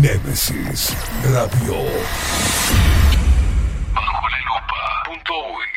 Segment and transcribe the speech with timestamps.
[0.00, 0.96] Nemesis
[1.30, 1.74] Radio.
[3.92, 4.80] Bajo la lupa.
[5.04, 5.68] Punto uy.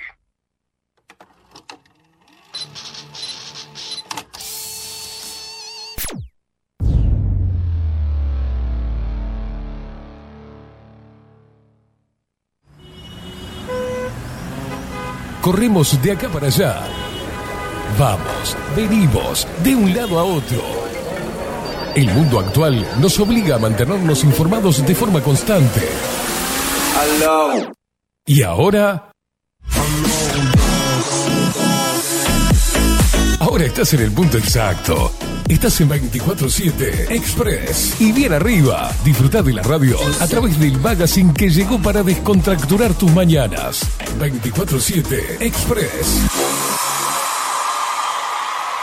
[15.42, 16.82] Corremos de acá para allá.
[18.00, 20.83] Vamos, venimos, de un lado a otro.
[21.96, 25.82] El mundo actual nos obliga a mantenernos informados de forma constante.
[28.26, 29.12] Y ahora...
[33.40, 35.12] Ahora estás en el punto exacto.
[35.48, 38.02] Estás en 24-7 Express.
[38.02, 42.96] Y bien arriba, disfruta de la radio a través del magazine que llegó para descontracturar
[42.96, 43.82] tus mañanas.
[44.20, 46.22] 24-7 Express.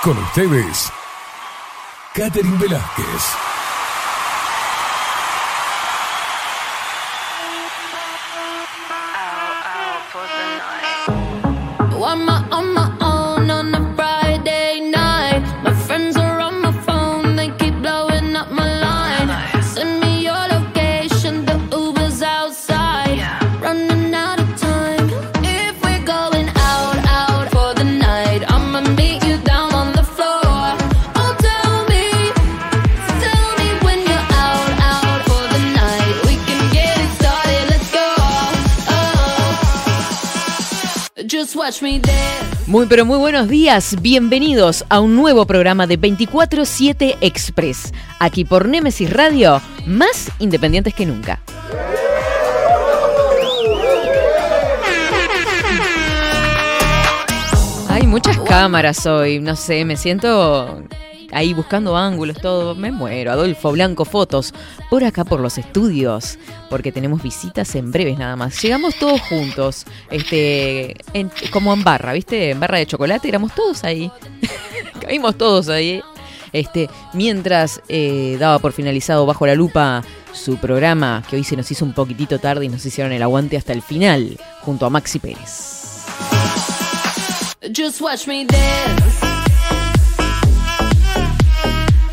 [0.03, 0.93] Con ustedes,
[2.13, 3.50] Catherine Velázquez.
[42.67, 48.67] Muy pero muy buenos días, bienvenidos a un nuevo programa de 24-7 Express, aquí por
[48.67, 51.41] Nemesis Radio, más independientes que nunca.
[57.89, 60.83] Hay muchas cámaras hoy, no sé, me siento
[61.33, 63.33] ahí buscando ángulos, todo, me muero.
[63.33, 64.53] Adolfo Blanco Fotos,
[64.89, 68.61] por acá por los estudios, porque tenemos visitas en breves nada más.
[68.63, 70.97] Llegamos todos juntos, este,
[71.53, 72.51] como en barra, ¿viste?
[72.51, 74.11] En barra de chocolate, éramos todos ahí.
[75.01, 76.03] Caímos todos ahí.
[76.53, 80.03] Este, mientras eh, daba por finalizado bajo la lupa
[80.33, 83.57] su programa, que hoy se nos hizo un poquitito tarde y nos hicieron el aguante
[83.57, 86.07] hasta el final, junto a Maxi Pérez.
[87.77, 89.30] Just watch me dance.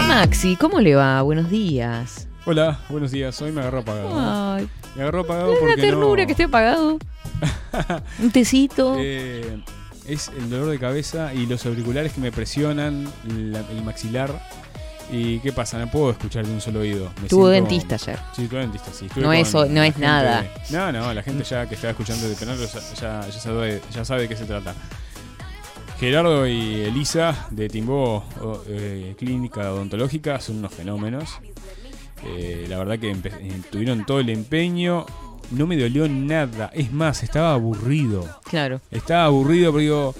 [0.08, 1.22] Maxi, ¿cómo le va?
[1.22, 2.28] Buenos días.
[2.46, 3.40] Hola, buenos días.
[3.42, 4.10] Hoy me agarró apagado.
[4.56, 6.98] Ay, Me agarró apagado es porque una ternura no- que esté apagado.
[8.20, 8.96] Un tecito.
[9.00, 9.60] Eh,
[10.08, 14.32] es el dolor de cabeza y los auriculares que me presionan la- el maxilar.
[15.12, 15.78] ¿Y qué pasa?
[15.78, 17.10] No puedo escuchar de un solo oído.
[17.22, 18.20] Me Tuvo dentista ayer.
[18.36, 19.06] Sí, tuve dentista, sí.
[19.06, 20.46] Estuve No eso- no es nada.
[20.70, 22.68] No, no, la gente ya que está escuchando de penal ya,
[23.24, 24.74] ya, ya sabe, ya sabe de qué se trata.
[26.00, 28.24] Gerardo y Elisa de Timbó
[28.68, 31.40] eh, Clínica Odontológica son unos fenómenos.
[32.26, 35.06] Eh, la verdad que eh, tuvieron todo el empeño.
[35.52, 36.70] No me dolió nada.
[36.74, 38.28] Es más, estaba aburrido.
[38.44, 38.82] Claro.
[38.92, 40.16] Estaba aburrido, pero digo.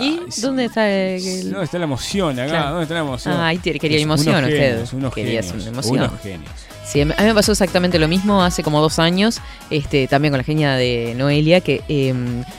[0.00, 2.48] ¿Y dónde está el- ¿Dónde está la emoción acá?
[2.50, 2.68] Claro.
[2.70, 3.34] ¿Dónde está la emoción?
[3.34, 4.70] Ah, ahí quería emoción unos usted.
[4.70, 5.86] genios, unos genios.
[5.86, 6.50] Unos genios.
[6.86, 10.38] Sí, a mí me pasó exactamente lo mismo hace como dos años, este, también con
[10.38, 12.14] la genia de Noelia, que eh,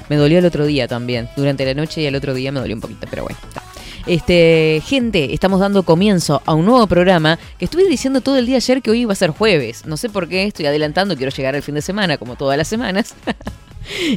[0.09, 2.75] me dolió el otro día también, durante la noche y el otro día me dolió
[2.75, 3.39] un poquito, pero bueno.
[3.47, 3.63] está.
[4.05, 8.55] Este, gente, estamos dando comienzo a un nuevo programa que estuve diciendo todo el día
[8.57, 9.85] ayer que hoy iba a ser jueves.
[9.85, 12.67] No sé por qué, estoy adelantando, quiero llegar al fin de semana, como todas las
[12.67, 13.15] semanas.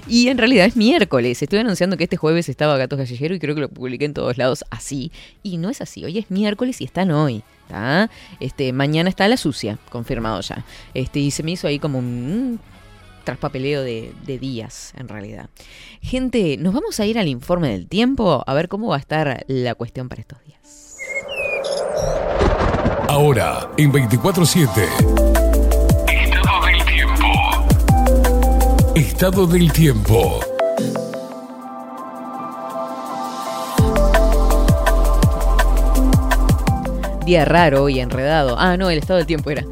[0.08, 1.40] Y en realidad es miércoles.
[1.40, 4.36] Estoy anunciando que este jueves estaba Gato Gallejero y creo que lo publiqué en todos
[4.36, 5.12] lados así.
[5.44, 6.04] Y no es así.
[6.04, 7.44] Hoy es miércoles y están hoy.
[8.40, 10.64] Este, mañana está la sucia, confirmado ya.
[10.94, 12.60] Este, y se me hizo ahí como un
[13.24, 15.50] traspapeleo de, de días, en realidad.
[16.00, 19.44] Gente, nos vamos a ir al informe del tiempo a ver cómo va a estar
[19.46, 20.96] la cuestión para estos días.
[23.08, 24.68] Ahora, en 24-7,
[26.08, 27.26] Estado del tiempo.
[28.94, 30.49] estado del tiempo.
[37.24, 38.56] Día raro y enredado.
[38.58, 39.64] Ah, no, el estado del tiempo era.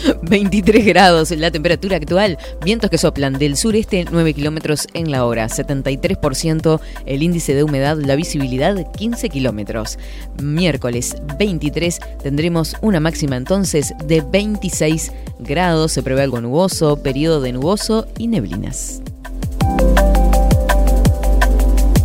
[0.22, 5.48] 23 grados la temperatura actual, vientos que soplan del sureste 9 kilómetros en la hora,
[5.48, 9.98] 73% el índice de humedad, la visibilidad 15 kilómetros.
[10.42, 17.52] Miércoles 23 tendremos una máxima entonces de 26 grados, se prevé algo nuboso, periodo de
[17.52, 19.02] nuboso y neblinas.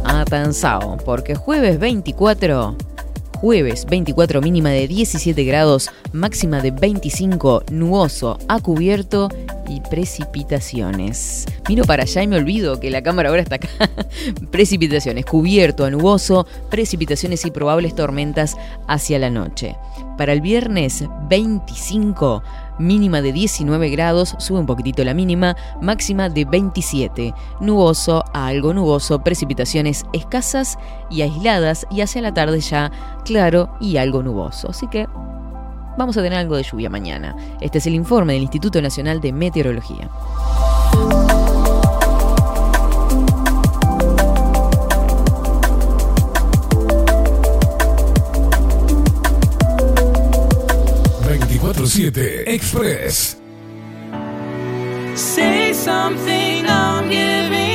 [0.03, 2.75] Atención, porque jueves 24
[3.45, 9.29] Jueves 24 mínima de 17 grados, máxima de 25, nuboso, a cubierto
[9.69, 11.45] y precipitaciones.
[11.69, 13.67] Miro para allá y me olvido que la cámara ahora está acá.
[14.51, 18.57] precipitaciones, cubierto a nuboso, precipitaciones y probables tormentas
[18.87, 19.75] hacia la noche.
[20.17, 22.41] Para el viernes 25,
[22.77, 27.33] mínima de 19 grados, sube un poquitito la mínima, máxima de 27.
[27.59, 30.77] Nuboso a algo nuboso, precipitaciones escasas
[31.09, 32.91] y aisladas y hacia la tarde ya
[33.23, 34.69] claro y algo nuboso.
[34.69, 35.07] Así que
[35.97, 37.35] vamos a tener algo de lluvia mañana.
[37.61, 40.09] Este es el informe del Instituto Nacional de Meteorología.
[52.47, 53.35] Express.
[55.15, 57.74] Say something, I'm giving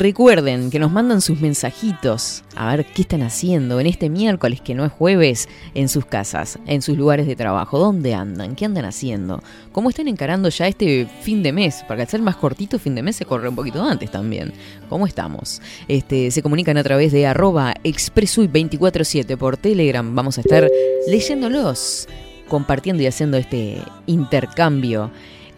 [0.00, 4.74] Recuerden que nos mandan sus mensajitos a ver qué están haciendo en este miércoles que
[4.74, 7.78] no es jueves en sus casas, en sus lugares de trabajo.
[7.78, 8.56] ¿Dónde andan?
[8.56, 9.42] ¿Qué andan haciendo?
[9.72, 11.84] ¿Cómo están encarando ya este fin de mes?
[11.86, 14.54] Porque al ser más cortito, fin de mes se corre un poquito antes también.
[14.88, 15.60] ¿Cómo estamos?
[15.86, 20.14] Este, se comunican a través de arroba expresui247 por Telegram.
[20.14, 20.66] Vamos a estar
[21.08, 22.08] leyéndolos,
[22.48, 25.10] compartiendo y haciendo este intercambio.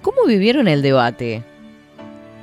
[0.03, 1.45] ¿Cómo vivieron el debate?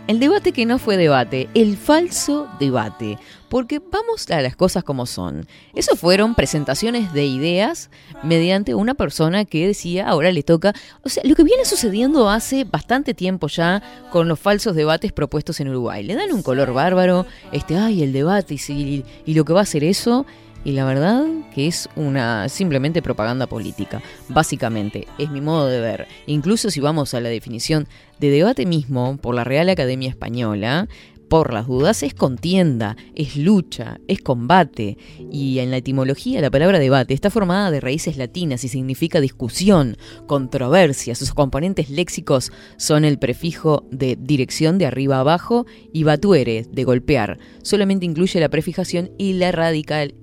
[0.09, 3.19] El debate que no fue debate, el falso debate.
[3.47, 5.45] Porque vamos a las cosas como son.
[5.75, 7.91] Eso fueron presentaciones de ideas
[8.23, 10.73] mediante una persona que decía, ahora le toca.
[11.03, 15.59] O sea, lo que viene sucediendo hace bastante tiempo ya con los falsos debates propuestos
[15.59, 16.01] en Uruguay.
[16.01, 19.59] Le dan un color bárbaro, este, ay, el debate y, y, y lo que va
[19.59, 20.25] a hacer eso.
[20.63, 24.01] Y la verdad que es una simplemente propaganda política.
[24.27, 26.07] Básicamente, es mi modo de ver.
[26.27, 27.87] Incluso si vamos a la definición
[28.19, 30.87] de debate mismo por la Real Academia Española,
[31.29, 34.97] por las dudas es contienda, es lucha, es combate.
[35.31, 39.95] Y en la etimología la palabra debate está formada de raíces latinas y significa discusión,
[40.25, 41.13] controversia.
[41.13, 46.83] Sus componentes léxicos son el prefijo de dirección de arriba a abajo y batuere, de
[46.83, 47.37] golpear.
[47.61, 50.15] Solamente incluye la prefijación y la radical,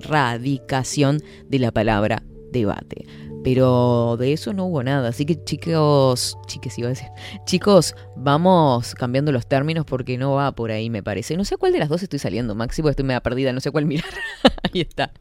[0.00, 2.22] radicación de la palabra
[2.52, 3.06] debate.
[3.44, 5.08] Pero de eso no hubo nada.
[5.08, 7.08] Así que chicos, chiques iba a decir,
[7.46, 11.36] chicos, vamos cambiando los términos porque no va por ahí, me parece.
[11.36, 13.70] No sé cuál de las dos estoy saliendo, Maxi, porque estoy media perdida, no sé
[13.70, 14.10] cuál mirar.
[14.72, 15.12] ahí está.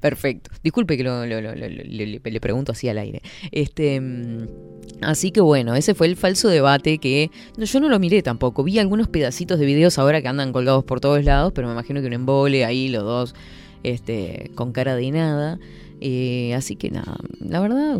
[0.00, 0.50] Perfecto.
[0.62, 3.22] Disculpe que lo, le, le, pregunto así al aire.
[3.50, 4.00] Este.
[5.00, 8.62] Así que bueno, ese fue el falso debate que no, yo no lo miré tampoco.
[8.62, 12.00] Vi algunos pedacitos de videos ahora que andan colgados por todos lados, pero me imagino
[12.00, 13.34] que un embole ahí, los dos,
[13.82, 15.58] este, con cara de nada.
[16.00, 17.98] Eh, así que nada, la verdad,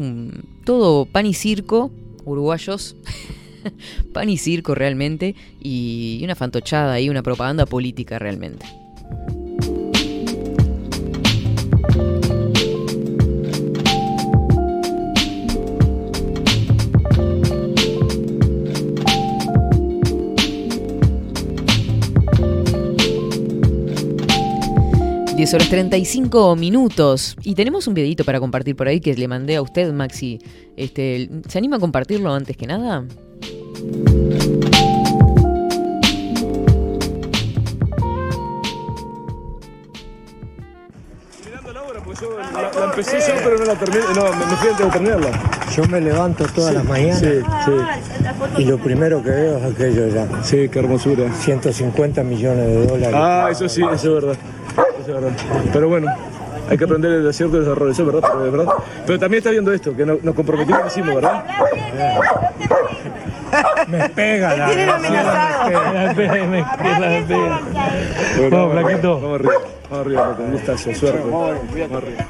[0.64, 1.90] todo pan y circo,
[2.25, 2.96] uruguayos.
[4.12, 5.34] pan y circo realmente.
[5.61, 8.67] Y una fantochada y una propaganda política realmente.
[25.42, 27.36] 10 horas 35 minutos.
[27.42, 30.38] Y tenemos un videito para compartir por ahí que le mandé a usted, Maxi.
[30.76, 33.04] Este, ¿Se anima a compartirlo antes que nada?
[42.52, 44.02] La, la, empecé yo, pero no la terminé.
[44.14, 45.30] No, me, me fui antes de terminarla.
[45.74, 48.62] Yo me levanto todas las mañanas Sí, sí.
[48.62, 50.44] y lo primero que veo es aquello ya.
[50.44, 51.32] Sí, qué hermosura.
[51.32, 53.16] 150 millones de dólares.
[53.18, 54.36] Ah, eso sí, eso es verdad.
[55.02, 55.32] Eso es verdad.
[55.72, 56.08] Pero bueno,
[56.69, 58.72] hay que aprender de ciertos errores, eso es verdad, pero, es verdad.
[59.06, 61.44] Pero también está viendo esto, que no- nos comprometimos y hicimos, ¿verdad?
[63.88, 67.60] Me pega la Me pega, me pega, me pega.
[68.38, 69.20] Bueno, Vamos, Flaquito.
[69.20, 69.53] Vamos arriba,
[69.91, 71.20] vamos arriba, Paco, un gustazo, suerte.
[71.31, 71.50] Vamos
[72.03, 72.29] arriba.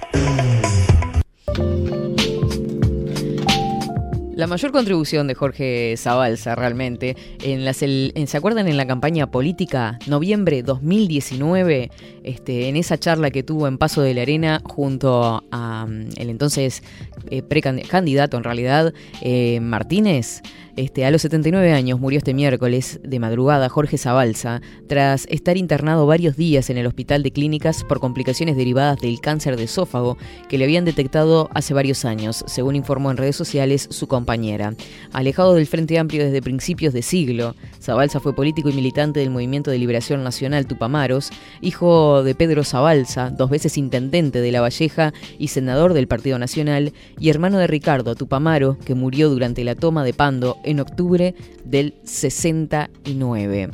[4.35, 8.87] La mayor contribución de Jorge Zabalza realmente, en las el- en- ¿se acuerdan en la
[8.87, 11.91] campaña política noviembre 2019?
[12.25, 16.83] Este, en esa charla que tuvo en Paso de la Arena junto a mm, entonces
[17.31, 20.43] eh, precandidato en realidad, eh, Martínez.
[20.75, 26.07] Este, a los 79 años murió este miércoles de madrugada Jorge Zabalza tras estar internado
[26.07, 30.17] varios días en el hospital de clínicas por complicaciones derivadas del cáncer de esófago
[30.49, 34.75] que le habían detectado hace varios años, según informó en redes sociales su compañera.
[35.13, 39.71] Alejado del Frente Amplio desde principios de siglo, Zabalza fue político y militante del Movimiento
[39.71, 45.49] de Liberación Nacional Tupamaros, hijo de Pedro Zabalza, dos veces intendente de La Valleja y
[45.49, 50.13] senador del Partido Nacional, y hermano de Ricardo Tupamaro, que murió durante la toma de
[50.13, 53.71] Pando en octubre del 69.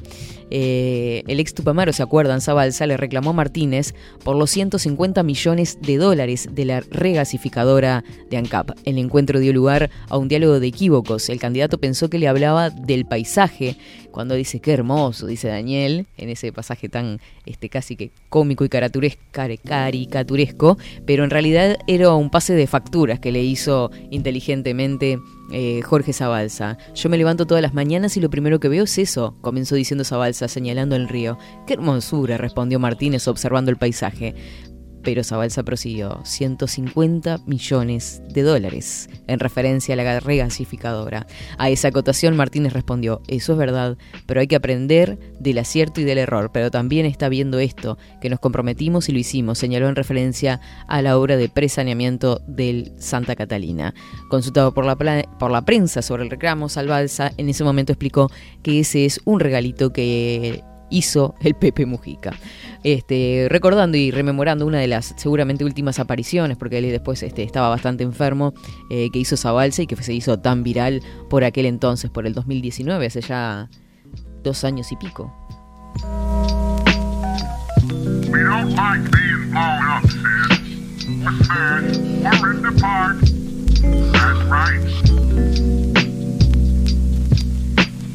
[0.50, 2.40] Eh, el ex Tupamaro, ¿se acuerdan?
[2.40, 8.36] Zabalza le reclamó a Martínez por los 150 millones de dólares de la regasificadora de
[8.36, 8.70] ANCAP.
[8.84, 11.28] El encuentro dio lugar a un diálogo de equívocos.
[11.28, 13.76] El candidato pensó que le hablaba del paisaje,
[14.10, 18.68] cuando dice qué hermoso, dice Daniel, en ese pasaje tan este, casi que cómico y
[18.68, 25.18] caricaturesco, pero en realidad era un pase de facturas que le hizo inteligentemente
[25.52, 26.78] eh, Jorge Zabalza.
[26.94, 30.04] Yo me levanto todas las mañanas y lo primero que veo es eso, comenzó diciendo
[30.04, 31.38] Zabalza, señalando el río.
[31.66, 34.34] Qué hermosura, respondió Martínez observando el paisaje.
[35.02, 41.26] Pero Zabalza prosiguió 150 millones de dólares en referencia a la regasificadora.
[41.56, 46.04] A esa acotación Martínez respondió, eso es verdad, pero hay que aprender del acierto y
[46.04, 49.96] del error, pero también está viendo esto, que nos comprometimos y lo hicimos, señaló en
[49.96, 53.94] referencia a la obra de presaneamiento del Santa Catalina.
[54.28, 54.96] Consultado por la,
[55.38, 58.30] por la prensa sobre el reclamo, Zabalza en ese momento explicó
[58.62, 62.35] que ese es un regalito que hizo el Pepe Mujica.
[62.85, 67.68] Este, recordando y rememorando una de las seguramente últimas apariciones, porque él después este, estaba
[67.68, 68.54] bastante enfermo,
[68.90, 72.35] eh, que hizo Zabalza y que se hizo tan viral por aquel entonces, por el
[72.35, 73.68] 2019, hace ya
[74.42, 75.33] dos años y pico.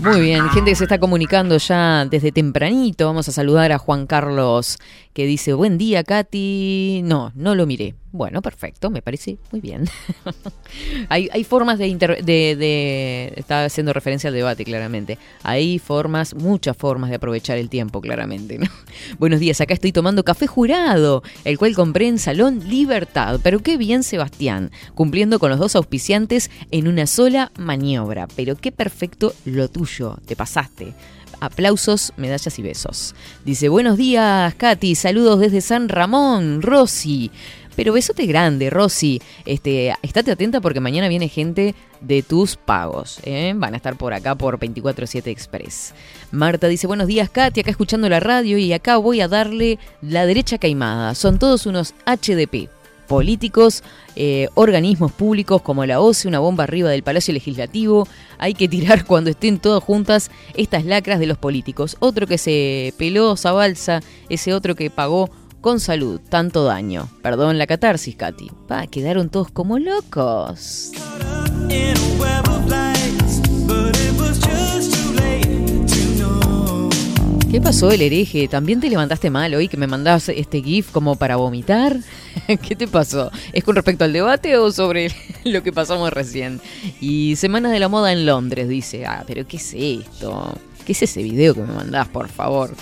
[0.04, 3.06] Muy bien, gente que se está comunicando ya desde tempranito.
[3.06, 4.78] Vamos a saludar a Juan Carlos
[5.14, 7.02] que dice, buen día, Katy.
[7.04, 7.96] No, no lo miré.
[8.12, 9.86] Bueno, perfecto, me parece muy bien.
[11.10, 13.34] hay, hay, formas de, inter de.
[13.36, 15.18] Está haciendo referencia al debate, claramente.
[15.42, 18.60] Hay formas, muchas formas de aprovechar el tiempo, claramente.
[18.60, 18.68] ¿no?
[19.20, 23.40] Buenos días, acá estoy tomando café jurado, el cual compré en Salón Libertad.
[23.42, 28.28] Pero qué bien, Sebastián, cumpliendo con los dos auspiciantes en una sola maniobra.
[28.36, 30.94] Pero qué perfecto lo tuyo, te pasaste
[31.44, 33.16] aplausos, medallas y besos.
[33.46, 37.32] Dice, buenos días, Katy, saludos desde San Ramón, Rosy.
[37.76, 39.22] Pero besote grande, Rosy.
[39.46, 43.20] Este, estate atenta porque mañana viene gente de tus pagos.
[43.24, 43.54] ¿eh?
[43.56, 45.94] Van a estar por acá por 24-7 Express.
[46.32, 50.26] Marta dice, buenos días, Katy, acá escuchando la radio y acá voy a darle la
[50.26, 51.16] derecha caimada.
[51.16, 52.70] Son todos unos HDP
[53.04, 53.84] políticos,
[54.16, 58.08] eh, organismos públicos como la OCE, una bomba arriba del Palacio Legislativo.
[58.38, 61.98] Hay que tirar cuando estén todas juntas estas lacras de los políticos.
[62.00, 65.30] Otro que se peló Zabalza, ese otro que pagó
[65.62, 67.08] con salud tanto daño.
[67.22, 68.52] Perdón la catarsis, Katy.
[68.68, 70.92] Pa, quedaron todos como locos.
[77.54, 78.48] ¿Qué pasó, el hereje?
[78.48, 82.00] ¿También te levantaste mal hoy que me mandabas este GIF como para vomitar?
[82.62, 83.32] ¿Qué te pasó?
[83.52, 85.12] ¿Es con respecto al debate o sobre
[85.44, 86.62] lo que pasamos recién?
[87.00, 90.54] Y Semanas de la Moda en Londres dice, ah, pero ¿qué es esto?
[90.86, 92.76] ¿Qué es ese video que me mandás, por favor?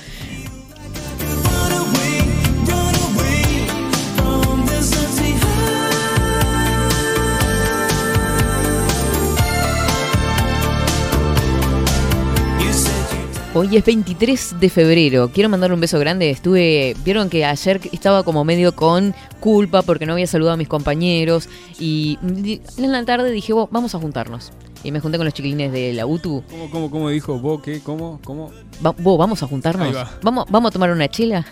[13.53, 15.29] Hoy es 23 de febrero.
[15.34, 16.29] Quiero mandar un beso grande.
[16.29, 16.96] Estuve.
[17.03, 21.50] Vieron que ayer estaba como medio con culpa porque no había saludado a mis compañeros.
[21.77, 24.53] Y en la tarde dije, "Vos, vamos a juntarnos.
[24.86, 26.43] Y me junté con los chiquilines de la UTU.
[26.50, 27.62] ¿Cómo, cómo, cómo dijo vos?
[27.62, 27.81] ¿Qué?
[27.81, 28.20] ¿Cómo?
[28.24, 28.51] ¿Cómo?
[28.84, 29.93] Va- vos, vamos a juntarnos.
[29.96, 30.10] Va.
[30.24, 31.46] Vamos, vamos a tomar una chela.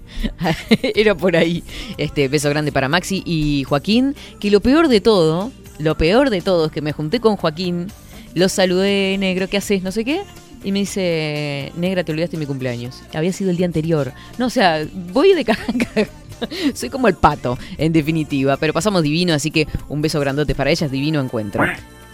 [0.94, 1.64] Era por ahí.
[1.98, 4.14] Este beso grande para Maxi y Joaquín.
[4.38, 7.88] Que lo peor de todo, lo peor de todo es que me junté con Joaquín.
[8.34, 9.82] Lo saludé, negro, ¿qué haces?
[9.82, 10.22] No sé qué.
[10.64, 13.02] Y me dice, negra, te olvidaste mi cumpleaños.
[13.14, 14.12] Había sido el día anterior.
[14.38, 16.08] No, o sea, voy de caca.
[16.74, 18.56] Soy como el pato, en definitiva.
[18.56, 21.64] Pero pasamos divino, así que un beso grandote para ellas, divino encuentro.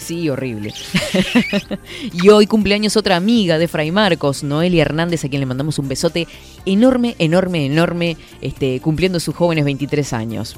[0.03, 0.75] Sí, horrible.
[2.13, 5.89] y hoy cumpleaños otra amiga de Fray Marcos, Noelia Hernández, a quien le mandamos un
[5.89, 6.27] besote
[6.67, 10.57] enorme, enorme, enorme, este, cumpliendo sus jóvenes 23 años.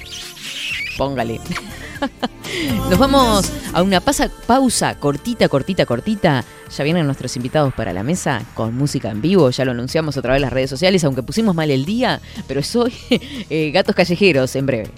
[0.97, 1.41] Póngale.
[2.89, 6.43] Nos vamos a una pausa cortita, cortita, cortita.
[6.75, 9.51] Ya vienen nuestros invitados para la mesa con música en vivo.
[9.51, 12.63] Ya lo anunciamos a través de las redes sociales, aunque pusimos mal el día, pero
[12.63, 12.95] soy
[13.51, 14.91] eh, Gatos Callejeros en breve.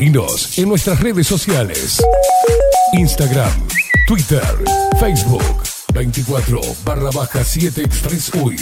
[0.00, 2.02] Seguinos en nuestras redes sociales.
[2.94, 3.52] Instagram,
[4.06, 4.42] Twitter,
[4.98, 5.44] Facebook.
[5.92, 8.56] 24 barra baja 7 Express UI.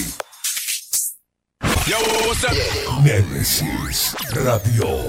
[3.04, 5.08] Nemesis Radio.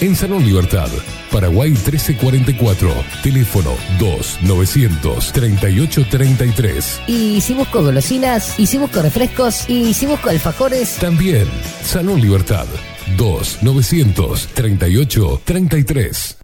[0.00, 0.88] en Salón Libertad.
[1.30, 2.90] Paraguay 1344.
[3.22, 7.00] Teléfono 2 900 3833.
[7.06, 8.58] Y si busco golosinas.
[8.58, 9.68] Y si busco refrescos.
[9.68, 10.96] Y si busco alfajores.
[10.96, 11.46] También
[11.82, 12.66] Salón Libertad
[13.16, 16.43] 2 900 3833.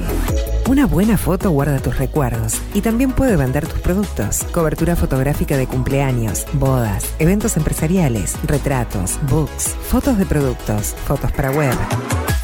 [0.68, 4.44] Una buena foto guarda tus recuerdos y también puede vender tus productos.
[4.52, 11.74] Cobertura fotográfica de cumpleaños, bodas, eventos empresariales, retratos, books, fotos de productos, fotos para web.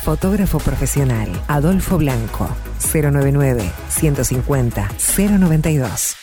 [0.03, 2.47] Fotógrafo profesional, Adolfo Blanco,
[2.93, 6.22] 099 150 092.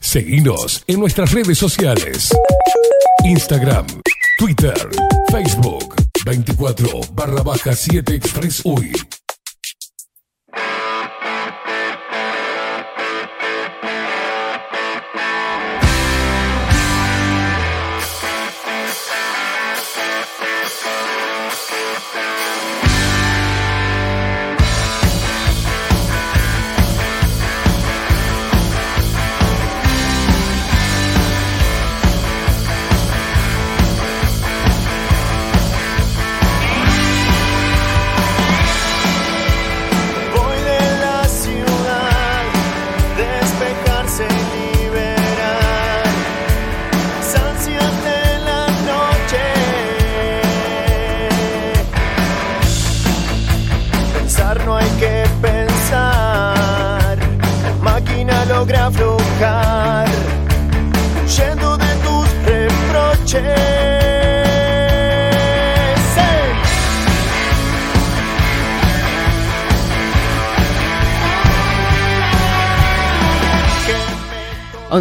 [0.00, 2.30] Seguinos en nuestras redes sociales.
[3.24, 3.86] Instagram,
[4.38, 4.76] Twitter,
[5.30, 8.92] Facebook, 24 barra baja 7 Express UI.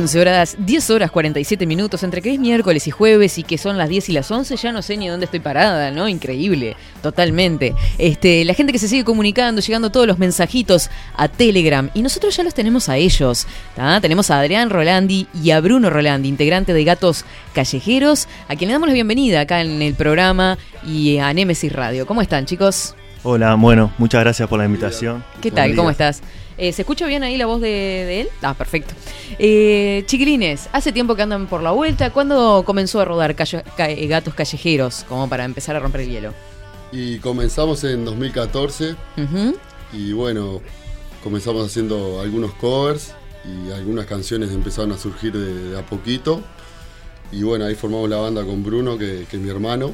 [0.02, 3.78] 11 horas, 10 horas 47 minutos, entre que es miércoles y jueves y que son
[3.78, 6.08] las 10 y las 11, ya no sé ni dónde estoy parada, ¿no?
[6.08, 7.76] Increíble, totalmente.
[8.00, 12.36] Este, la gente que se sigue comunicando, llegando todos los mensajitos a Telegram, y nosotros
[12.36, 13.46] ya los tenemos a ellos.
[13.76, 14.02] ¿tá?
[14.02, 18.74] Tenemos a Adrián Rolandi y a Bruno Rolandi, integrante de Gatos Callejeros, a quien le
[18.74, 22.08] damos la bienvenida acá en el programa y a Nemesis Radio.
[22.08, 22.96] ¿Cómo están, chicos?
[23.24, 25.24] Hola, bueno, muchas gracias por la invitación.
[25.42, 25.68] ¿Qué Buen tal?
[25.68, 25.78] día.
[25.78, 26.24] ¿Cómo estás?
[26.58, 28.30] Eh, ¿Se escucha bien ahí la voz de, de él?
[28.42, 28.94] Ah, perfecto.
[29.40, 32.12] Eh, chiquilines, hace tiempo que andan por la vuelta.
[32.12, 35.06] ¿Cuándo comenzó a rodar eh, Gatos Callejeros?
[35.08, 36.34] Como para empezar a romper el hielo.
[36.92, 39.56] Y comenzamos en 2014 Ujú.
[39.94, 40.62] y bueno,
[41.24, 43.14] comenzamos haciendo algunos covers
[43.46, 46.42] y algunas canciones empezaron a surgir de, de a poquito.
[47.32, 49.94] Y bueno, ahí formamos la banda con Bruno, que, que es mi hermano.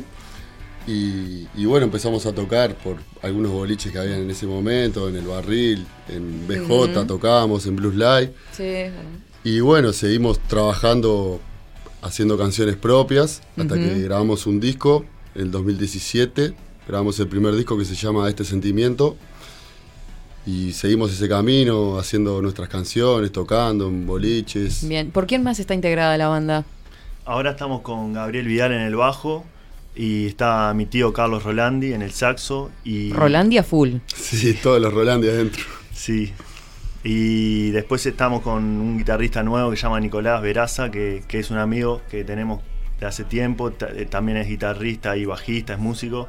[0.87, 5.17] Y, y bueno, empezamos a tocar por algunos boliches que habían en ese momento, en
[5.17, 7.05] el barril, en BJ Ujú.
[7.05, 8.33] tocábamos, en Blues Live.
[8.53, 8.85] Sí.
[9.43, 11.41] Y bueno, seguimos trabajando,
[12.01, 16.53] haciendo canciones propias, hasta que grabamos un disco en el 2017.
[16.87, 19.17] Grabamos el primer disco que se llama Este Sentimiento.
[20.45, 24.87] Y seguimos ese camino, haciendo nuestras canciones, tocando en boliches.
[24.87, 25.11] Bien.
[25.11, 26.63] ¿Por quién más está integrada la banda?
[27.25, 29.43] Ahora estamos con Gabriel Vidal en el bajo
[29.97, 33.95] y está mi tío Carlos Rolandi en el saxo y Rolandia Full.
[34.15, 35.63] Sí, todos los Rolandi adentro.
[35.93, 36.31] Sí.
[37.03, 41.51] Y después estamos con un guitarrista nuevo que se llama Nicolás Veraza, que, que es
[41.51, 42.61] un amigo que tenemos
[42.99, 43.69] de hace tiempo.
[43.69, 46.27] eh, También es guitarrista y bajista, es músico.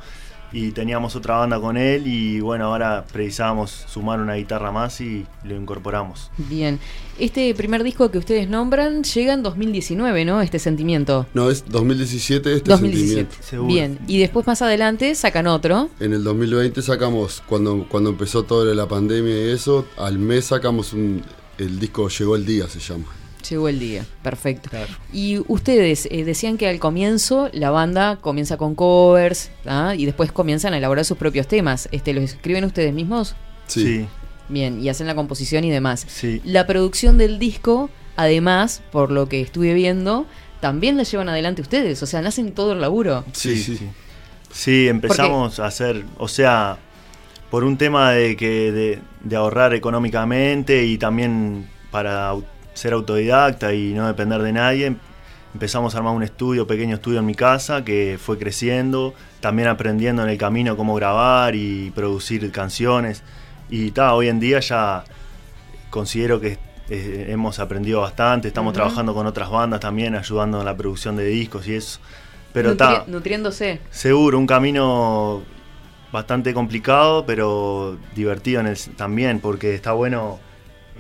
[0.53, 5.27] Y teníamos otra banda con él y bueno, ahora precisábamos sumar una guitarra más y
[5.45, 6.31] lo incorporamos.
[6.37, 6.79] Bien.
[7.19, 10.41] Este primer disco que ustedes nombran llega en 2019, ¿no?
[10.41, 11.27] Este sentimiento.
[11.35, 13.37] No, es 2017 Este 2017.
[13.43, 13.67] Sentimiento.
[13.67, 13.99] Bien.
[14.07, 15.91] Y después más adelante sacan otro.
[16.01, 20.93] En el 2020 sacamos, cuando, cuando empezó toda la pandemia y eso, al mes sacamos
[20.93, 21.23] un,
[21.59, 23.18] el disco Llegó el Día, se llama.
[23.49, 24.71] Llegó el día, perfecto.
[25.13, 29.95] Y ustedes eh, decían que al comienzo la banda comienza con covers ¿ah?
[29.97, 31.89] y después comienzan a elaborar sus propios temas.
[31.93, 33.37] Este, ¿Los escriben ustedes mismos?
[33.67, 34.07] Sí.
[34.49, 36.05] Bien, y hacen la composición y demás.
[36.09, 36.41] Sí.
[36.45, 40.27] La producción del disco, además, por lo que estuve viendo,
[40.61, 42.03] también la llevan adelante ustedes.
[42.03, 43.25] O sea, nacen todo el laburo.
[43.33, 43.79] Sí, sí.
[44.51, 46.79] Sí, empezamos a hacer, o sea,
[47.51, 52.35] por un tema de que de, de ahorrar económicamente y también para
[52.79, 54.97] ser autodidacta y no depender de nadie,
[55.53, 60.23] empezamos a armar un estudio, pequeño estudio en mi casa que fue creciendo, también aprendiendo
[60.23, 63.23] en el camino cómo grabar y producir canciones.
[63.69, 65.05] Y ta, hoy en día ya
[65.91, 70.77] considero que eh, hemos aprendido bastante, estamos trabajando con otras bandas también, ayudando en la
[70.77, 71.99] producción de discos y eso.
[72.53, 73.81] Pero Nutri- nutriéndose.
[73.91, 75.43] Seguro, un camino
[76.13, 80.39] bastante complicado, pero divertido en el, también, porque está bueno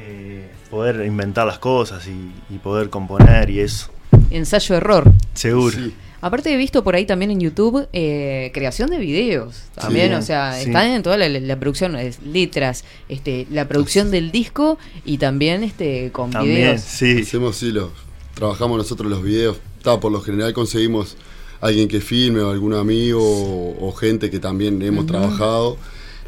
[0.00, 3.90] eh, poder inventar las cosas y, y poder componer y eso.
[4.30, 5.10] Ensayo-error.
[5.34, 5.76] Seguro.
[6.20, 9.62] Aparte he visto por ahí también en YouTube eh, creación de videos.
[9.74, 10.14] También, Sí.
[10.14, 10.66] o sea, Sí.
[10.66, 15.62] están en toda la, la producción, es, letras, este, la producción del disco y también
[15.62, 16.80] este con videos.
[16.80, 17.20] sí.
[17.22, 17.90] Hacemos, sí, los,
[18.34, 19.58] trabajamos nosotros los videos.
[19.76, 21.16] Está, por lo general conseguimos
[21.60, 25.76] alguien que filme o algún amigo o, o gente que también hemos trabajado.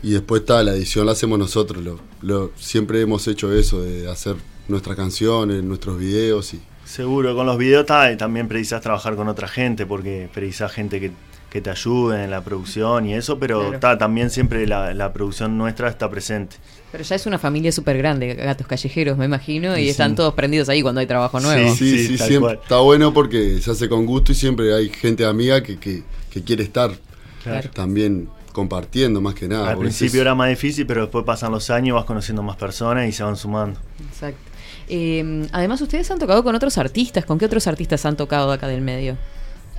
[0.03, 1.83] Y después está, la edición la hacemos nosotros.
[1.85, 4.37] Lo, lo- siempre hemos hecho eso, de hacer
[4.69, 9.47] nuestras canciones, nuestros videos y Seguro, con los videos ta, también precisas trabajar con otra
[9.47, 11.13] gente, porque precisas gente que,
[11.49, 13.79] que te ayude en la producción y eso, pero Claro.
[13.79, 16.57] ta, también siempre la, la producción nuestra está presente.
[16.91, 19.89] Pero ya es una familia súper grande, gatos callejeros, me imagino, y Sí.
[19.91, 21.73] están todos prendidos ahí cuando hay trabajo nuevo.
[21.77, 22.55] Sí, sí, siempre.
[22.55, 26.43] Está bueno porque se hace con gusto y siempre hay gente amiga que, que, que
[26.43, 26.91] quiere estar
[27.45, 27.71] Claro.
[27.73, 28.29] también
[28.61, 29.71] compartiendo más que nada.
[29.71, 33.09] Al principio es- era más difícil, pero después pasan los años, vas conociendo más personas
[33.09, 33.79] y se van sumando.
[34.09, 34.41] Exacto.
[34.89, 37.25] Eh, además, ustedes han tocado con otros artistas.
[37.25, 39.17] ¿Con qué otros artistas han tocado acá del medio?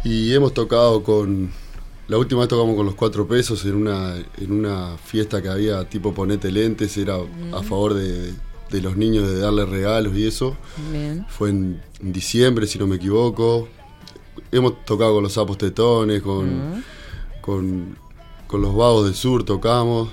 [0.03, 1.51] Y hemos tocado con.
[2.07, 5.83] La última vez tocamos con los cuatro pesos en una, en una fiesta que había
[5.87, 7.15] tipo ponete lentes, era
[7.53, 8.33] a favor de,
[8.69, 10.57] de los niños de darle regalos y eso.
[10.91, 11.25] Bien.
[11.29, 13.67] Fue en, en diciembre, si no me equivoco.
[14.51, 16.45] Hemos tocado con los sapos tetones, con,
[16.77, 16.83] Mm.
[17.41, 17.97] con,
[18.51, 20.09] con los vagos del sur tocamos.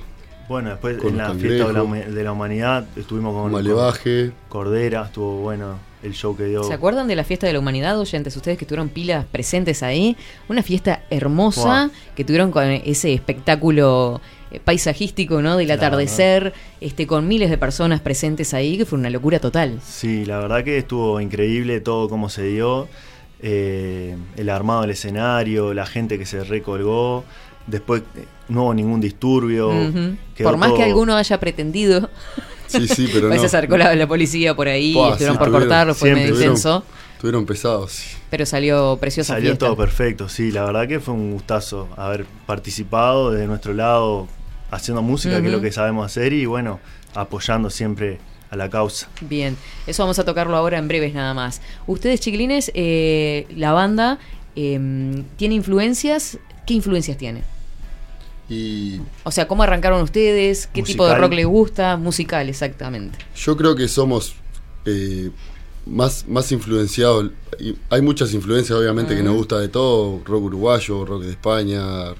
[0.49, 4.31] Bueno, después Con en la fiesta de la, humanidad estuvimos con Malevaje.
[4.49, 6.63] con Cordera, estuvo bueno el show que dio.
[6.63, 8.35] ¿Se acuerdan de la fiesta de la humanidad, oyentes?
[8.35, 10.17] Ustedes que estuvieron pilas presentes ahí.
[10.49, 15.57] Una fiesta hermosa que tuvieron con ese espectáculo eh, paisajístico, ¿no?
[15.59, 15.83] Del Claro.
[15.83, 19.81] atardecer, este, con miles de personas presentes ahí, que fue una locura total.
[19.85, 22.89] Sí, la verdad que estuvo increíble todo cómo se dio.
[23.41, 27.25] eh, el armado del escenario, la gente que se recolgó.
[27.69, 29.71] Después eh, no hubo ningún disturbio.
[30.43, 32.11] Por más que alguno haya pretendido
[32.67, 33.39] Sí, sí, pero no.
[33.39, 36.85] se acercó la, la policía por ahí, estuvieron sí, por tuvieron- cortarlo, fue medio intenso,
[37.15, 38.17] Estuvieron pesados, sí.
[38.31, 39.67] pero salió preciosa Salió fiesta.
[39.67, 44.29] todo perfecto, sí, la verdad que fue un gustazo haber participado de nuestro lado
[44.71, 46.79] haciendo música, que es lo que sabemos hacer, y bueno,
[47.15, 48.19] apoyando siempre
[48.51, 49.09] a la causa.
[49.23, 51.61] Bien, eso vamos a tocarlo ahora en breves nada más.
[51.87, 54.19] Ustedes, chiquilines, eh, la banda
[54.57, 56.39] eh, tiene influencias.
[56.67, 57.43] ¿Qué influencias tiene?
[58.49, 60.67] Y O sea, ¿cómo arrancaron ustedes?
[60.67, 61.97] ¿Qué tipo de rock les gusta?
[61.97, 63.19] Musical, exactamente.
[63.37, 64.35] Yo creo que somos
[64.87, 65.31] eh,
[65.85, 67.31] más, más influenciados.
[67.59, 72.15] y Hay muchas influencias, obviamente, que nos gusta de todo: rock uruguayo, rock de España,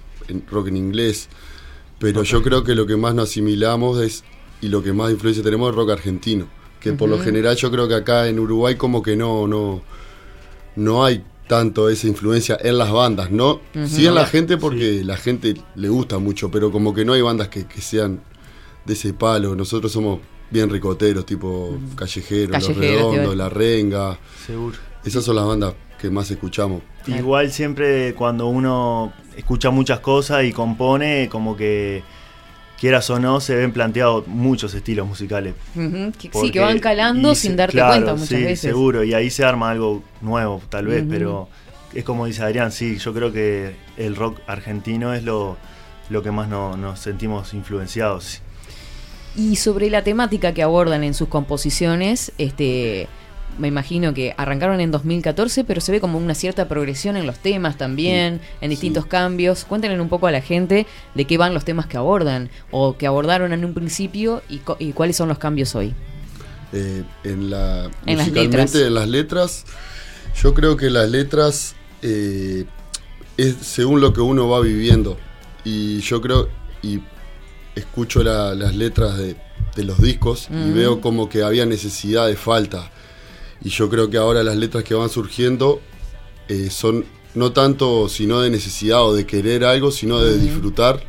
[0.51, 1.29] rock en inglés.
[1.99, 4.23] Pero yo creo que lo que más nos asimilamos es,
[4.61, 6.47] y lo que más influencia tenemos es rock argentino.
[6.81, 9.83] Que por lo general yo creo que acá en Uruguay como que no, no,
[10.77, 13.61] no hay tanto esa influencia en las bandas, ¿no?
[13.87, 17.23] Sí en la gente porque la gente le gusta mucho, pero como que no hay
[17.23, 18.21] bandas que, que sean
[18.85, 19.57] de ese palo.
[19.57, 23.37] Nosotros somos bien ricoteros, tipo Callejeros, Los Callejeros, te iba a Redondos.
[23.37, 24.19] La Renga.
[24.47, 24.77] Seguro.
[25.05, 26.83] Esas son las bandas que más escuchamos.
[27.07, 32.03] Igual siempre cuando uno escucha muchas cosas y compone, como que
[32.81, 35.55] quieras o no, se ven planteados muchos estilos musicales.
[35.75, 38.61] Sí, que van calando sin darte claro, cuenta muchas sí, veces.
[38.61, 41.49] seguro, y ahí se arma algo nuevo, tal vez, pero
[41.95, 45.57] es como dice Adrián, sí, yo creo que el rock argentino es lo,
[46.11, 48.41] lo que más no- nos sentimos influenciados.
[49.37, 53.09] Y sobre la temática que abordan en sus composiciones, este
[53.59, 57.39] me imagino que arrancaron en 2014, pero se ve como una cierta progresión en los
[57.39, 59.65] temas también, en distintos cambios.
[59.65, 63.07] Cuéntenle un poco a la gente de qué van los temas que abordan o que
[63.07, 64.59] abordaron en un principio y,
[64.93, 65.95] cuáles son los cambios hoy.
[66.73, 68.75] Eh, en la En las letras.
[68.75, 69.65] en las letras
[70.43, 72.65] yo creo que las letras eh,
[73.39, 75.19] es según lo que uno va viviendo
[75.65, 76.49] y yo creo
[76.83, 77.01] y
[77.75, 79.35] escucho la- las letras de,
[79.77, 82.91] de los discos y veo como que había necesidad de falta
[83.63, 85.81] y yo creo que ahora las letras que van surgiendo
[86.49, 91.03] eh, son no tanto sino de necesidad o de querer algo sino de disfrutar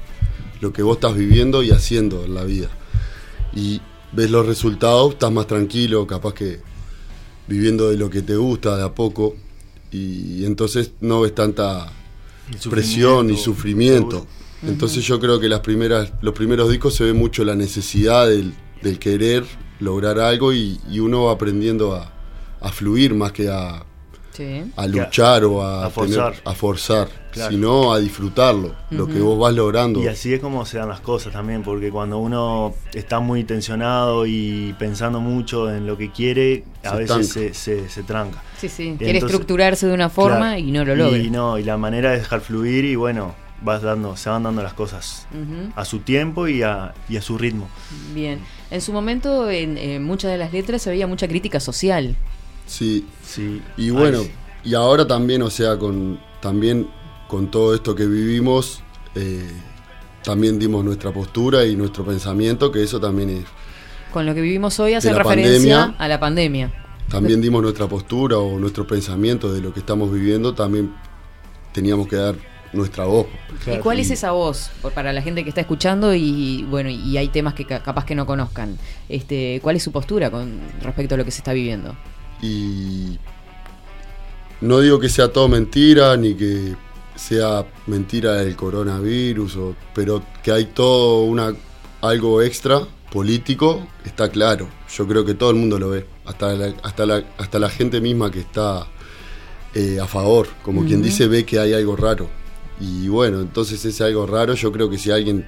[0.62, 2.68] lo que vos estás viviendo y haciendo en la vida.
[3.56, 3.82] Y
[4.12, 6.60] ves los resultados, estás más tranquilo, capaz que
[7.48, 9.36] viviendo de lo que te gusta de a poco
[9.92, 11.92] y entonces no ves tanta
[12.70, 14.28] presión y sufrimiento.
[14.62, 18.54] Entonces yo creo que las primeras, los primeros discos se ve mucho la necesidad del,
[18.82, 19.46] del querer
[19.80, 22.19] lograr algo y, y uno va aprendiendo a,
[22.62, 23.84] a fluir más que a,
[24.32, 24.72] Sí.
[24.78, 26.32] a luchar o a, a forzar.
[26.34, 27.52] tener- a forzar, Claro.
[27.52, 30.02] sino a disfrutarlo, lo que vos vas logrando.
[30.02, 34.26] Y así es como se dan las cosas también, porque cuando uno está muy tensionado
[34.26, 38.42] y pensando mucho en lo que quiere, a Se veces se, se, se tranca.
[38.58, 38.96] Sí, sí.
[38.98, 40.60] Quiere entonces- estructurarse de una forma Claro.
[40.60, 41.18] y no lo logra.
[41.18, 44.64] Y no, y la manera de dejar fluir y bueno, vas dando, se van dando
[44.64, 45.28] las cosas
[45.76, 47.68] a su tiempo y a, y a su ritmo.
[48.16, 48.40] Bien.
[48.72, 52.16] En su momento, en, en muchas de las letras había mucha crítica social.
[52.70, 53.06] Sí.
[53.24, 53.62] Sí.
[53.78, 54.32] Y bueno, Ay,
[54.64, 56.88] y ahora también, o sea, con también
[57.28, 58.82] con todo esto que vivimos,
[59.16, 59.46] eh,
[60.24, 63.46] también dimos nuestra postura y nuestro pensamiento, que eso también es.
[64.14, 65.96] Con lo que vivimos hoy hace referencia pandemia.
[65.98, 66.74] a la pandemia.
[67.10, 70.94] También dimos nuestra postura o nuestro pensamiento de lo que estamos viviendo, también
[71.74, 72.36] teníamos que dar
[72.72, 73.26] nuestra voz.
[73.66, 77.30] ¿Y cuál es esa voz para la gente que está escuchando y bueno y hay
[77.30, 78.78] temas que ca- capaz que no conozcan?
[79.08, 81.96] Este, ¿cuál es su postura con respecto a lo que se está viviendo?
[82.42, 83.18] Y
[84.62, 86.76] no digo que sea todo mentira, ni que
[87.16, 91.54] sea mentira el coronavirus, o- pero que hay todo una,
[92.02, 94.68] algo extra político, está claro.
[94.96, 98.00] Yo creo que todo el mundo lo ve, hasta la, hasta la, hasta la gente
[98.02, 98.88] misma que está
[99.74, 102.30] eh, a favor, como quien dice, ve que hay algo raro.
[102.80, 105.46] Y bueno, entonces ese algo raro, yo creo que si alguien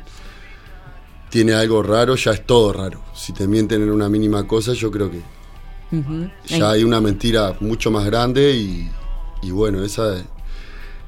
[1.29, 3.01] tiene algo raro, ya es todo raro.
[3.15, 5.21] Si te mienten en una mínima cosa, yo creo que
[6.47, 8.89] ya hay una mentira mucho más grande y,
[9.41, 10.23] y bueno, esa es,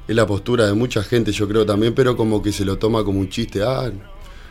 [0.08, 3.02] es la postura de mucha gente, yo creo también, pero como que se lo toma
[3.04, 3.90] como un chiste, ah,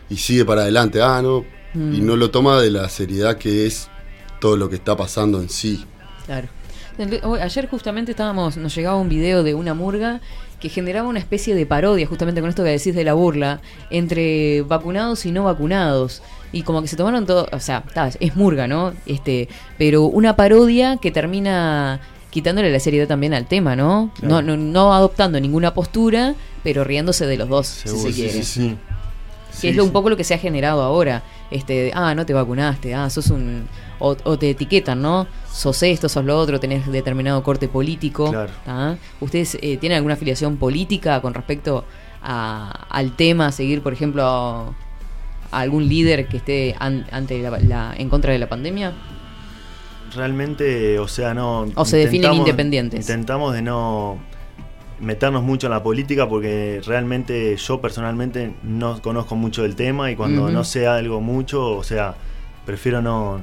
[0.10, 1.44] y sigue para adelante, ah, no,
[1.76, 1.94] Mm.
[1.96, 3.90] y no lo toma de la seriedad que es
[4.40, 5.84] todo lo que está pasando en sí.
[6.28, 6.48] Claro.
[7.42, 10.22] Ayer justamente estábamos, nos llegaba un video de una murga
[10.60, 14.62] que generaba una especie de parodia, justamente con esto que decís de la burla, entre
[14.62, 16.22] vacunados y no vacunados.
[16.54, 17.84] Y como que se tomaron todo, o sea,
[18.22, 18.94] es murga, ¿no?
[19.06, 24.12] Este, pero una parodia que termina quitándole la seriedad también al tema, ¿no?
[24.20, 24.42] Claro.
[24.42, 28.22] No, no, no adoptando ninguna postura, pero riéndose de los dos, Seguro, si se sí,
[28.22, 28.34] quiere.
[28.34, 28.78] sí, sí.
[29.52, 29.94] Que Sí, es lo, un sí.
[29.94, 31.22] poco lo que se ha generado ahora.
[31.52, 33.68] Este, ah, no te vacunaste, ah, sos un.
[34.00, 35.28] O, o te etiquetan, ¿no?
[35.52, 38.32] Sos esto, sos lo otro, tenés determinado corte político.
[38.32, 38.52] Claro.
[38.66, 38.98] ¿tá?
[39.20, 41.86] ¿Ustedes eh, tienen alguna afiliación política con respecto
[42.24, 44.74] a- al tema, a seguir, por ejemplo,
[45.54, 48.94] a, algún líder que esté an- ante la, la- en contra de la pandemia?
[50.16, 51.66] Realmente, o sea, no.
[51.76, 53.00] ¿O se definen independientes?
[53.00, 54.18] Intentamos de no
[55.00, 60.16] meternos mucho en la política porque realmente yo personalmente no conozco mucho del tema y
[60.16, 62.16] cuando no sé algo mucho, o sea,
[62.66, 63.42] prefiero no,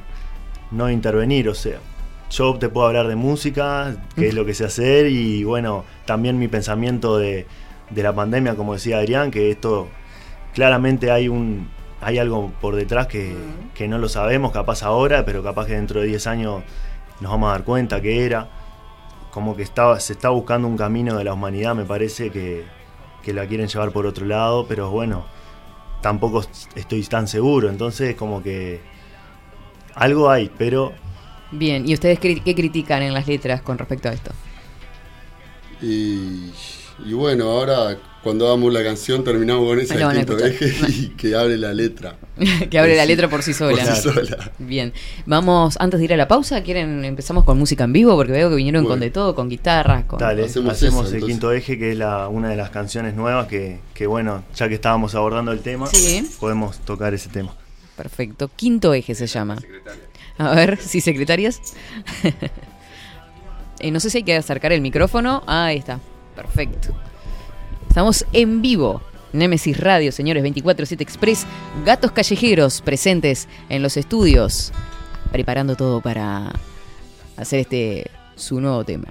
[0.70, 1.78] no intervenir, o sea.
[2.30, 6.38] Yo te puedo hablar de música, qué es lo que sé hacer y bueno, también
[6.38, 7.44] mi pensamiento de,
[7.90, 9.88] de la pandemia, como decía Adrián, que esto
[10.54, 11.68] claramente hay un
[12.00, 13.34] hay algo por detrás que,
[13.74, 16.62] que no lo sabemos, capaz ahora, pero capaz que dentro de 10 años
[17.20, 18.48] nos vamos a dar cuenta que era.
[19.30, 22.64] Como que estaba, se está buscando un camino de la humanidad, me parece que,
[23.22, 25.24] que la quieren llevar por otro lado, pero bueno,
[26.02, 28.80] tampoco estoy tan seguro, entonces como que
[29.94, 30.92] algo hay, pero
[31.52, 34.32] Bien, ¿y ustedes cri- qué critican en las letras con respecto a esto?
[35.80, 36.52] Y,
[36.98, 40.38] y bueno, ahora cuando hagamos la canción terminamos con ese Ahí lo van a quinto
[40.44, 42.16] eje y que abre la letra.
[42.70, 43.82] que abre la letra por sí sola.
[43.84, 44.52] Por sí sola.
[44.58, 44.92] Bien,
[45.26, 48.14] vamos, antes de ir a la pausa, ¿quieren empezamos con música en vivo?
[48.16, 50.18] Porque veo que vinieron con de todo, con guitarras, con...
[50.18, 51.26] Dale, Hacemos hacemos, eso, el entonces.
[51.28, 54.74] quinto eje, que es la, una de las canciones nuevas que, que, bueno, ya que
[54.74, 56.28] estábamos abordando el tema, Sí.
[56.38, 57.54] podemos tocar ese tema.
[57.96, 59.56] Perfecto, quinto eje se llama.
[60.38, 61.60] A ver, ¿sí, secretarias?
[63.82, 65.42] Eh, no sé si hay que acercar el micrófono.
[65.46, 66.00] Ah, ahí está,
[66.36, 66.94] perfecto.
[67.90, 69.02] Estamos en vivo.
[69.32, 71.44] Nemesis Radio, señores, 24-7 Express.
[71.84, 74.72] Gatos callejeros presentes en los estudios.
[75.32, 76.52] Preparando todo para
[77.36, 79.08] hacer este su nuevo tema.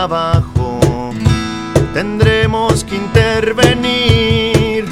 [0.00, 0.80] Abajo,
[1.92, 4.88] tendremos que intervenir.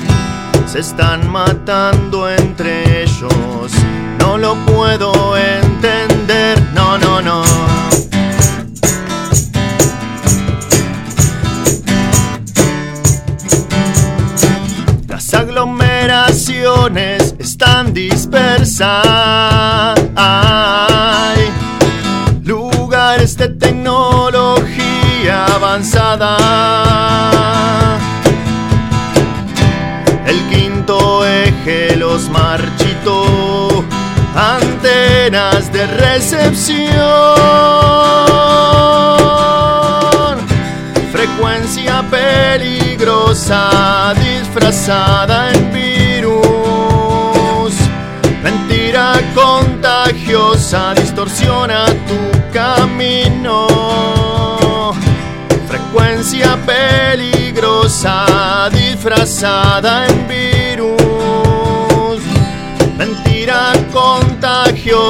[0.67, 3.73] Se están matando entre ellos,
[4.19, 7.43] no lo puedo entender, no, no, no.
[15.07, 19.05] Las aglomeraciones están dispersas.
[35.79, 36.91] De recepción,
[41.13, 47.75] frecuencia peligrosa disfrazada en virus,
[48.43, 52.19] mentira contagiosa distorsiona tu
[52.53, 53.69] camino,
[55.69, 60.68] frecuencia peligrosa disfrazada en virus.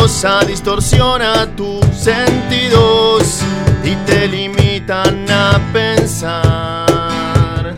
[0.09, 3.41] Contagiosa distorsiona tus sentidos
[3.85, 7.77] y te limitan a pensar.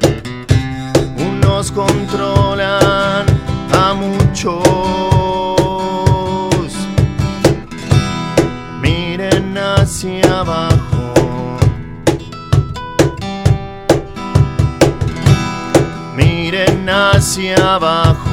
[1.19, 3.27] Unos controlan
[3.73, 4.62] a muchos.
[8.81, 11.59] Miren hacia abajo.
[16.16, 18.30] Miren hacia abajo.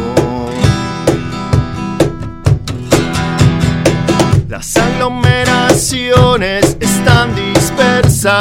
[4.97, 8.37] Aglomeraciones están dispersas.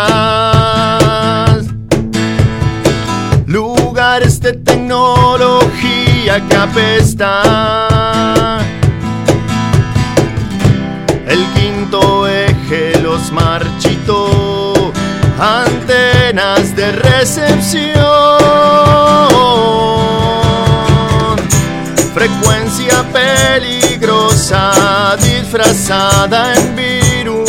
[3.47, 7.37] Lugares de tecnología que apestan.
[11.29, 14.73] El quinto eje los marchitó.
[15.38, 17.97] Antenas de recepción.
[22.14, 23.86] Frecuencia peligrosa
[25.87, 27.46] disfrazada en virus.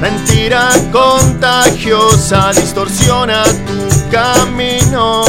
[0.00, 5.22] Mentira contagiosa distorsiona tu camino.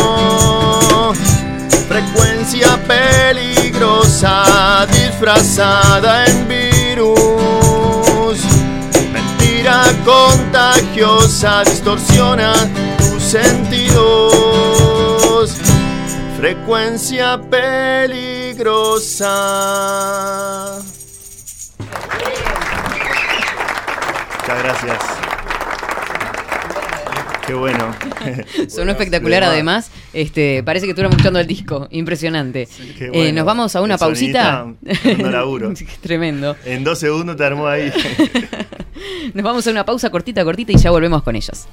[1.90, 8.40] Frecuencia peligrosa disfrazada en virus.
[9.12, 12.54] Mentira contagiosa distorsiona
[12.98, 14.32] tus sentidos.
[16.38, 19.32] Frecuencia peligrosa.
[24.54, 25.00] Muchas gracias.
[27.48, 27.96] Qué bueno.
[28.70, 29.92] Sonó espectacular además.
[30.14, 31.88] Este, parece que estuvieron escuchando el disco.
[31.92, 32.68] Impresionante.
[32.98, 34.68] Qué Eh, nos vamos a una El pausita.
[35.20, 35.74] laburo.
[36.02, 36.56] Tremendo.
[36.66, 37.92] En dos segundos te armó ahí.
[39.34, 41.66] Nos vamos a una pausa cortita, cortita y ya volvemos con ellos.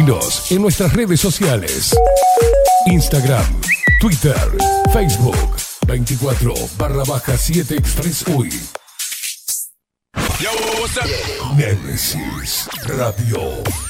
[0.00, 1.94] Seguinos en nuestras redes sociales.
[2.86, 3.44] Instagram,
[4.00, 4.34] Twitter,
[4.94, 5.36] Facebook,
[5.86, 8.50] 24 barra baja 7 Express UI.
[11.54, 13.89] Nemesis Radio.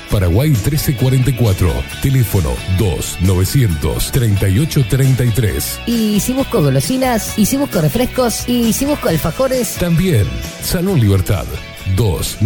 [0.11, 1.73] Paraguay 1344.
[2.01, 3.17] Teléfono 2
[4.11, 5.79] 38 33.
[5.87, 10.27] y si busco golosinas, y si busco refrescos, y si busco alfajores, También
[10.61, 11.45] Salón Libertad.
[11.95, 12.37] 2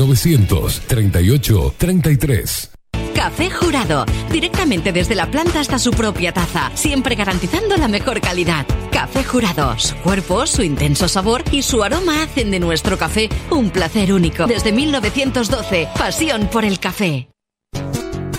[0.88, 2.72] 38 33.
[3.14, 8.66] Café Jurado, directamente desde la planta hasta su propia taza, siempre garantizando la mejor calidad.
[8.92, 13.70] Café Jurado, su cuerpo, su intenso sabor y su aroma hacen de nuestro café un
[13.70, 14.46] placer único.
[14.48, 17.30] Desde 1912, pasión por el café.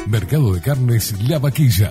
[0.06, 1.90] Mercado de Carnes La Vaquilla.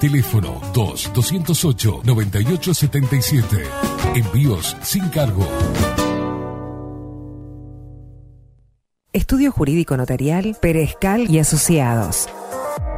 [0.00, 3.64] Teléfono 2-208-9877.
[4.14, 5.46] Envíos sin cargo.
[9.12, 12.28] Estudio Jurídico Notarial, Perezcal y Asociados.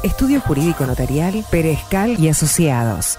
[0.02, 3.18] Estudio Jurídico Notarial, Perezcal y Asociados.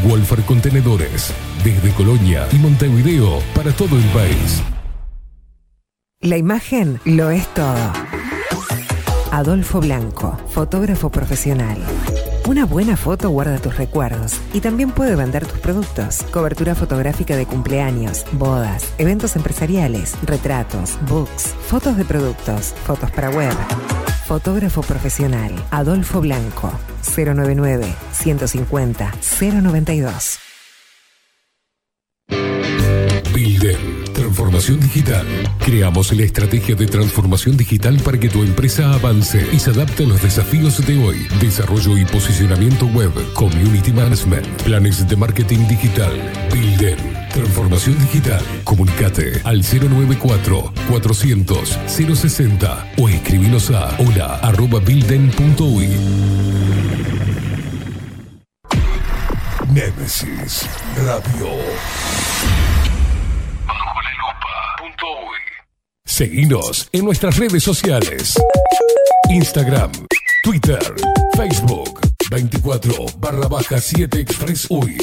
[0.07, 1.31] Wolfer Contenedores
[1.63, 4.63] desde Colonia y Montevideo para todo el país.
[6.21, 7.93] La imagen lo es todo.
[9.31, 11.77] Adolfo Blanco, fotógrafo profesional.
[12.47, 16.21] Una buena foto guarda tus recuerdos y también puede vender tus productos.
[16.31, 23.53] Cobertura fotográfica de cumpleaños, bodas, eventos empresariales, retratos, books, fotos de productos, fotos para web.
[24.27, 26.71] Fotógrafo profesional, Adolfo Blanco,
[27.17, 30.44] 099 150 092.
[34.45, 35.25] Transformación digital.
[35.57, 40.07] Creamos la estrategia de transformación digital para que tu empresa avance y se adapte a
[40.07, 41.27] los desafíos de hoy.
[41.41, 46.11] Desarrollo y posicionamiento web, community management, planes de marketing digital.
[46.53, 46.95] Bilden,
[47.33, 48.43] transformación digital.
[48.63, 55.89] Comunicate al 094 400 060 o escribinos a hola arroba bilden.uy.
[59.73, 60.67] Nemesis
[60.97, 62.84] Radio.
[66.05, 68.35] Seguinos en nuestras redes sociales.
[69.29, 69.91] Instagram,
[70.43, 70.79] Twitter,
[71.35, 71.99] Facebook,
[72.29, 74.97] 24 barra baja 7 Express UI.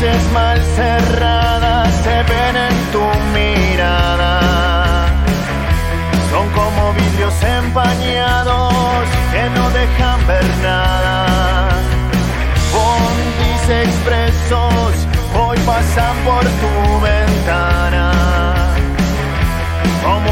[0.00, 5.06] Cicatrices mal cerradas se ven en tu mirada.
[6.30, 11.68] Son como vidrios empañados que no dejan ver nada.
[12.72, 14.94] Bondis expresos
[15.38, 18.12] hoy pasan por tu ventana.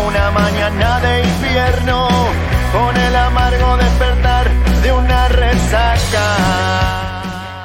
[0.07, 2.09] una mañana de invierno
[2.73, 4.49] con el amargo despertar
[4.83, 6.88] de una resaca.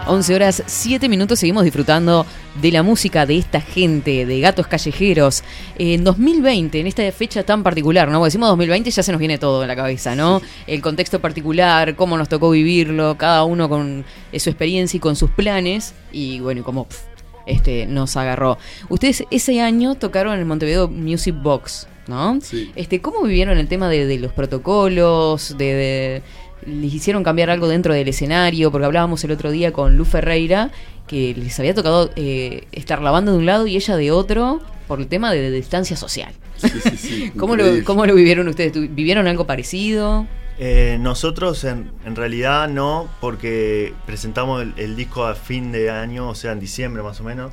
[0.06, 2.26] 11 horas 7 minutos seguimos disfrutando
[2.62, 5.44] de la música de esta gente, de gatos callejeros.
[5.78, 8.14] En 2020, en esta fecha tan particular, ¿no?
[8.14, 10.42] Cuando decimos 2020 ya se nos viene todo en la cabeza, ¿no?
[10.68, 15.16] El contexto particular, cómo nos tocó vivirlo, cada uno con eh, su experiencia y con
[15.16, 15.94] sus planes.
[16.12, 17.02] Y bueno, y cómo pf,
[17.46, 18.58] este, nos agarró.
[18.90, 22.40] Ustedes ese año tocaron en el Montevideo Music Box, ¿no?
[22.42, 22.72] Sí.
[22.76, 26.24] Este, ¿Cómo vivieron el tema de, de los protocolos, de, de-
[26.68, 30.72] les hicieron cambiar algo dentro del escenario, porque hablábamos el otro día con Lu Ferreira,
[31.08, 35.00] que les había tocado eh, estar lavando de un lado y ella de otro por
[35.00, 36.34] el tema de, de distancia social.
[37.38, 37.84] ¿Cómo, lo.
[37.84, 38.72] ¿Cómo lo vivieron ustedes?
[38.72, 40.28] ¿Tu- ¿Vivieron algo parecido?
[40.60, 46.30] Eh, nosotros en, en realidad no, porque presentamos el, el disco a fin de año,
[46.30, 47.52] o sea, en diciembre más o menos.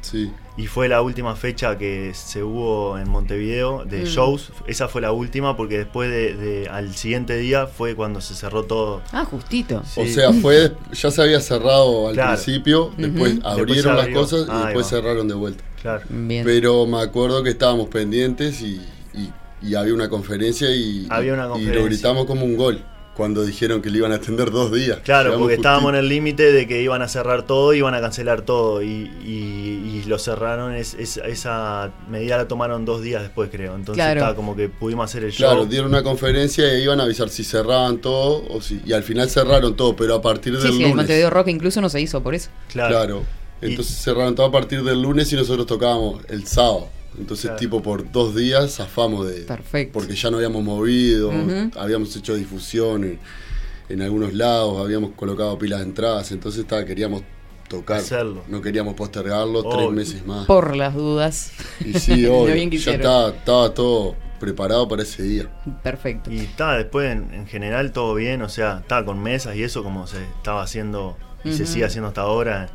[0.56, 4.04] Y fue la última fecha que se hubo en Montevideo de Mm.
[4.04, 4.52] shows.
[4.66, 8.64] Esa fue la última porque después de, de- al siguiente día fue cuando se cerró
[8.64, 9.00] todo.
[9.12, 9.82] Ah, justito.
[9.96, 12.34] O sea, fue ya se había cerrado al Claro.
[12.34, 15.64] principio, después abrieron Después las cosas y después cerraron de vuelta.
[15.80, 16.02] Claro.
[16.10, 16.44] Bien.
[16.44, 18.82] Pero me acuerdo que estábamos pendientes y,
[19.14, 19.32] y-
[19.62, 21.80] y había una conferencia y, Había una y conferencia.
[21.80, 22.82] lo gritamos como un gol
[23.14, 25.00] cuando dijeron que le iban a atender dos días.
[25.04, 25.68] Claro, Llegamos porque justito.
[25.68, 28.82] estábamos en el límite de que iban a cerrar todo, iban a cancelar todo.
[28.82, 33.74] Y, y- y lo cerraron, es, es- esa medida la tomaron dos días después, creo.
[33.74, 34.20] Entonces Claro.
[34.20, 35.50] estaba como que pudimos hacer el show.
[35.50, 39.02] Claro, dieron una conferencia y iban a avisar si cerraban todo o si, y al
[39.02, 40.96] final cerraron todo, pero a partir del Sí, sí, el lunes.
[40.96, 42.48] Montevideo Rock incluso no se hizo por eso.
[42.70, 43.22] Claro.
[43.60, 46.88] Entonces cerraron todo a partir del lunes y nosotros tocábamos el sábado.
[47.20, 47.58] Entonces, Claro.
[47.58, 49.42] tipo, por dos días zafamos de.
[49.42, 49.92] Perfecto.
[49.98, 51.30] Porque ya no habíamos movido,
[51.78, 53.18] habíamos hecho difusión en,
[53.88, 56.32] en algunos lados, habíamos colocado pilas de entradas.
[56.32, 57.22] Entonces, estaba, queríamos
[57.68, 57.98] tocar.
[57.98, 58.42] Hacerlo.
[58.48, 60.46] No queríamos postergarlo tres meses más.
[60.46, 61.52] Por las dudas.
[61.84, 62.24] Y sí,
[62.70, 65.50] que ya estaba, estaba todo preparado para ese día.
[65.82, 66.30] Perfecto.
[66.32, 68.42] Y estaba después, en, en general, todo bien.
[68.42, 72.08] O sea, estaba con mesas y eso como se estaba haciendo y se sigue haciendo
[72.08, 72.70] hasta ahora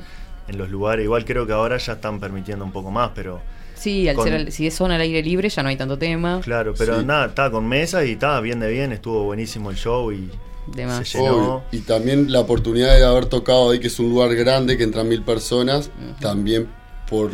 [0.47, 1.03] en, en los lugares.
[1.03, 3.41] Igual creo que ahora ya están permitiendo un poco más, pero...
[3.75, 5.97] Sí, al con- ser al- si es zona al aire libre ya no hay tanto
[5.97, 6.41] tema.
[6.43, 7.05] Claro, pero Sí.
[7.05, 8.91] nada, estaba con mesas y estaba bien de bien.
[8.91, 10.29] Estuvo buenísimo el show y
[10.67, 11.07] De más.
[11.07, 11.33] se llenó.
[11.35, 11.63] Obvio.
[11.71, 15.07] Y también la oportunidad de haber tocado ahí, que es un lugar grande, que entran
[15.07, 16.67] mil personas, también
[17.09, 17.31] por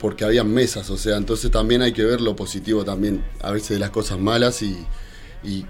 [0.00, 3.70] porque había mesas, o sea, entonces también hay que ver lo positivo también, a veces
[3.70, 4.78] de las cosas malas y,
[5.42, 5.66] y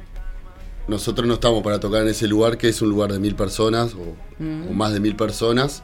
[0.86, 3.94] nosotros no estamos para tocar en ese lugar que es un lugar de mil personas
[3.94, 4.68] o, Mm.
[4.68, 5.82] o más de mil personas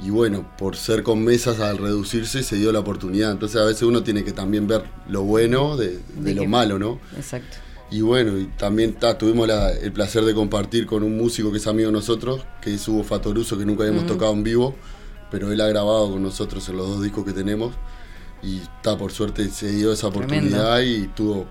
[0.00, 3.82] y bueno, por ser con mesas al reducirse se dio la oportunidad, entonces a veces
[3.82, 6.98] uno tiene que también ver lo bueno de, de De lo que- malo, ¿no?
[7.16, 7.56] Exacto.
[7.90, 11.58] Y bueno, y también ta, tuvimos la- el placer de compartir con un músico que
[11.58, 14.74] es amigo de nosotros, que es Hugo Fatoruso, que nunca habíamos tocado en vivo,
[15.30, 17.72] pero él ha grabado con nosotros en los dos discos que tenemos.
[18.42, 21.46] Y está por suerte se dio esa oportunidad y tuvo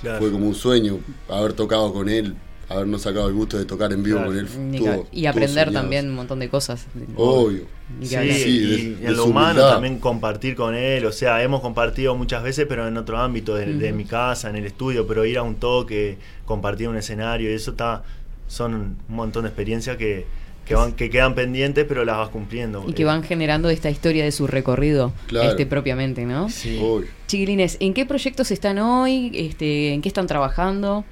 [0.00, 0.18] Claro.
[0.18, 0.98] fue como un sueño
[1.30, 2.36] haber tocado con él,
[2.68, 4.32] habernos sacado el gusto de tocar en vivo Claro.
[4.32, 4.82] con él.
[4.84, 6.86] Ca- y aprender también un montón de cosas.
[7.16, 7.64] Obvio.
[8.00, 9.70] Que Sí, y, de- y de en lo humano humildad.
[9.72, 13.92] también compartir con él, o sea, hemos compartido muchas veces, pero en otro ámbito, de,
[13.92, 17.70] mi casa, en el estudio, pero ir a un toque, compartir un escenario, y eso
[17.70, 18.02] está,
[18.48, 20.26] son un montón de experiencias que,
[20.64, 22.84] que, van, que quedan pendientes, pero las vas cumpliendo.
[22.88, 25.50] Y que van generando esta historia de su recorrido Claro.
[25.50, 26.48] este propiamente, ¿no?
[26.50, 26.80] Sí.
[27.28, 29.30] Chiquilines, ¿en qué proyectos están hoy?
[29.32, 31.04] Este, ¿En qué están trabajando?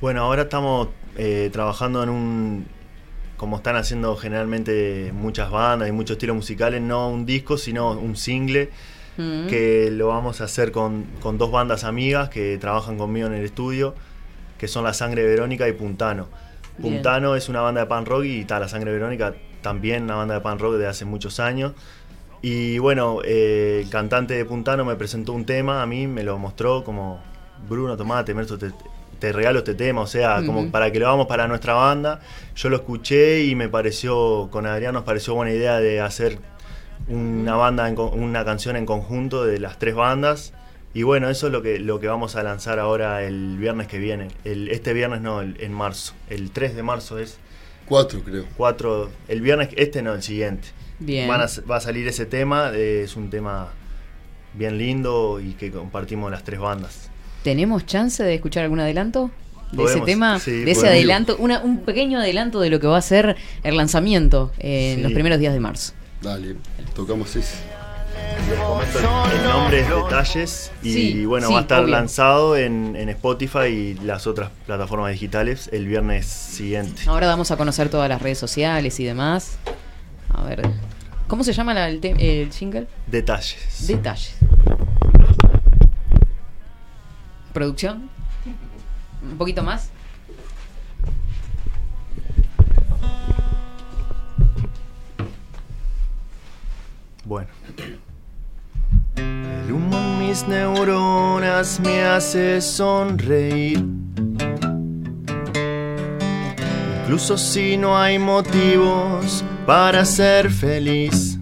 [0.00, 2.66] Bueno, ahora estamos eh, trabajando en un,
[3.36, 8.16] como están haciendo generalmente muchas bandas y muchos estilos musicales, no un disco, sino un
[8.16, 8.70] single,
[9.16, 9.46] Mm.
[9.46, 13.44] que lo vamos a hacer con, con dos bandas amigas que trabajan conmigo en el
[13.44, 13.94] estudio,
[14.58, 16.28] que son La Sangre Verónica y Puntano.
[16.76, 16.94] Bien.
[16.94, 20.34] Puntano es una banda de pan rock y está La Sangre Verónica también una banda
[20.34, 21.72] de pan rock de hace muchos años.
[22.42, 26.36] Y bueno, eh, el cantante de Puntano me presentó un tema, a mí me lo
[26.38, 27.20] mostró como,
[27.68, 28.70] Bruno, tomate, Merto, te,
[29.18, 32.20] te regalo este tema, o sea, como para que lo hagamos para nuestra banda.
[32.54, 36.38] Yo lo escuché y me pareció, con Adrián nos pareció buena idea de hacer
[37.08, 40.52] una banda, en con- una canción en conjunto de las tres bandas.
[40.94, 43.98] Y bueno, eso es lo que, lo que vamos a lanzar ahora el viernes que
[43.98, 44.28] viene.
[44.44, 46.14] El, este viernes no, el- en marzo.
[46.30, 47.38] El 3 de marzo es.
[47.86, 48.44] Cuatro, creo.
[48.56, 49.10] 4.
[49.28, 50.68] El viernes, este no, el siguiente.
[50.98, 51.28] Bien.
[51.28, 52.70] Van a- va a salir ese tema.
[52.74, 53.68] eh, es un tema
[54.54, 57.10] bien lindo y que compartimos las tres bandas.
[57.46, 59.30] ¿Tenemos chance de escuchar algún adelanto?
[59.70, 60.96] De ese tema, sí, de ese podemos.
[60.98, 65.02] adelanto, una- un pequeño adelanto de lo que va a ser el lanzamiento en Sí.
[65.02, 65.92] los primeros días de marzo.
[66.22, 66.56] Dale,
[66.96, 67.54] tocamos ese.
[68.50, 71.92] Les comento el, el nombre es Detalles y Sí, bueno, sí, va a estar obvio.
[71.92, 77.02] lanzado en, en Spotify y las otras plataformas digitales el viernes siguiente.
[77.06, 79.56] Ahora vamos a conocer todas las redes sociales y demás.
[80.30, 80.62] A ver,
[81.28, 82.88] ¿cómo se llama la- el, el jingle?
[83.06, 83.86] Detalles.
[83.86, 84.34] Detalles.
[87.56, 88.10] Producción.
[89.22, 89.88] un poquito más.
[97.24, 97.48] Bueno.
[99.16, 103.82] El humo en mis neuronas me hace sonreír.
[107.00, 111.35] Incluso si no hay motivos para ser feliz.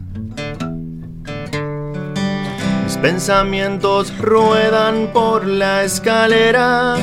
[3.05, 6.97] Pensamientos ruedan por la escalera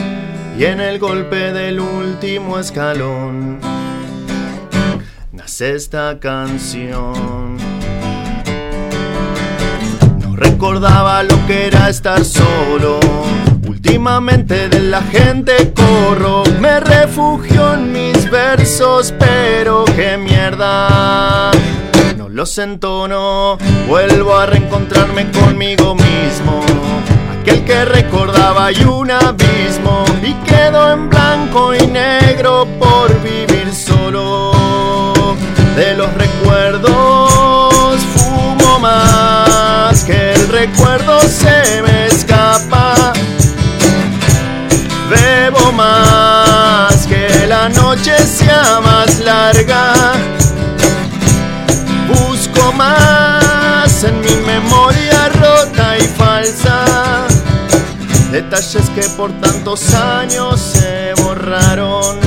[0.58, 3.60] y en el golpe del último escalón
[5.32, 7.56] nace esta canción.
[10.22, 13.00] No recordaba lo que era estar solo.
[13.68, 21.52] Últimamente de la gente corro, me refugio en mis versos, pero qué mierda.
[22.34, 23.58] Los entono,
[23.90, 26.62] vuelvo a reencontrarme conmigo mismo.
[27.38, 35.36] Aquel que recordaba y un abismo y quedó en blanco y negro por vivir solo.
[35.76, 43.12] De los recuerdos fumo más que el recuerdo se me escapa.
[45.10, 49.91] Bebo más que la noche sea más larga.
[58.42, 62.20] Detalles que por tantos años se borraron.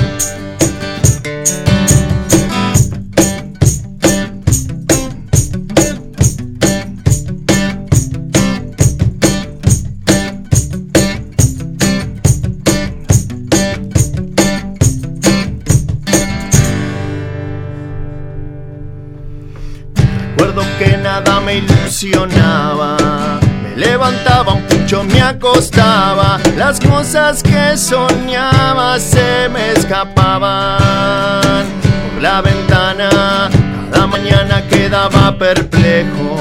[19.96, 23.40] Recuerdo que nada me ilusionaba.
[23.62, 24.63] Me levantaba un
[25.02, 26.38] me acostaba.
[26.56, 31.64] Las cosas que soñaba se me escapaban
[32.12, 33.50] por la ventana.
[33.90, 36.38] Cada mañana quedaba perplejo.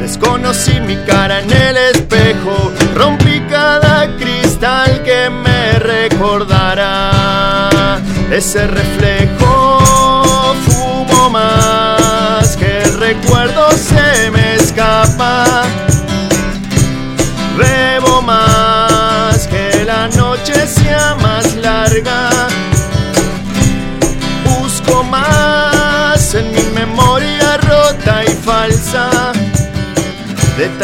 [0.00, 2.72] Desconocí mi cara en el espejo.
[2.94, 7.10] Rompí cada cristal que me recordara
[8.30, 9.78] ese reflejo.
[10.66, 13.65] Fumo más que recuerdo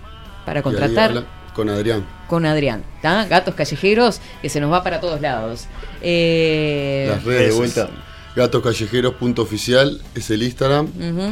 [0.45, 1.25] Para contratar.
[1.53, 2.05] Con Adrián.
[2.29, 3.25] con Adrián, ¿tá?
[3.25, 5.65] Gatos callejeros, que se nos va para todos lados.
[6.01, 7.89] Eh, Las redes de vuelta.
[8.35, 10.87] Gatoscallejeros.oficial es el Instagram.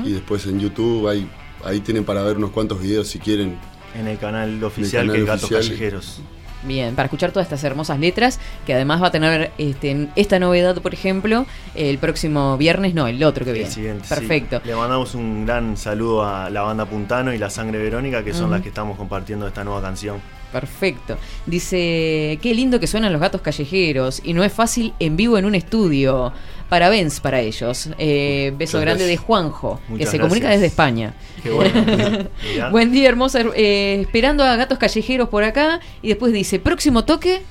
[0.06, 1.30] Y después en YouTube ahí,
[1.64, 3.58] ahí tienen para ver unos cuantos videos si quieren.
[3.96, 5.62] En el canal oficial canal que es Gatos oficial.
[5.64, 6.20] Callejeros.
[6.64, 10.82] Bien, para escuchar todas estas hermosas letras, que además va a tener este, esta novedad,
[10.82, 11.46] por ejemplo,
[11.76, 13.72] el próximo viernes, no, el otro que El viene.
[13.72, 14.14] siguiente, sí.
[14.16, 14.62] Perfecto.
[14.66, 18.50] Le mandamos un gran saludo a la banda Puntano y la Sangre Verónica, que son
[18.52, 20.20] las que estamos compartiendo esta nueva canción.
[20.52, 21.18] Perfecto.
[21.46, 25.46] Dice, qué lindo que suenan los gatos callejeros y no es fácil en vivo en
[25.46, 26.32] un estudio.
[26.70, 27.90] Parabéns para ellos.
[27.98, 29.10] Eh, beso Muchas grande gracias.
[29.22, 31.14] de Juanjo, que se comunica desde España.
[31.42, 31.74] Qué bueno.
[32.54, 32.70] Mirá.
[32.70, 33.42] Buen día, hermosa.
[33.56, 35.80] eh, esperando a gatos callejeros por acá.
[36.02, 37.42] Y después dice, próximo toque.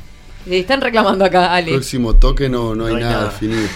[0.49, 1.73] Eh, están reclamando acá, Ale.
[1.73, 3.31] Próximo toque no, no hay No hay nada, nada.
[3.33, 3.69] definido.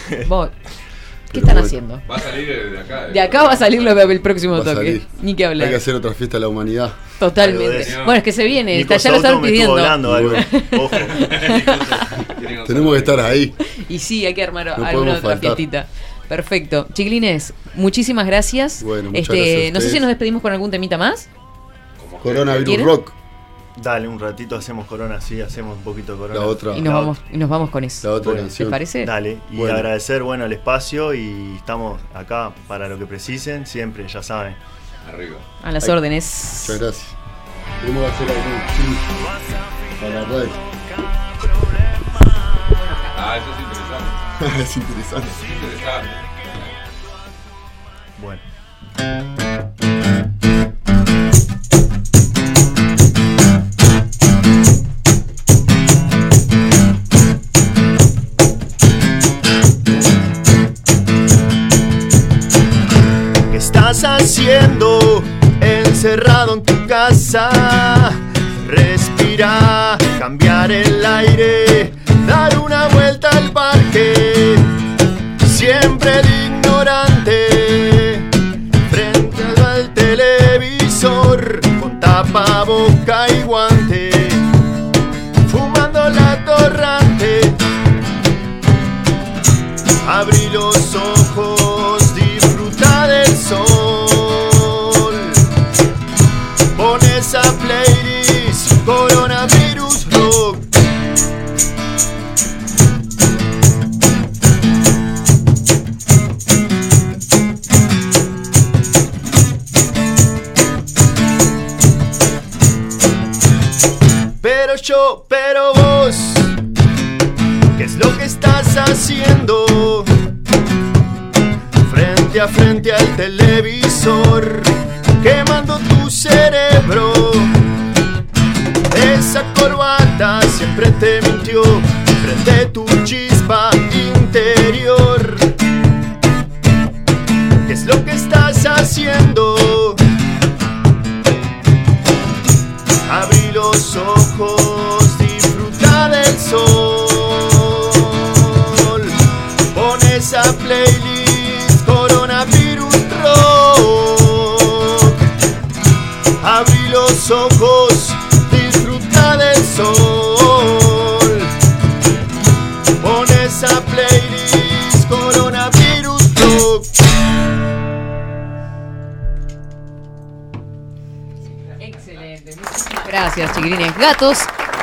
[1.33, 2.03] ¿Qué están haciendo?
[2.11, 3.07] Va a salir de acá.
[3.09, 4.75] De acá va a salir lo el próximo Va a toque.
[4.77, 5.03] salir.
[5.23, 5.67] Ni que hablar.
[5.67, 6.93] Hay que hacer otra fiesta de la humanidad.
[7.21, 7.87] Totalmente.
[8.05, 9.77] Bueno, es que se viene, está- ya lo estaban pidiendo.
[12.67, 13.55] Tenemos que estar ahí.
[13.89, 15.57] Y sí, hay que armar No alguna podemos otra faltar.
[15.57, 15.87] fiestita.
[16.29, 16.87] Perfecto.
[16.93, 18.83] Chiquilines, muchísimas gracias.
[18.83, 21.29] Bueno, muchas este, gracias a no sé si nos despedimos con algún temita más.
[22.23, 22.87] Coronavirus ¿Quieren?
[22.87, 23.13] Rock.
[23.77, 26.41] Dale, un ratito hacemos corona, sí, hacemos un poquito de corona.
[26.41, 26.77] La otra.
[26.77, 28.09] Y nos vamos, y nos vamos con eso.
[28.09, 28.69] La otra Bueno, canción.
[28.69, 29.05] ¿Te parece?
[29.07, 29.75] Dale, y Bueno.
[29.77, 34.57] agradecer bueno el espacio y estamos acá para lo que precisen, siempre, ya saben.
[35.09, 35.39] Arriba.
[35.63, 36.65] A las órdenes.
[36.69, 37.07] Muchas gracias.
[37.81, 38.61] Tenemos que hacer algún
[40.01, 40.51] para la radio.
[43.17, 44.63] Ah, eso es interesante.
[44.63, 45.29] es interesante.
[45.55, 46.09] Interesante.
[48.21, 49.50] Bueno.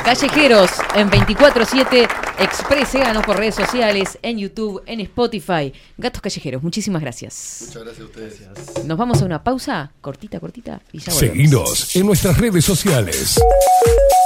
[0.08, 2.08] Callejeros en 24-7.
[2.38, 5.70] Express, síganos por redes sociales, en YouTube, en Spotify.
[5.98, 7.64] Gatos callejeros, muchísimas gracias.
[7.66, 8.84] Muchas gracias a ustedes.
[8.86, 11.36] Nos vamos a una pausa cortita, cortita y ya volvemos.
[11.36, 13.38] Seguinos en nuestras redes sociales.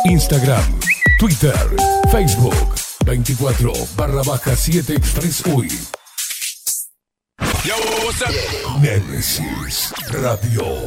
[0.04, 0.78] Instagram,
[1.18, 1.56] Twitter,
[2.12, 2.54] Facebook,
[3.04, 5.68] 24 barra baja 7 Express UI.
[8.80, 10.86] Nemesis Radio.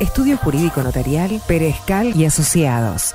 [0.00, 3.14] Estudio Jurídico Notarial, Perezcal y Asociados.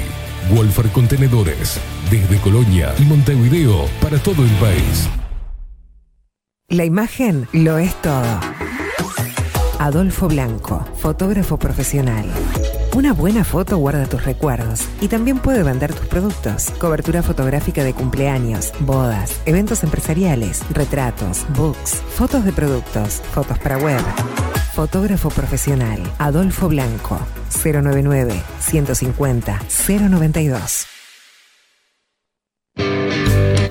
[0.55, 1.79] Wolfer Contenedores
[2.11, 5.09] desde Colonia y Montevideo para todo el país.
[6.69, 8.41] La imagen lo es todo.
[9.81, 12.27] Adolfo Blanco, fotógrafo profesional.
[12.93, 16.71] Una buena foto guarda tus recuerdos y también puede vender tus productos.
[16.81, 24.01] Cobertura fotográfica de cumpleaños, bodas, eventos empresariales, retratos, books, fotos de productos, fotos para web.
[24.75, 27.21] Fotógrafo profesional, Adolfo Blanco,
[27.63, 30.87] 099 150 092.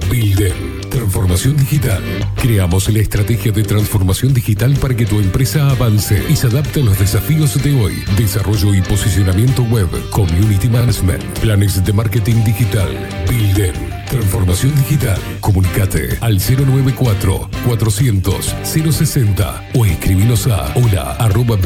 [0.09, 0.78] Bilden,
[1.19, 2.01] transformación digital.
[2.35, 6.83] Creamos la estrategia de transformación digital para que tu empresa avance y se adapte a
[6.83, 8.05] los desafíos de hoy.
[8.15, 12.87] Desarrollo y posicionamiento web, community management, planes de marketing digital.
[13.29, 13.73] Bilden,
[14.09, 15.19] transformación digital.
[15.41, 21.57] Comunicate al 094 400 060 o escribinos a hola arroba.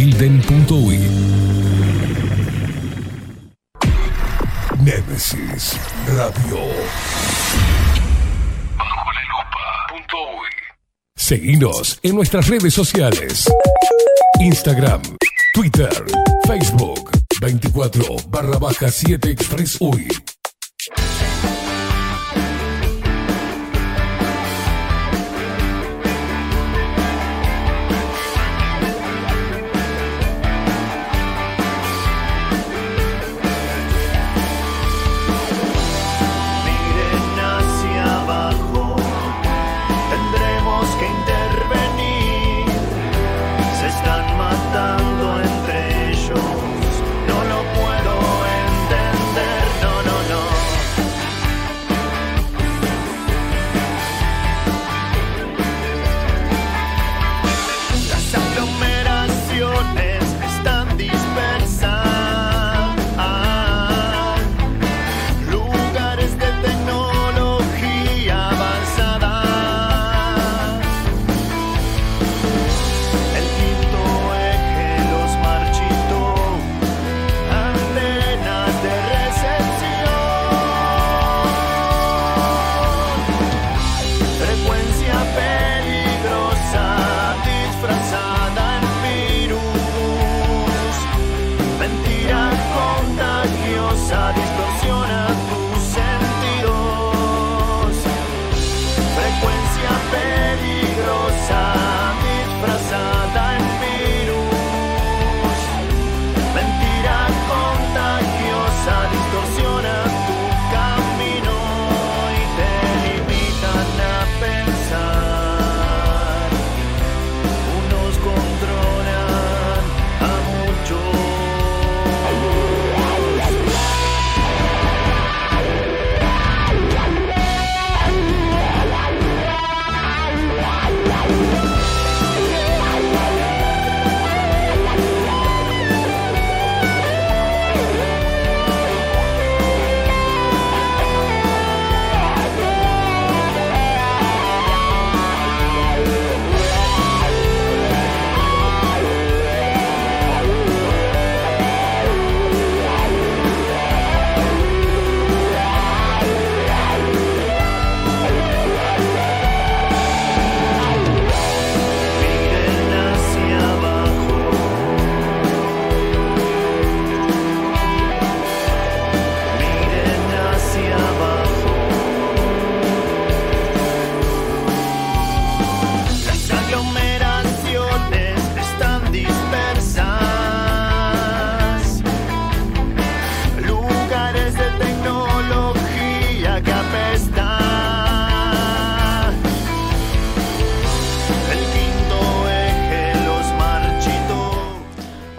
[4.82, 5.78] Nemesis
[6.08, 7.72] Radio.
[11.16, 13.49] Seguinos en nuestras redes sociales.
[14.39, 15.01] Instagram,
[15.54, 15.93] Twitter,
[16.47, 20.08] Facebook, 24 barra baja 7 Express UI.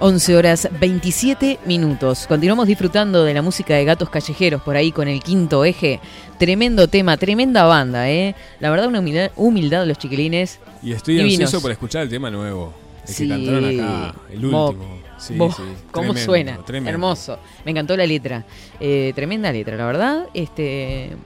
[0.07, 2.27] 11 horas 27 minutos.
[2.27, 5.99] Continuamos disfrutando de la música de gatos callejeros por ahí con el quinto eje.
[6.39, 8.35] Tremendo tema, tremenda banda, ¿eh?
[8.61, 10.59] La verdad, una humildad, humildad de los chiquilines.
[10.83, 11.41] Y estoy Divinos.
[11.47, 12.75] ansioso por escuchar el tema nuevo.
[13.09, 13.23] El Sí.
[13.25, 14.75] que cantaron acá, el último.
[15.19, 16.59] Sí, sí, ¿Cómo tremendo, suena?
[16.67, 16.91] tremendo.
[16.91, 17.39] Hermoso.
[17.65, 18.45] Me encantó la letra.
[18.81, 20.27] Eh, tremenda letra, la verdad.
[20.35, 21.17] Este,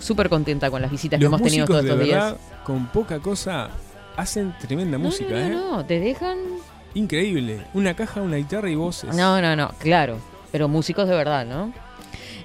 [0.00, 2.62] Súper contenta con las visitas que hemos tenido todos de estos verdad, días.
[2.62, 3.70] con poca cosa,
[4.18, 5.48] hacen tremenda música, no, ¿eh?
[5.50, 6.36] no, no, te dejan.
[6.98, 7.60] Increíble.
[7.74, 9.14] Una caja, una guitarra y voces.
[9.14, 10.18] No, no, no, claro.
[10.50, 11.72] Pero músicos de verdad, ¿no?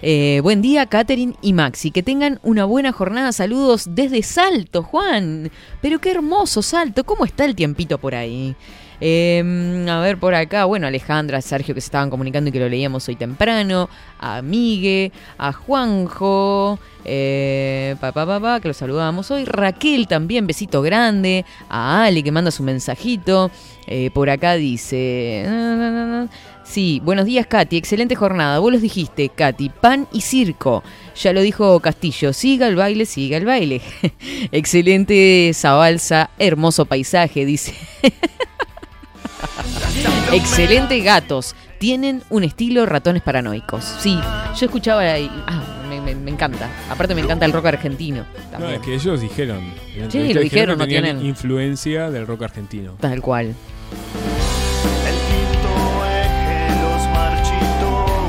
[0.03, 1.89] Eh, buen día, Katherine y Maxi.
[1.89, 3.31] Que tengan una buena jornada.
[3.31, 5.49] Saludos desde Salto, Juan.
[5.81, 7.03] Pero qué hermoso Salto.
[7.03, 8.55] ¿Cómo está el tiempito por ahí?
[9.05, 12.69] Eh, a ver, por acá, bueno, Alejandra, Sergio que se estaban comunicando y que lo
[12.69, 19.29] leíamos hoy temprano, a Migue, a Juanjo, eh, pa, pa, pa, pa, que lo saludamos
[19.29, 23.51] hoy, Raquel también, besito grande, a Ale que manda su mensajito,
[23.87, 26.29] eh, por acá dice...
[26.63, 28.57] Sí, buenos días Katy, excelente jornada.
[28.59, 30.81] Vos los dijiste, Katy, pan y circo.
[31.21, 33.81] Ya lo dijo Castillo, siga el baile, siga el baile.
[34.53, 37.75] excelente esa hermoso paisaje, dice.
[40.31, 41.55] Excelente gatos.
[41.79, 43.83] Tienen un estilo ratones paranoicos.
[43.99, 44.17] Sí,
[44.57, 45.29] yo escuchaba ahí.
[45.47, 46.69] Ah, me, me- me encanta.
[46.89, 48.25] Aparte me encanta el rock argentino.
[48.45, 48.73] No, También.
[48.75, 49.57] es que ellos dijeron.
[49.57, 52.93] en la Sí, entrevista lo dijeron, que no tenían tienen- influencia del rock argentino.
[52.99, 53.53] Tal cual.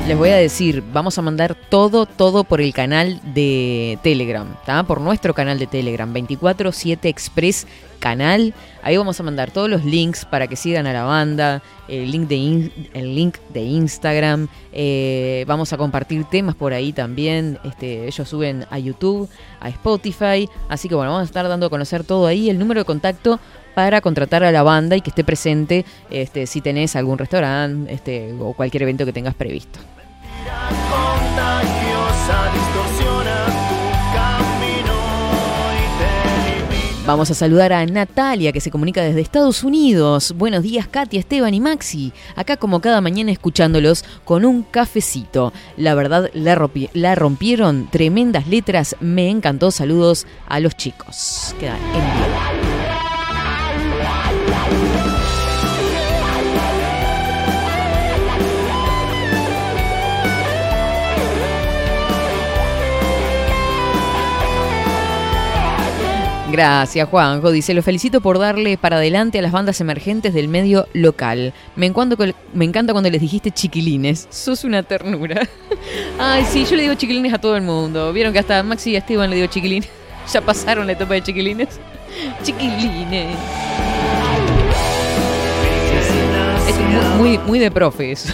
[0.06, 4.82] Les voy a decir, vamos a mandar todo, todo por el canal de Telegram, ¿tá?
[4.82, 7.66] Por nuestro canal de Telegram, 247 Express
[8.00, 8.52] canal.
[8.82, 12.28] Ahí vamos a mandar todos los links para que sigan a la banda, el link
[12.28, 14.48] de, in- el link de Instagram.
[14.74, 17.58] eh, vamos a compartir temas por ahí también.
[17.64, 19.26] Este, ellos suben a YouTube,
[19.58, 20.46] a Spotify.
[20.68, 22.50] Así que bueno, vamos a estar dando a conocer todo ahí.
[22.50, 23.40] El número de contacto
[23.74, 28.34] para contratar a la banda y que esté presente este, si tenés algún restaurante este,
[28.38, 29.80] o cualquier evento que tengas previsto.
[37.06, 40.32] Vamos a saludar a Natalia que se comunica desde Estados Unidos.
[40.38, 42.14] Buenos días Katy, Esteban y Maxi.
[42.34, 45.52] Acá como cada mañana escuchándolos con un cafecito.
[45.76, 48.96] La verdad la, la rompieron tremendas letras.
[49.00, 49.70] Me encantó.
[49.70, 51.54] Saludos a los chicos.
[51.60, 52.53] Queda enviado.
[66.54, 67.50] Gracias, Juanjo.
[67.50, 71.52] Dice, lo felicito por darle para adelante a las bandas emergentes del medio local.
[71.74, 74.28] Me, encuentro con- me encanta cuando les dijiste chiquilines.
[74.30, 75.48] Sos una ternura.
[76.20, 78.12] Ay, sí, yo le digo chiquilines a todo el mundo.
[78.12, 79.88] Vieron que hasta Maxi y Esteban le digo chiquilines.
[80.32, 81.68] Ya pasaron la etapa de chiquilines.
[82.44, 83.36] Chiquilines.
[86.68, 88.32] Es muy, muy de profes.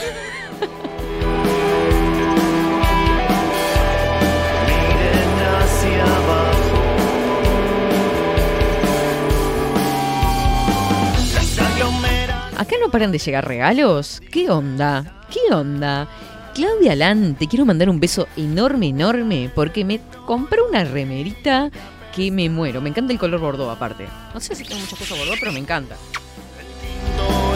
[12.60, 14.20] Acá no paran de llegar regalos.
[14.30, 15.24] ¿Qué onda?
[15.30, 16.06] ¿Qué onda?
[16.54, 21.70] Claudia Lan, te quiero mandar un beso enorme, enorme, porque me compré una remerita
[22.14, 22.82] que me muero.
[22.82, 24.06] Me encanta el color bordó, aparte.
[24.34, 25.96] No sé si tengo muchas cosas bordó, pero me encanta.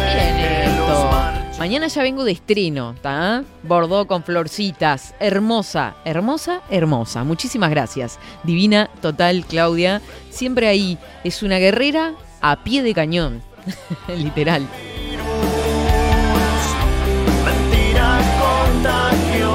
[0.06, 1.10] Miren esto.
[1.58, 3.44] Mañana ya vengo de estreno, ¿está?
[3.62, 5.14] Bordó con florcitas.
[5.20, 7.24] Hermosa, hermosa, hermosa.
[7.24, 8.18] Muchísimas gracias.
[8.42, 10.00] Divina, total, Claudia.
[10.30, 10.96] Siempre ahí.
[11.24, 13.42] Es una guerrera a pie de cañón.
[14.08, 14.66] Literal.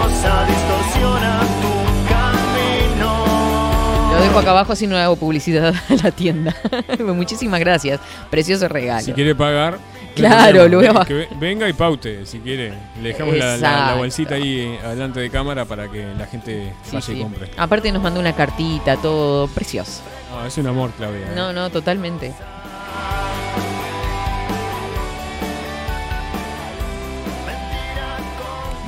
[0.09, 3.09] Contagiosa distorsiona tu camino.
[4.13, 6.55] Lo dejo acá abajo así no le hago publicidad a la tienda.
[6.99, 7.99] Muchísimas gracias.
[8.29, 9.01] Precioso regalo.
[9.05, 9.77] Si quiere pagar,
[10.15, 11.27] Claro, lo voy a bajar.
[11.39, 12.73] venga y paute, si quiere.
[13.01, 13.97] Le dejamos la, la- la Exacto.
[13.99, 17.51] bolsita ahí eh, adelante de cámara para que la gente Sí, vaya y compre.
[17.57, 20.01] Aparte nos mandó una cartita, todo precioso.
[20.31, 21.19] No, es un amor, Claudia.
[21.21, 21.33] eh.
[21.35, 22.33] No, no, totalmente.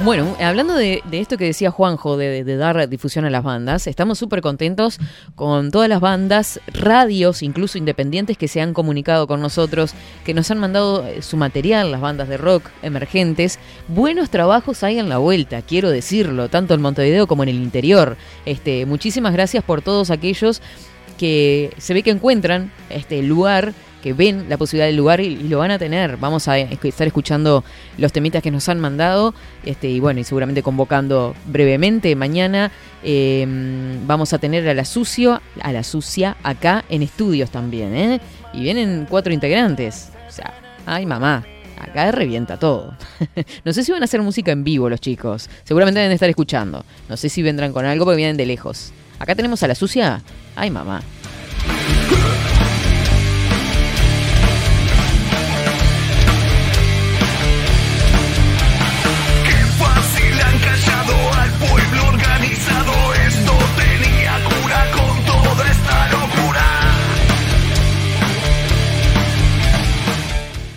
[0.03, 4.17] Bueno, hablando de, esto que decía Juanjo, de, de dar difusión a las bandas, estamos
[4.17, 4.97] súper contentos
[5.35, 9.93] con todas las bandas, radios, incluso independientes, que se han comunicado con nosotros,
[10.25, 13.59] que nos han mandado eh, su material, las bandas de rock emergentes.
[13.89, 18.17] Buenos trabajos hay en la vuelta, quiero decirlo, tanto en Montevideo como en el interior.
[18.47, 20.63] Este, muchísimas gracias por todos aquellos
[21.19, 25.59] que se ve que encuentran este lugar, que ven la posibilidad del lugar y, lo
[25.59, 26.17] van a tener.
[26.17, 27.63] Vamos a estar escuchando
[27.97, 29.33] los temitas que nos han mandado
[29.65, 32.15] este, y bueno, y seguramente convocando brevemente.
[32.15, 32.71] Mañana
[33.03, 33.45] eh,
[34.05, 38.21] vamos a tener a la sucio, a la sucia acá en estudios también, ¿eh?
[38.53, 40.09] Y vienen cuatro integrantes.
[40.27, 40.53] O sea,
[40.85, 41.43] ay mamá,
[41.81, 42.93] Acá revienta todo.
[43.65, 45.49] no sé si van a hacer música en vivo los chicos.
[45.63, 46.85] Seguramente deben estar escuchando.
[47.09, 48.93] No sé si vendrán con algo porque vienen de lejos.
[49.17, 50.21] Acá tenemos a la sucia.
[50.55, 51.01] Ay, mamá.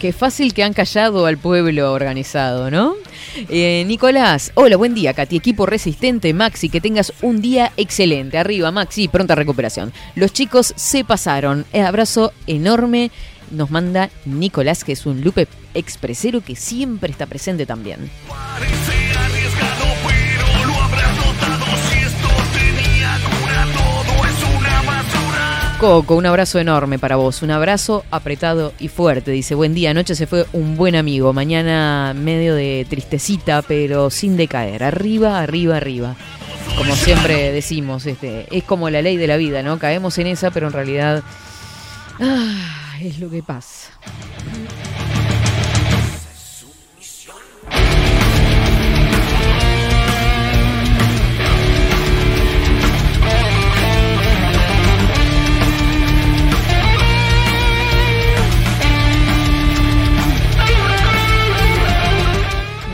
[0.05, 2.93] Qué fácil que han callado al pueblo organizado, ¿no?
[3.49, 8.37] Eh, Nicolás, hola, buen día, Katy, equipo resistente, Maxi, que tengas un día excelente.
[8.37, 9.95] Arriba, Maxi, pronta recuperación.
[10.15, 11.65] Los chicos se pasaron.
[11.73, 13.13] Eh, abrazo enorme.
[13.51, 18.11] Nos manda Nicolás, que es un Lupe expresero que siempre está presente también.
[25.85, 29.33] Coco, un abrazo enorme para vos, un abrazo apretado y fuerte.
[29.33, 34.39] Dice, buen día, anoche se fue un buen amigo, mañana medio de tristecita, pero sin
[34.39, 34.83] decaer.
[34.83, 36.17] Arriba, arriba, arriba.
[36.79, 39.79] Como siempre decimos, este, es como la ley de la vida, ¿no?
[39.79, 41.23] Caemos en esa, pero en realidad
[42.19, 43.91] ah, es lo que pasa.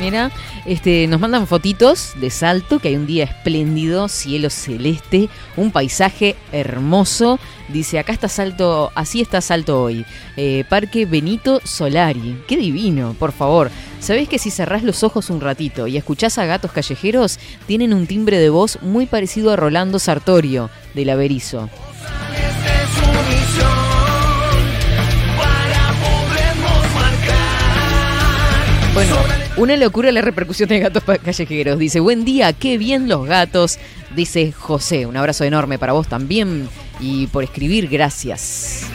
[0.01, 0.31] Mira,
[0.65, 5.29] este, nos mandan fotitos de Salto, que hay un día espléndido, cielo celeste,
[5.59, 7.39] un paisaje hermoso.
[7.69, 10.07] Dice, acá está Salto, así está Salto hoy.
[10.39, 12.43] Eh, Parque Benito Solari.
[12.49, 13.71] Qué divino, por favor.
[14.01, 18.07] ¿Sabés que si cerrás los ojos un ratito y escuchás a gatos callejeros, tienen un
[18.07, 21.69] timbre de voz muy parecido a Rolando Sartorio, del Averizo?
[28.95, 29.15] Bueno,
[29.57, 31.79] una locura la repercusión de gatos callejeros.
[31.79, 33.79] Dice, buen día, qué bien los gatos.
[34.15, 38.87] Dice José, un abrazo enorme para vos también y por escribir, gracias.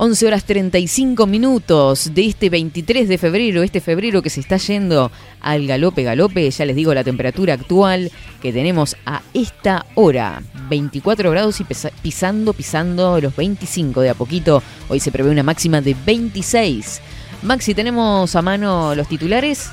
[0.00, 5.10] 11 horas 35 minutos de este 23 de febrero, este febrero que se está yendo
[5.40, 11.32] al galope, galope, ya les digo la temperatura actual que tenemos a esta hora, 24
[11.32, 11.66] grados y
[12.00, 17.00] pisando, pisando los 25 de a poquito, hoy se prevé una máxima de 26.
[17.42, 19.70] Maxi, ¿tenemos a mano los titulares?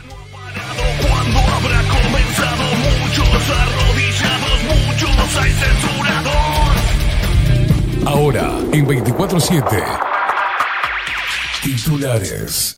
[1.53, 2.64] Habrá comenzado
[3.03, 5.52] muchos arrodillados, muchos hay.
[8.06, 10.14] Ahora, en 24-7.
[11.65, 12.77] Titulares.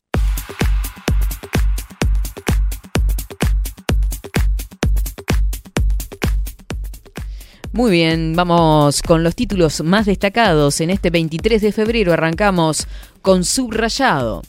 [7.74, 10.80] Muy bien, vamos con los títulos más destacados.
[10.80, 12.88] En este 23 de febrero arrancamos
[13.22, 14.42] con subrayado.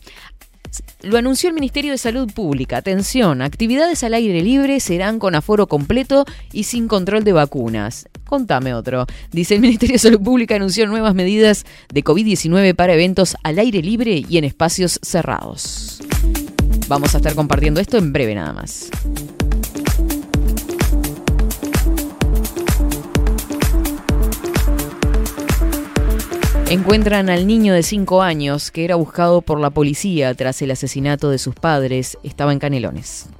[1.03, 2.79] Lo anunció el Ministerio de Salud Pública.
[2.79, 8.09] Atención, actividades al aire libre serán con aforo completo y sin control de vacunas.
[8.25, 9.07] Contame otro.
[9.33, 13.83] Dice el Ministerio de Salud Pública anunció nuevas medidas de COVID-19 para eventos al aire
[13.83, 16.01] libre y en espacios cerrados.
[16.89, 18.91] Vamos a estar compartiendo esto en breve nada más.
[26.71, 31.31] Encuentran al niño de 5 años que era buscado por la policía tras el asesinato
[31.31, 32.19] de sus padres.
[32.23, 33.31] Estaba en Canelones.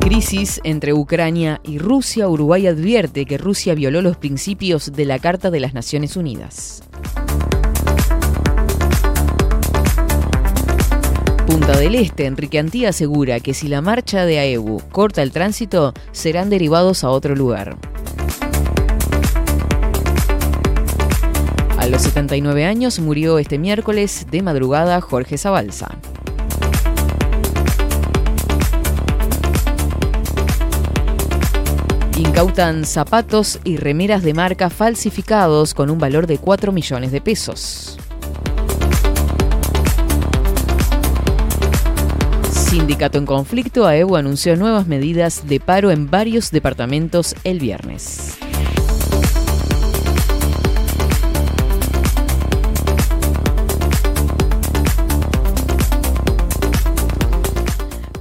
[0.00, 2.28] Crisis entre Ucrania y Rusia.
[2.28, 6.82] Uruguay advierte que Rusia violó los principios de la Carta de las Naciones Unidas.
[11.52, 15.92] Punta del Este, Enrique Antía asegura que si la marcha de AEBU corta el tránsito,
[16.10, 17.76] serán derivados a otro lugar.
[21.76, 25.88] A los 79 años murió este miércoles de madrugada Jorge Zabalza.
[32.16, 37.98] Incautan zapatos y remeras de marca falsificados con un valor de 4 millones de pesos.
[42.72, 48.38] Sindicato en conflicto, AEU anunció nuevas medidas de paro en varios departamentos el viernes.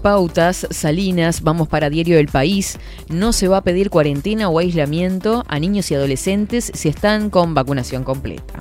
[0.01, 2.77] pautas, Salinas, vamos para Diario del País.
[3.07, 7.53] No se va a pedir cuarentena o aislamiento a niños y adolescentes si están con
[7.53, 8.55] vacunación completa.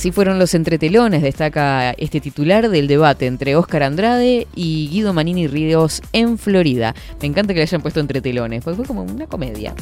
[0.00, 5.46] Así fueron los entretelones, destaca este titular del debate entre Óscar Andrade y Guido Manini
[5.46, 6.94] Ríos en Florida.
[7.20, 9.74] Me encanta que le hayan puesto entretelones, porque fue como una comedia.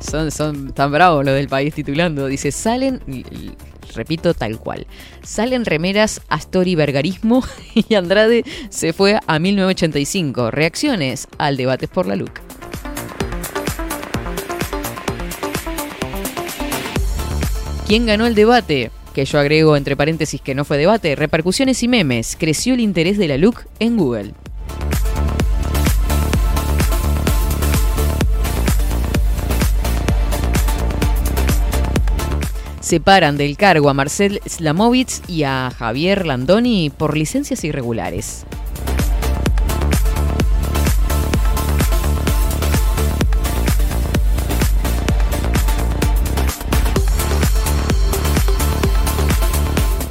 [0.30, 2.26] son, tan bravos los del país titulando.
[2.26, 3.00] Dice, salen,
[3.94, 4.86] repito tal cual,
[5.22, 7.42] salen remeras Astori Vergarismo
[7.74, 10.50] y Andrade se fue a 1985.
[10.50, 12.49] Reacciones al debate por la LUC.
[17.90, 18.92] ¿Quién ganó el debate?
[19.12, 21.16] Que yo agrego entre paréntesis que no fue debate.
[21.16, 22.36] Repercusiones y memes.
[22.38, 24.32] Creció el interés de la LUC en Google.
[32.78, 38.46] Separan del cargo a Marcel Slamovitz y a Javier Landoni por licencias irregulares.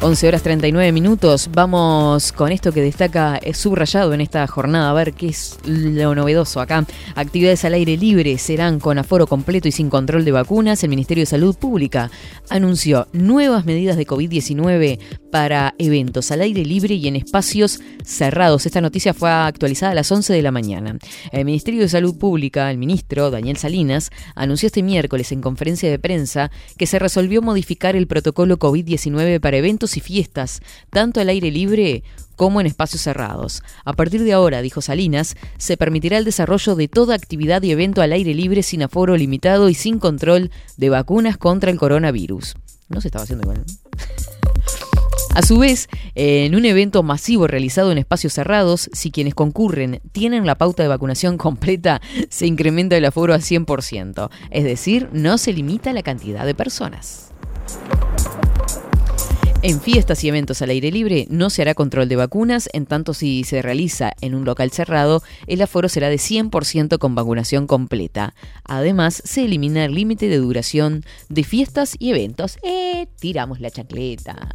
[0.02, 1.50] Once horas 39 minutos.
[1.52, 4.90] Vamos con esto que destaca es subrayado en esta jornada.
[4.90, 6.86] A ver qué es lo novedoso acá.
[7.16, 10.82] Actividades al aire libre serán con aforo completo y sin control de vacunas.
[10.84, 12.10] El Ministerio de Salud Pública
[12.50, 15.00] anunció nuevas medidas de COVID-19
[15.32, 18.66] para eventos al aire libre y en espacios cerrados.
[18.66, 20.98] Esta noticia fue actualizada a las 11 de la mañana.
[21.34, 26.00] El Ministerio de Salud Pública, el ministro Daniel Salinas, anunció este miércoles en conferencia de
[26.00, 31.52] prensa que se resolvió modificar el protocolo COVID-19 para eventos y fiestas, tanto al aire
[31.52, 32.04] libre
[32.36, 33.64] como en espacios cerrados.
[33.84, 38.02] A partir de ahora, dijo Salinas, se permitirá el desarrollo de toda actividad y evento
[38.02, 42.56] al aire libre sin aforo limitado y sin control de vacunas contra el coronavirus.
[42.88, 43.66] No se estaba haciendo igual.
[45.36, 50.46] A su vez, en un evento masivo realizado en espacios cerrados, si quienes concurren tienen
[50.46, 54.30] la pauta de vacunación completa, se incrementa el aforo a 100%.
[54.50, 57.32] Es decir, no se limita la cantidad de personas.
[59.62, 63.14] En fiestas y eventos al aire libre no se hará control de vacunas, en tanto
[63.14, 68.34] si se realiza en un local cerrado, el aforo será de 100% con vacunación completa.
[68.64, 72.58] Además, se elimina el límite de duración de fiestas y eventos.
[72.64, 73.08] ¡Eh!
[73.20, 74.50] Tiramos la chancleta.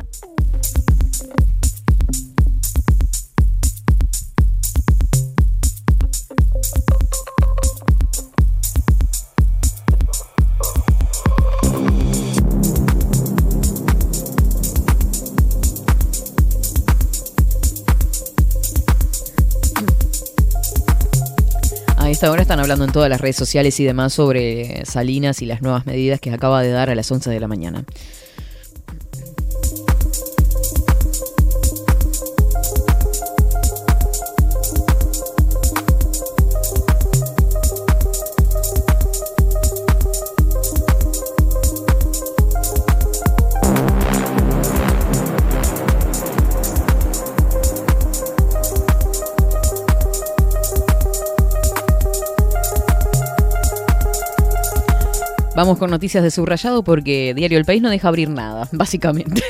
[22.05, 25.47] A esta hora están hablando en todas las redes sociales y demás sobre Salinas y
[25.47, 27.87] las nuevas medidas que acaba de dar a las 11 de la mañana.
[55.65, 59.43] Vamos con noticias de subrayado porque Diario El País no deja abrir nada, básicamente.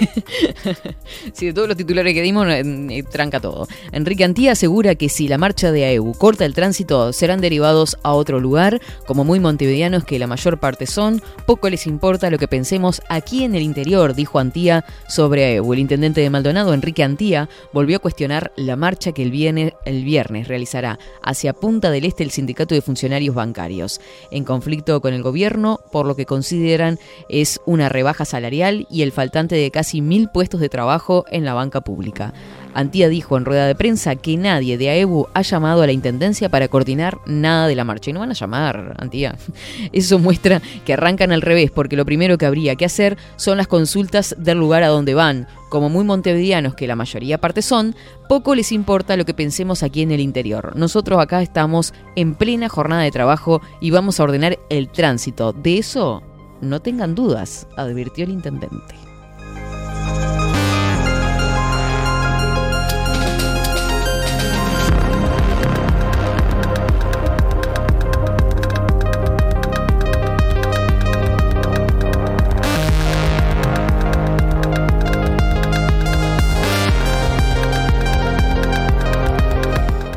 [1.32, 3.66] sí, de todos los titulares que dimos, eh, eh, tranca todo.
[3.90, 8.12] Enrique Antía asegura que si la marcha de AEU corta el tránsito, serán derivados a
[8.12, 12.46] otro lugar, como muy montevideanos que la mayor parte son, poco les importa lo que
[12.46, 15.72] pensemos aquí en el interior, dijo Antía sobre AEU.
[15.72, 20.04] El intendente de Maldonado, Enrique Antía, volvió a cuestionar la marcha que el viernes, el
[20.04, 24.00] viernes realizará hacia Punta del Este el Sindicato de Funcionarios Bancarios,
[24.30, 26.98] en conflicto con el gobierno por lo que consideran
[27.28, 31.54] es una rebaja salarial y el faltante de casi mil puestos de trabajo en la
[31.54, 32.32] banca pública.
[32.74, 36.48] Antía dijo en rueda de prensa que nadie de AEBU ha llamado a la Intendencia
[36.48, 38.10] para coordinar nada de la marcha.
[38.10, 39.36] Y no van a llamar, Antía.
[39.92, 43.68] Eso muestra que arrancan al revés, porque lo primero que habría que hacer son las
[43.68, 45.46] consultas del lugar a donde van.
[45.74, 47.96] Como muy montevideanos, que la mayoría parte son,
[48.28, 50.76] poco les importa lo que pensemos aquí en el interior.
[50.76, 55.52] Nosotros acá estamos en plena jornada de trabajo y vamos a ordenar el tránsito.
[55.52, 56.22] De eso
[56.60, 58.94] no tengan dudas, advirtió el intendente.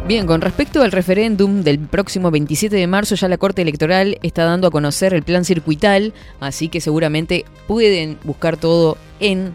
[0.07, 4.45] Bien, con respecto al referéndum del próximo 27 de marzo, ya la Corte Electoral está
[4.45, 9.51] dando a conocer el plan circuital, así que seguramente pueden buscar todo en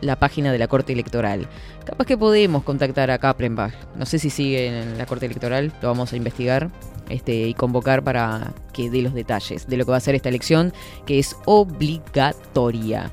[0.00, 1.46] la página de la Corte Electoral.
[1.84, 3.74] Capaz que podemos contactar a Kaplenbach.
[3.94, 6.70] No sé si sigue en la Corte Electoral, lo vamos a investigar
[7.10, 10.30] este, y convocar para que dé los detalles de lo que va a ser esta
[10.30, 10.72] elección,
[11.04, 13.12] que es obligatoria.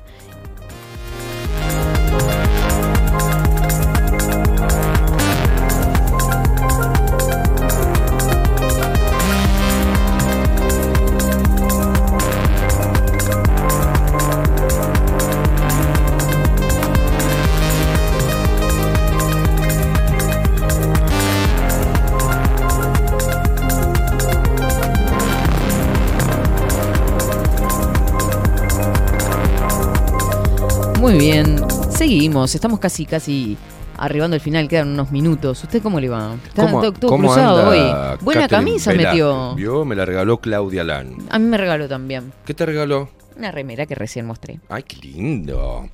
[31.10, 31.56] Muy bien,
[31.90, 33.56] seguimos, estamos casi, casi
[33.98, 35.64] arribando al final, quedan unos minutos.
[35.64, 36.36] ¿Usted cómo le va?
[36.46, 38.18] Está ¿Cómo, todo, todo cómo cruzado anda hoy.
[38.20, 39.12] Buena Catherine camisa Velázquez?
[39.12, 39.54] metió.
[39.56, 41.16] Vio, me la regaló Claudia Lan.
[41.28, 42.32] A mí me regaló también.
[42.44, 43.08] ¿Qué te regaló?
[43.36, 44.60] Una remera que recién mostré.
[44.68, 45.88] Ay, qué lindo.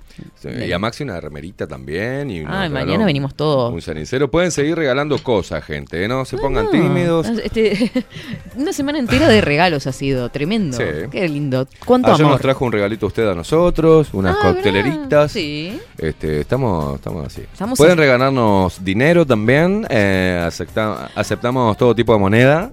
[0.67, 2.31] Y a Maxi una remerita también.
[2.31, 3.73] Y regaló mañana venimos todos.
[3.73, 4.31] Un cenicero.
[4.31, 6.05] Pueden seguir regalando cosas, gente.
[6.05, 6.09] ¿eh?
[6.09, 7.27] No se pongan No, tímidos.
[7.29, 7.91] este,
[8.57, 10.77] una semana entera de regalos ha sido, tremendo.
[10.77, 10.85] Sí.
[11.11, 11.67] Qué lindo.
[11.85, 12.33] ¿Cuánto Ayer amor?
[12.33, 15.33] nos trajo un regalito usted a nosotros, unas Ah, cocteleritas.
[15.33, 15.81] Sí.
[15.99, 17.43] Este, estamos, estamos así.
[17.53, 18.01] Estamos Pueden así.
[18.01, 19.87] regalarnos dinero también.
[19.91, 22.71] eh, acepta- aceptamos todo tipo de moneda,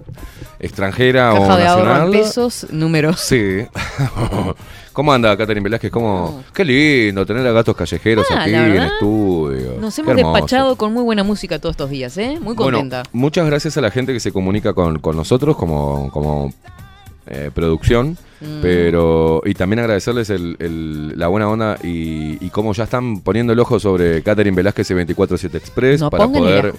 [0.60, 2.10] extranjera o de nacional.
[2.10, 3.20] pesos, números.
[3.20, 3.66] Sí.
[4.94, 5.90] ¿Cómo anda, Catherine Velázquez?
[5.90, 6.42] ¿Cómo?
[6.54, 9.74] Qué lindo tener a gatos callejeros Ah, aquí en estudio.
[9.80, 12.38] Nos hemos despachado con muy buena música todos estos días, ¿eh?
[12.40, 13.02] Muy Bueno, contenta.
[13.12, 16.52] muchas gracias a la gente que se comunica con, con nosotros como, como
[17.26, 18.16] eh, producción.
[18.40, 18.60] Mm.
[18.62, 23.52] Pero, y también agradecerles el- el- la buena onda y, y cómo ya están poniendo
[23.52, 26.74] el ojo sobre Catherine Velázquez y 24-7 Express No para poder.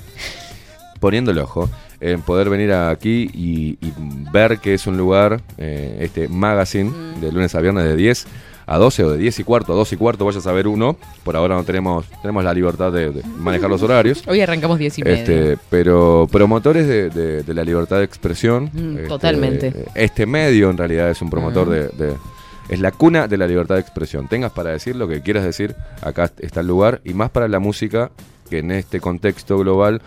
[0.99, 1.69] Poniendo el ojo,
[1.99, 3.93] en poder venir aquí y, y
[4.31, 7.21] ver que es un lugar, eh, este magazine, Mm.
[7.21, 8.27] de lunes a viernes de 10
[8.67, 10.97] a 12 o de 10 y cuarto a 12 y cuarto, vaya a saber uno.
[11.23, 14.23] Por ahora no tenemos, tenemos la libertad de, de manejar los horarios.
[14.27, 15.17] Hoy arrancamos 10 y media.
[15.19, 18.71] Este, pero promotores de, de- de la libertad de expresión.
[18.73, 19.85] Mm, este, totalmente.
[19.93, 21.71] Este medio en realidad es un promotor Mm.
[21.71, 22.13] de, de-
[22.67, 24.27] Es la cuna de la libertad de expresión.
[24.27, 26.99] Tengas para decir lo que quieras decir, acá está el lugar.
[27.03, 28.09] Y más para la música,
[28.49, 30.01] que en este contexto global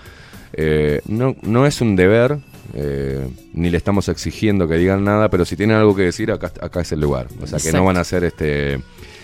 [0.61, 2.39] eh, no, no es un deber,
[2.75, 6.53] eh, ni le estamos exigiendo que digan nada, pero si tienen algo que decir, acá,
[6.61, 7.29] acá es el lugar.
[7.41, 8.81] O sea, que no van a ser este,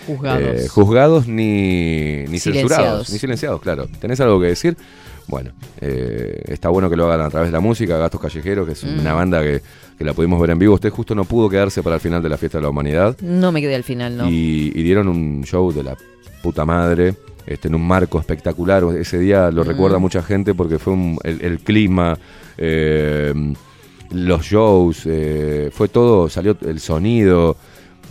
[0.06, 0.43] Juzgados.
[0.43, 3.86] eh, juzgados ni, censurados, ni silenciados, claro.
[4.01, 4.77] ¿Tenés algo que decir?
[5.27, 8.73] Bueno, eh, está bueno que lo hagan a través de la música, Gastos Callejeros, que
[8.74, 9.01] es Mm.
[9.01, 9.62] una banda que,
[9.98, 10.74] que la pudimos ver en vivo.
[10.74, 13.51] Usted justo no pudo quedarse para el final de la Fiesta de la Humanidad No
[13.51, 14.28] me quedé al final, ¿no?
[14.28, 15.97] y, y dieron un show de la
[16.43, 17.15] puta madre.
[17.47, 18.83] Este, en un marco espectacular.
[18.99, 19.69] Ese día lo Mm.
[19.69, 22.16] recuerda mucha gente porque fue un- el, el clima,
[22.57, 23.35] eh,
[24.11, 27.57] los shows, eh, fue todo, salió el sonido,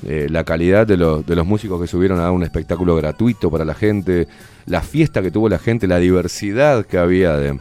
[0.08, 3.50] eh, la calidad de los, de los músicos que subieron a dar un espectáculo gratuito
[3.50, 4.28] para la gente,
[4.66, 7.58] la fiesta que tuvo la gente, la diversidad que había de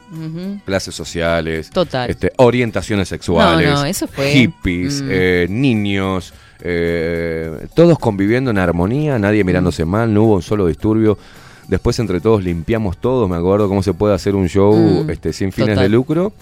[0.65, 2.11] clases sociales, Total.
[2.11, 5.61] este, orientaciones sexuales, No, no, eso fue- hippies, Mm.
[5.61, 6.33] niños,
[7.75, 11.19] todos conviviendo en armonía, nadie mirándose mal, no hubo un solo disturbio.
[11.69, 15.33] Después entre todos limpiamos todo, me acuerdo cómo se puede hacer un show Mm, este,
[15.33, 15.85] sin fines total.
[15.85, 16.33] de lucro,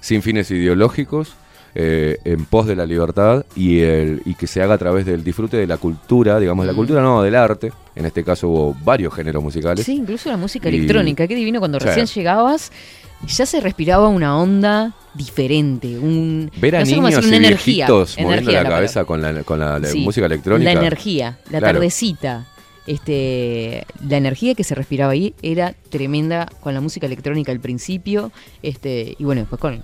[0.00, 1.34] sin fines ideológicos,
[1.74, 5.22] eh, en pos de la libertad y, el, y que se haga a través del
[5.22, 6.76] disfrute de la cultura, digamos, de la Mm.
[6.76, 7.72] cultura no, del arte.
[7.94, 9.84] En este caso hubo varios géneros musicales.
[9.86, 11.28] Sí, incluso la música Y- electrónica.
[11.28, 12.72] Qué divino cuando recién llegabas,
[13.28, 15.98] ya se respiraba una onda diferente.
[15.98, 17.86] Un, Ver a no sé niños decirlo, y una energía.
[17.86, 20.72] viejitos moviendo energía la es la cabeza con la, con la, la Sí, música electrónica.
[20.72, 21.74] La energía, la Claro.
[21.74, 22.46] tardecita.
[22.86, 28.32] Este, la energía que se respiraba ahí era tremenda con la música electrónica al principio.
[28.62, 29.82] Este, y bueno, después con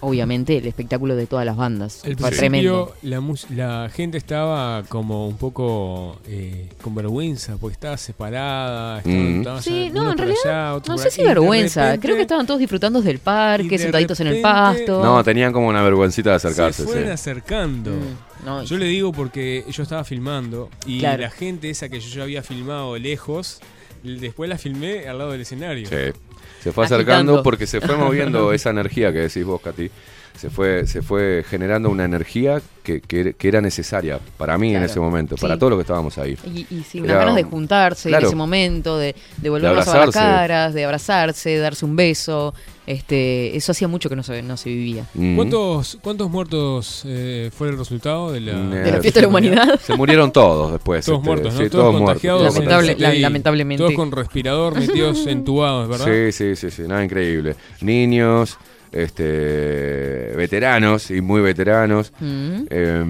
[0.00, 2.04] obviamente el espectáculo de todas las bandas.
[2.04, 2.94] El Fue tremendo.
[3.02, 8.98] la, gente estaba como un poco eh, con vergüenza porque estaba separada.
[8.98, 9.38] Estaba, Mm.
[9.38, 11.82] estaban Sí, no, en realidad, allá, no sé si vergüenza.
[11.82, 15.02] repente Creo que estaban todos disfrutando del parque, de sentaditos en el pasto.
[15.02, 16.82] No, tenían como una vergüencita de acercarse.
[16.82, 17.10] Se fueron sí.
[17.10, 17.90] acercando.
[17.92, 21.22] Mm, no, yo le digo porque yo estaba filmando y Claro.
[21.22, 23.60] la gente esa que yo ya había filmado lejos,
[24.02, 25.88] después la filmé al lado del escenario.
[25.88, 26.18] Sí.
[26.62, 26.94] Se fue Agitando.
[27.12, 29.90] acercando porque se fue moviendo esa energía que decís vos, Katy.
[30.36, 34.82] Se fue, se fue generando una energía que, que- que era necesaria para mí en
[34.82, 35.42] ese momento, Sí.
[35.42, 36.36] para todos los que estábamos ahí.
[36.44, 38.24] Y, y sí, Era unas ganas de un- juntarse Claro.
[38.24, 41.96] en ese momento, de, de volvernos a ver las caras, de abrazarse, de darse un
[41.96, 42.52] beso.
[42.86, 45.06] Este, eso hacía mucho que no se, no se vivía.
[45.14, 45.36] Mm.
[45.36, 49.80] ¿Cuántos, ¿Cuántos muertos eh, fue el resultado de la, Eh, la fiesta de la humanidad?
[49.80, 51.06] Se murieron todos después.
[51.06, 51.60] Todos este, muertos, ¿no?
[51.60, 52.42] sí, todos, todos contagiados.
[52.54, 53.82] Lamentable- la- lamentablemente.
[53.82, 56.04] Todos con respirador metidos entubados, ¿verdad?
[56.04, 57.56] Sí, sí, sí, sí, nada increíble.
[57.80, 58.58] Niños,
[58.94, 62.62] este, veteranos y muy veteranos, Mm.
[62.70, 63.04] eh,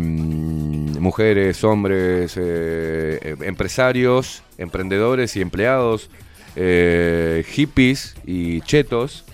[1.01, 6.11] mujeres, hombres, eh, eh, empresarios, emprendedores y empleados,
[6.56, 9.24] eh, hippies y chetos.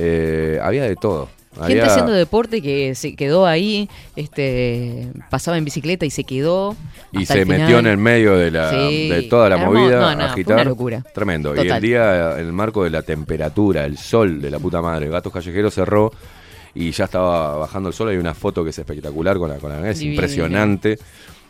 [0.00, 1.28] eh, había de todo.
[1.58, 6.76] Gente Había- haciendo deporte que se quedó ahí, este, pasaba en bicicleta y se quedó.
[7.12, 10.00] Y se metió en el medio de, la, Sí, de toda la hermo- movida no,
[10.00, 10.54] no, a fue agitar.
[10.56, 11.04] una locura.
[11.14, 11.54] Tremendo.
[11.56, 15.08] Y el día, en el marco de la temperatura, el sol de la puta madre,
[15.08, 16.12] Gatos Callejeros cerró
[16.74, 18.08] y ya estaba bajando el sol.
[18.10, 20.98] Hay una foto que es espectacular con la, con la es impresionante.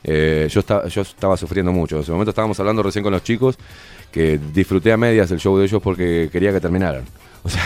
[0.05, 1.97] Eh, yo, estaba, yo estaba sufriendo mucho.
[1.97, 3.59] En ese momento estábamos hablando recién con los chicos
[4.13, 7.05] que disfruté a medias el show de ellos porque quería que terminaran.
[7.45, 7.63] O sea,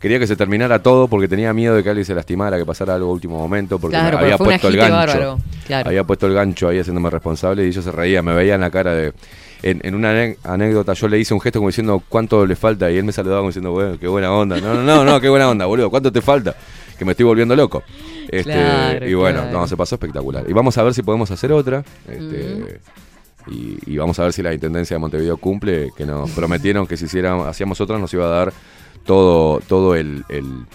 [0.00, 2.94] quería que se terminara todo porque tenía miedo de que alguien se lastimara, que pasara
[2.94, 5.38] algo a último momento, porque Claro, porque había un puesto el gancho.
[5.66, 5.88] claro.
[5.88, 8.94] Había puesto el gancho ahí haciéndome responsable y ellos se reían, me veían la cara
[8.94, 9.12] de...
[9.62, 10.12] En, en una
[10.44, 13.40] anécdota yo le hice un gesto como diciendo cuánto le falta y él me saludaba
[13.40, 14.60] como diciendo, bueno, qué buena onda.
[14.60, 16.54] No, no, no, no, qué buena onda, boludo, ¿cuánto te falta?
[16.98, 17.82] Que me estoy volviendo loco.
[18.28, 19.60] Este, Claro, y bueno, claro.
[19.60, 20.44] no, se pasó espectacular.
[20.48, 21.82] Y vamos a ver si podemos hacer otra.
[22.06, 22.80] Este,
[23.48, 26.96] y, y vamos a ver si la Intendencia de Montevideo cumple, que nos prometieron que
[26.96, 28.52] si hiciéramos, hacíamos otra nos iba a dar
[29.06, 30.66] todo, todo el, el-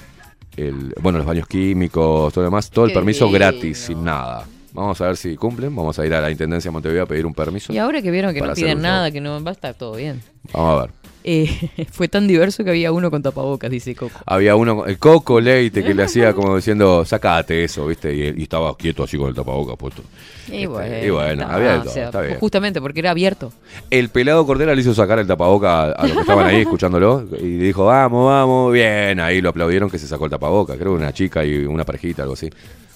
[0.58, 4.46] el- bueno, los baños químicos, todo lo demás, todo el Qué permiso gratis, sin nada.
[4.74, 7.26] Vamos a ver si cumplen, vamos a ir a la Intendencia de Montevideo a pedir
[7.26, 7.74] un permiso.
[7.74, 8.82] Y ahora que vieron que no piden show.
[8.82, 10.22] nada, que no va a estar todo bien.
[10.54, 10.92] Vamos a ver.
[11.24, 14.20] Eh, fue tan diverso que había uno con tapabocas, dice Coco.
[14.26, 18.14] Había uno, el Coco Leite, que le hacía como diciendo, sacate eso, ¿viste?
[18.14, 20.04] Y, y estaba quieto así con el tapabocas puesto.
[20.52, 22.40] Y bueno, y bueno, había o todo, sea, está bien.
[22.40, 23.54] Justamente porque era abierto.
[23.90, 27.58] El pelado Cordera le hizo sacar el tapaboca a, los que estaban ahí escuchándolo y
[27.58, 29.20] dijo, vamos, vamos, bien.
[29.20, 30.76] Ahí lo aplaudieron que se sacó el tapaboca.
[30.76, 32.50] Creo que una chica y una parejita, algo así.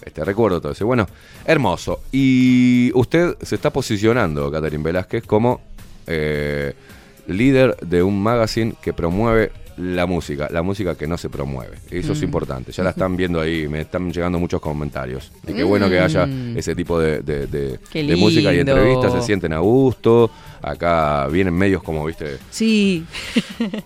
[0.03, 0.85] Este, recuerdo todo eso.
[0.85, 1.07] Bueno,
[1.45, 2.02] hermoso.
[2.11, 5.61] Y usted se está posicionando, Catherine Velázquez, como
[6.07, 6.73] eh,
[7.27, 11.77] líder de un magazine que promueve la música, la música que no se promueve.
[11.91, 12.26] Eso es Mm.
[12.26, 12.72] importante.
[12.72, 15.31] Ya la están viendo ahí, me están llegando muchos comentarios.
[15.47, 16.57] Y qué bueno que haya Mm.
[16.57, 20.30] ese tipo de, de- de- Qué de música y entrevistas, se sienten a gusto.
[20.61, 23.06] Acá vienen medios como, viste, Sí.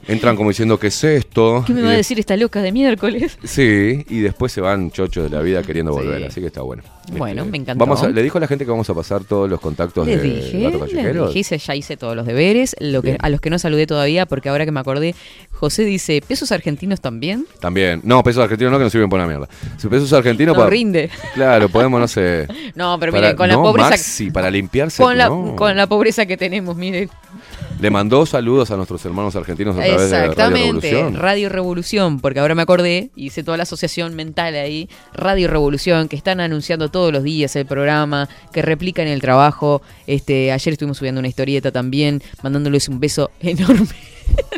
[0.07, 1.63] entran como diciendo, ¿qué es esto?
[1.67, 3.37] ¿Qué me va a de- decir esta loca de miércoles?
[3.43, 6.83] Sí, y después se van chochos de la vida queriendo volver, así que está bueno.
[7.17, 7.79] Bueno, me encantó.
[7.83, 10.21] Vamos a- ¿Le dijo a la gente que vamos a pasar todos los contactos Les
[10.21, 12.75] de dije, Gato les dije, ya hice todos los deberes.
[12.79, 13.17] Lo que, Bien.
[13.21, 15.15] a los que no saludé todavía, porque ahora que me acordé,
[15.59, 17.45] José dice, ¿pesos argentinos también?
[17.59, 17.99] También.
[18.05, 19.49] No, pesos argentinos no, que nos sirven por una mierda.
[19.77, 20.55] Si pesos argentinos...
[20.55, 21.09] No rinde.
[21.33, 22.47] Claro, podemos, no sé...
[22.75, 23.89] No, pero para- miren, con la no, pobreza...
[23.89, 25.57] Maxi, para limpiarse, con, la, no.
[25.57, 27.09] con la pobreza que tenemos, miren.
[27.81, 31.21] Le mandó saludos a nuestros hermanos argentinos a través de Radio Exactamente, Revolución.
[31.21, 36.15] Radio Revolución, porque ahora me acordé, hice toda la asociación mental ahí, Radio Revolución, que
[36.15, 39.81] están anunciando todos los días el programa, que replican el trabajo.
[40.07, 43.87] Este, ayer estuvimos subiendo una historieta también, mandándoles un beso enorme.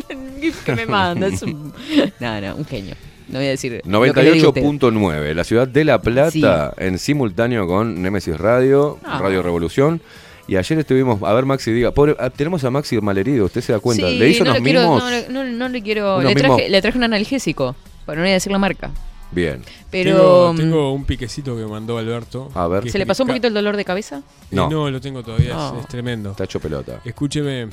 [0.08, 1.72] El gif que me manda, es un...
[2.20, 2.94] No, no, un genio.
[3.28, 3.80] No voy a decir...
[3.84, 4.62] lo que le digo a usted.
[4.62, 9.18] 98.9, la ciudad de La Plata, en simultáneo con Nemesis Radio, Ah.
[9.20, 10.00] Radio Revolución.
[10.48, 13.72] Y ayer estuvimos, a ver Maxi diga, pobre, ah, tenemos a Maxi malherido, usted se
[13.72, 15.02] da cuenta, Sí, le hizo no unos quiero, mimos.
[15.30, 16.20] no, no, no le quiero...
[16.20, 18.90] Le traje, le traje un analgésico, para no voy a decir la marca.
[19.30, 19.62] Bien.
[19.90, 20.14] Pero...
[20.16, 22.50] Tengo, tengo un piquecito que mandó Alberto.
[22.54, 22.90] A ver.
[22.90, 24.18] ¿Se le pasó un poquito el dolor de cabeza?
[24.18, 24.68] Eh, No.
[24.68, 26.32] No, lo tengo todavía, es- es, tremendo.
[26.32, 27.00] Está hecho pelota.
[27.04, 27.68] Escúcheme,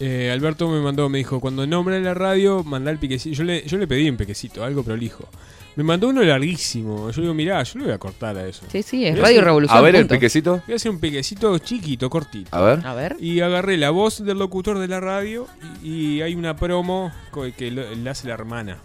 [0.00, 3.34] eh, Alberto me mandó, me dijo, cuando nombre la radio, mandá el piquecito.
[3.36, 5.28] Yo le, yo le pedí un piquecito, algo prolijo.
[5.76, 7.10] Me mandó uno larguísimo.
[7.10, 8.64] Yo digo, mirá, yo le voy a cortar a eso.
[8.70, 9.78] Sí, sí, es Radio hacer- Revolución.
[9.78, 10.62] A ver el piquecito.
[10.66, 12.48] Voy a hacer un piquecito chiquito, cortito.
[12.54, 12.84] A ver.
[12.84, 13.16] A ver.
[13.20, 15.46] Y agarré la voz del locutor de la radio
[15.82, 17.12] y, y hay una promo
[17.56, 18.78] que lo- la hace la hermana.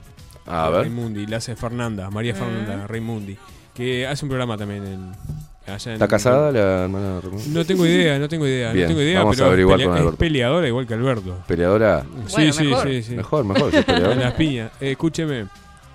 [0.46, 0.82] A ver.
[0.82, 2.38] Raimundi, la hace Fernanda, María Mm.
[2.38, 3.36] Fernanda Raimundi.
[3.74, 5.12] Que hace un programa también en,
[5.68, 7.46] allá en- ¿Está casada la hermana Raimundo?
[7.60, 8.72] No tengo idea, no tengo idea.
[8.72, 10.94] Bien, no tengo idea, vamos a pero averiguar es, con pelea- es peleadora igual que
[10.94, 11.38] Alberto.
[11.48, 12.04] Peleadora.
[12.28, 12.88] Sí, Bueno, sí, mejor.
[12.88, 13.16] sí, sí.
[13.16, 13.72] Mejor, mejor.
[13.72, 14.14] si es peleadora.
[14.14, 14.72] En las piñas.
[14.80, 15.46] Eh, escúcheme.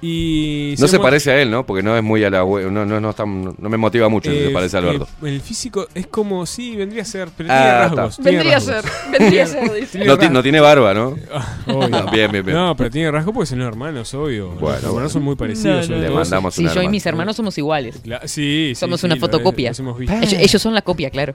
[0.02, 1.66] Y No se parece a él, ¿no?
[1.66, 4.36] Porque no es muy a la no, no, no, está- no me motiva mucho si
[4.38, 5.04] eh, se parece a Alberto.
[5.22, 7.58] eh, el físico es como, sí, vendría a ser, pero Ah,
[7.90, 8.16] tiene rasgos.
[8.16, 10.04] tiene Vendría a ser, vendría a ser, dice.
[10.30, 11.08] No, tiene barba, ¿no?
[11.66, 11.88] Obvio.
[11.90, 12.56] No, bien, bien, bien.
[12.56, 14.48] No, pero tiene rasgos porque son hermanos, obvio.
[14.52, 15.08] Bueno, Los hermanos bueno.
[15.10, 15.88] son muy parecidos.
[15.90, 18.02] Le mandamos Sí, una yo y mis hermanos somos iguales.
[18.02, 19.70] Cla- sí, sí, Somos sí, una fotocopia.
[19.70, 20.14] los hemos visto.
[20.16, 21.34] Ellos, ellos son la copia, claro.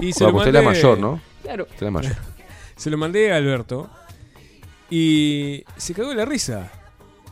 [0.00, 1.20] Y se Bueno, lo usted es la mandé- mayor, ¿no?
[1.42, 1.64] Claro.
[1.64, 2.16] Usted es la mayor.
[2.76, 3.88] Se lo mandé a Alberto
[4.90, 6.70] y se cagó la risa.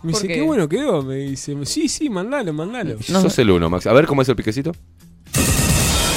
[0.05, 0.35] Me ¿Por dice, qué?
[0.35, 1.03] qué bueno quedó.
[1.03, 2.97] Me dice, sí, sí, mandalo, mandalo.
[3.09, 3.21] No.
[3.23, 3.87] Sos el uno, Max.
[3.87, 4.73] A ver cómo es el piquecito.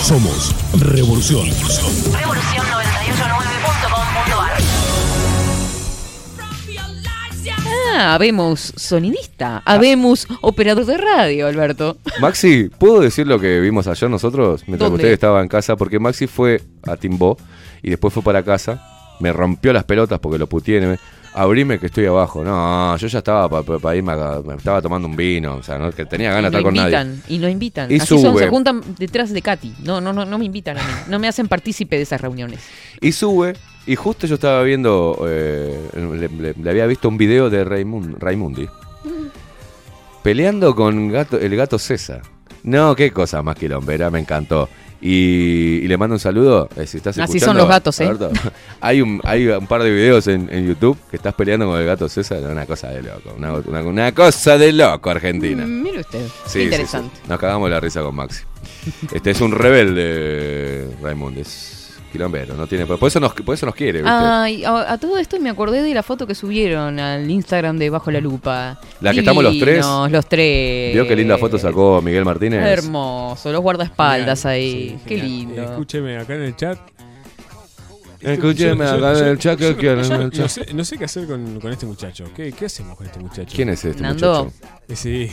[0.03, 1.47] Somos Revolución.
[1.47, 4.57] Revolución 989.com.ar
[7.95, 11.97] Ah, habemos sonidista, habemos operador de radio, Alberto.
[12.22, 14.64] Maxi, ¿puedo decir lo que vimos ayer nosotros?
[14.68, 15.03] Mientras ¿Dónde?
[15.03, 17.38] usted estaba en casa, porque Maxi fue a Timbó
[17.81, 18.84] y después fue para casa.
[19.19, 20.99] Me rompió las pelotas porque lo puteé.
[21.39, 22.43] Abrime que estoy abajo.
[22.43, 25.91] No, yo ya estaba para irme a- me estaba tomando un vino, o sea, no,
[25.91, 26.99] que tenía ganas de estar con nadie.
[26.99, 27.91] invitan, y no invitan.
[27.91, 28.39] Y Así son, sube.
[28.43, 29.76] se juntan detrás de Katy.
[29.84, 30.93] No, no, no, no me invitan a mí.
[31.09, 32.59] No me hacen partícipe de esas reuniones.
[33.01, 33.53] Y sube,
[33.85, 38.18] y justo yo estaba viendo, eh, le, le- le había visto un video de Raimun-
[38.19, 38.68] Raimundi
[40.23, 42.22] peleando con gato, el gato César.
[42.64, 44.68] No, qué cosa más quilombera, me encantó.
[44.99, 46.68] Y, y le mando un saludo.
[46.76, 48.06] eh, si estás Así son los gatos, ¿eh?
[48.06, 48.32] Alberto,
[48.82, 51.86] hay, un, hay un par de videos en, en YouTube que estás peleando con el
[51.86, 52.40] gato César.
[52.44, 53.34] Una cosa de loco.
[53.38, 55.65] Una, una- una cosa de loco, Argentina.
[55.65, 56.26] Mm, Mire usted.
[56.48, 57.15] Sí, interesante.
[57.15, 57.30] sí.
[57.30, 58.44] Nos cagamos la risa con Maxi.
[59.14, 61.41] Este es un rebelde, Raimundo.
[61.41, 61.77] Es
[62.12, 62.56] quilombero.
[62.56, 64.10] No tiene, por, eso nos, por eso nos quiere, ¿viste?
[64.16, 67.90] Ay, a, a todo esto me acordé de la foto que subieron al Instagram de
[67.90, 68.80] Bajo la Lupa.
[69.02, 69.86] La que estamos los tres.
[70.10, 70.94] Los tres.
[70.94, 72.64] ¿Vio qué linda foto sacó Miguel Martínez?
[72.66, 75.00] Hermoso, los guardaespaldas ahí.
[75.06, 75.62] qué lindo.
[75.64, 76.78] Escúcheme acá en el chat.
[78.20, 80.48] Escúcheme acá en el chat, yo- ¿qué quieren yo en el No chat?
[80.50, 82.26] sé, no sé qué hacer con, con este muchacho.
[82.36, 83.54] ¿Qué, qué hacemos con este muchacho?
[83.56, 84.46] ¿Quién es este Nando.
[84.46, 84.68] muchacho?
[84.90, 85.30] Eh, Sí.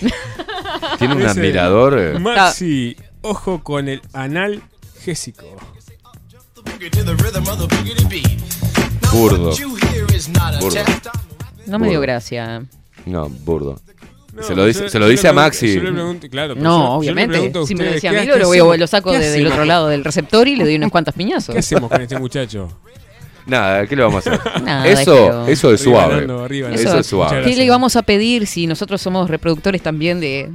[0.99, 2.21] Tiene un admirador.
[2.21, 4.63] Maxi, ojo con el anal
[5.01, 5.47] gésico.
[9.13, 9.51] Burdo.
[10.61, 10.83] Burdo.
[11.67, 12.65] No me dio gracia.
[13.07, 13.81] No, burdo.
[14.33, 15.75] No, se lo dice, yo- se lo yo dice le a Maxi.
[15.77, 17.59] yo le pregunto- claro, pero No, yo- yo le obviamente.
[17.61, 18.59] a si me lo decía a ¿qué- mí, lo, hacemos?
[18.67, 19.53] voy, lo saco ¿Qué desde el hacemos?
[19.53, 21.53] otro lado del receptor y le doy unos cuantos piñazos.
[21.53, 22.69] ¿Qué hacemos con este muchacho?
[23.47, 24.41] Nada, ¿qué le vamos a hacer?
[24.65, 26.45] Nada, eso, eso es Arriba, suave.
[26.45, 27.43] Arriba, eso, es suave.
[27.45, 30.51] ¿Qué le vamos a pedir si nosotros somos reproductores también de,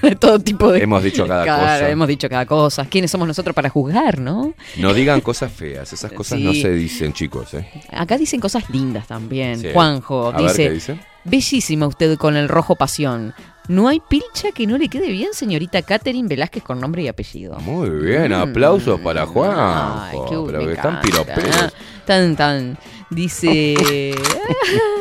[0.02, 0.82] de todo tipo de...
[0.82, 1.88] Hemos dicho cada cosa.
[1.90, 2.84] hemos dicho cada cosa.
[2.86, 4.54] ¿Quiénes somos nosotros para juzgar, no?
[4.78, 6.44] No digan cosas feas, esas cosas Sí.
[6.44, 7.54] no se dicen, chicos.
[7.54, 7.66] ¿eh?
[7.90, 9.60] Acá dicen cosas lindas también.
[9.60, 9.68] Sí.
[9.72, 11.00] Juanjo A ver, dice, ¿qué dice?
[11.24, 13.34] bellísima usted con el rojo pasión.
[13.68, 17.58] No hay pilcha que no le quede bien, señorita Catherine Velázquez con nombre y apellido.
[17.60, 19.52] Muy bien, aplausos para Juan.
[19.56, 20.00] Mm.
[20.00, 21.74] Ay, qué pero que están piroperos.
[22.04, 22.78] Tan, tan.
[23.10, 24.14] Dice.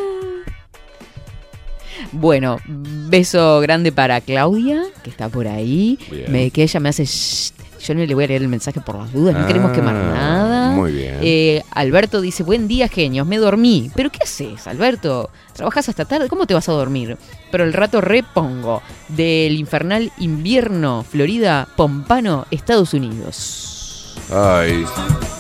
[2.12, 5.98] bueno, beso grande para Claudia, que está por ahí.
[6.12, 6.32] Bien.
[6.32, 7.06] Me- que ella me hace.
[7.06, 7.52] "Shh".
[7.82, 10.14] Yo no le voy a leer el mensaje por las dudas, no queremos quemar Ah,
[10.14, 10.72] nada.
[10.72, 11.16] muy bien.
[11.22, 13.90] Eh, Alberto dice: Buen día, genios, me dormí.
[13.96, 15.30] ¿Pero qué haces, Alberto?
[15.54, 16.28] ¿Trabajas hasta tarde?
[16.28, 17.18] ¿Cómo te vas a dormir?
[17.52, 18.82] Pero el rato repongo.
[19.08, 24.18] Del infernal invierno, Florida, Pompano, Estados Unidos.
[24.32, 24.84] Ay,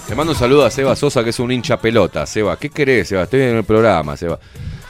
[0.07, 2.25] le mando un saludo a Seba Sosa, que es un hincha pelota.
[2.25, 3.23] Seba, ¿qué querés, Seba?
[3.23, 4.39] Estoy en el programa, Seba.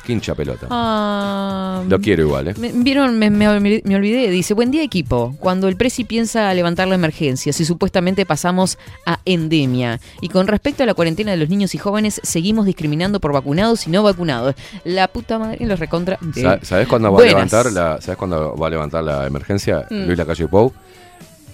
[0.09, 0.65] ¿Qué hincha pelota?
[0.71, 2.55] Ah, Lo quiero igual, ¿eh?
[2.57, 4.31] Me, Vieron, me, me olvidé- me olvidé.
[4.31, 5.35] Dice, buen día equipo.
[5.39, 9.99] Cuando el Presi piensa levantar la emergencia, si supuestamente pasamos a endemia.
[10.19, 13.85] Y con respecto a la cuarentena de los niños y jóvenes, seguimos discriminando por vacunados
[13.85, 14.55] y no vacunados.
[14.83, 16.17] La puta madre los recontra.
[16.21, 17.33] de- ¿Sabes cuándo va Buenas.
[17.33, 20.05] a levantar la, ¿sabes cuándo va a levantar la emergencia Mm.
[20.07, 20.73] Luis Lacalle Pou?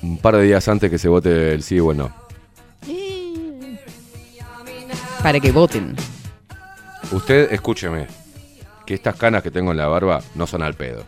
[0.02, 2.10] Un par de días antes que se vote el sí o el no.
[5.22, 5.94] Para que voten.
[7.12, 8.08] Usted, escúcheme,
[8.86, 11.04] que estas canas que tengo en la barba no son al pedo.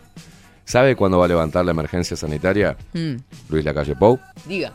[0.65, 3.15] ¿Sabe cuándo va a levantar la emergencia sanitaria Mm,
[3.49, 4.19] Luis Lacalle Pou?
[4.45, 4.73] diga.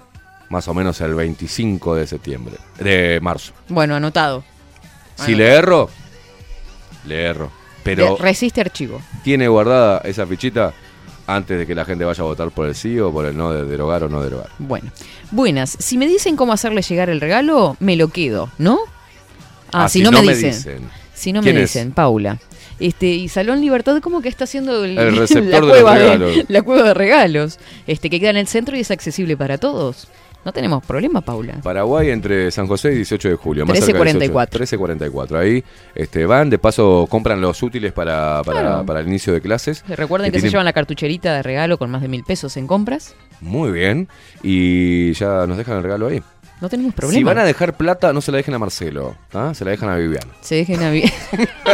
[0.49, 3.53] Más o menos el 25 de septiembre, de marzo.
[3.69, 4.45] Bueno, anotado.
[5.17, 5.89] Si le erro,
[7.07, 7.51] le erro.
[7.83, 9.01] Pero De- resiste archivo.
[9.25, 10.73] tiene guardada esa fichita
[11.27, 13.53] antes de que la gente vaya a votar por el sí o por el no
[13.53, 14.51] de derogar o no derogar.
[14.59, 14.91] Bueno.
[15.31, 15.77] Buenas.
[15.79, 18.79] Si me dicen cómo hacerle llegar el regalo, me lo quedo, ¿no?
[19.73, 20.51] Ah, Ah, si, no, no me dicen.
[20.53, 20.91] dicen.
[21.15, 22.39] Si no me dicen, Paula.
[22.87, 25.95] Este, y Salón Libertad como que está haciendo el, El receptor la de los cueva
[25.99, 26.37] regalos.
[26.49, 30.09] la cueva de regalos, este que queda en el centro y es accesible para todos.
[30.45, 31.61] No tenemos problema, Paula.
[31.63, 33.65] Paraguay entre San José y 18 de julio.
[33.65, 34.59] Más cerca de 1344.
[34.59, 35.39] 1344.
[35.39, 35.63] Ahí
[35.95, 38.85] este, van, de paso compran los útiles para, para, Claro.
[38.85, 39.85] para el inicio de clases.
[39.87, 42.67] Recuerden que, se tienen- llevan la cartucherita de regalo con más de mil pesos en
[42.67, 43.15] compras.
[43.41, 44.09] Muy bien.
[44.43, 46.21] Y ya nos dejan el regalo ahí.
[46.63, 47.19] No tenemos problema.
[47.19, 49.17] Si van a dejar plata, no se la dejen a Marcelo.
[49.35, 49.53] ¿ah?
[49.53, 50.33] Se la dejan a Viviana.
[50.43, 51.03] Se dejen a vi-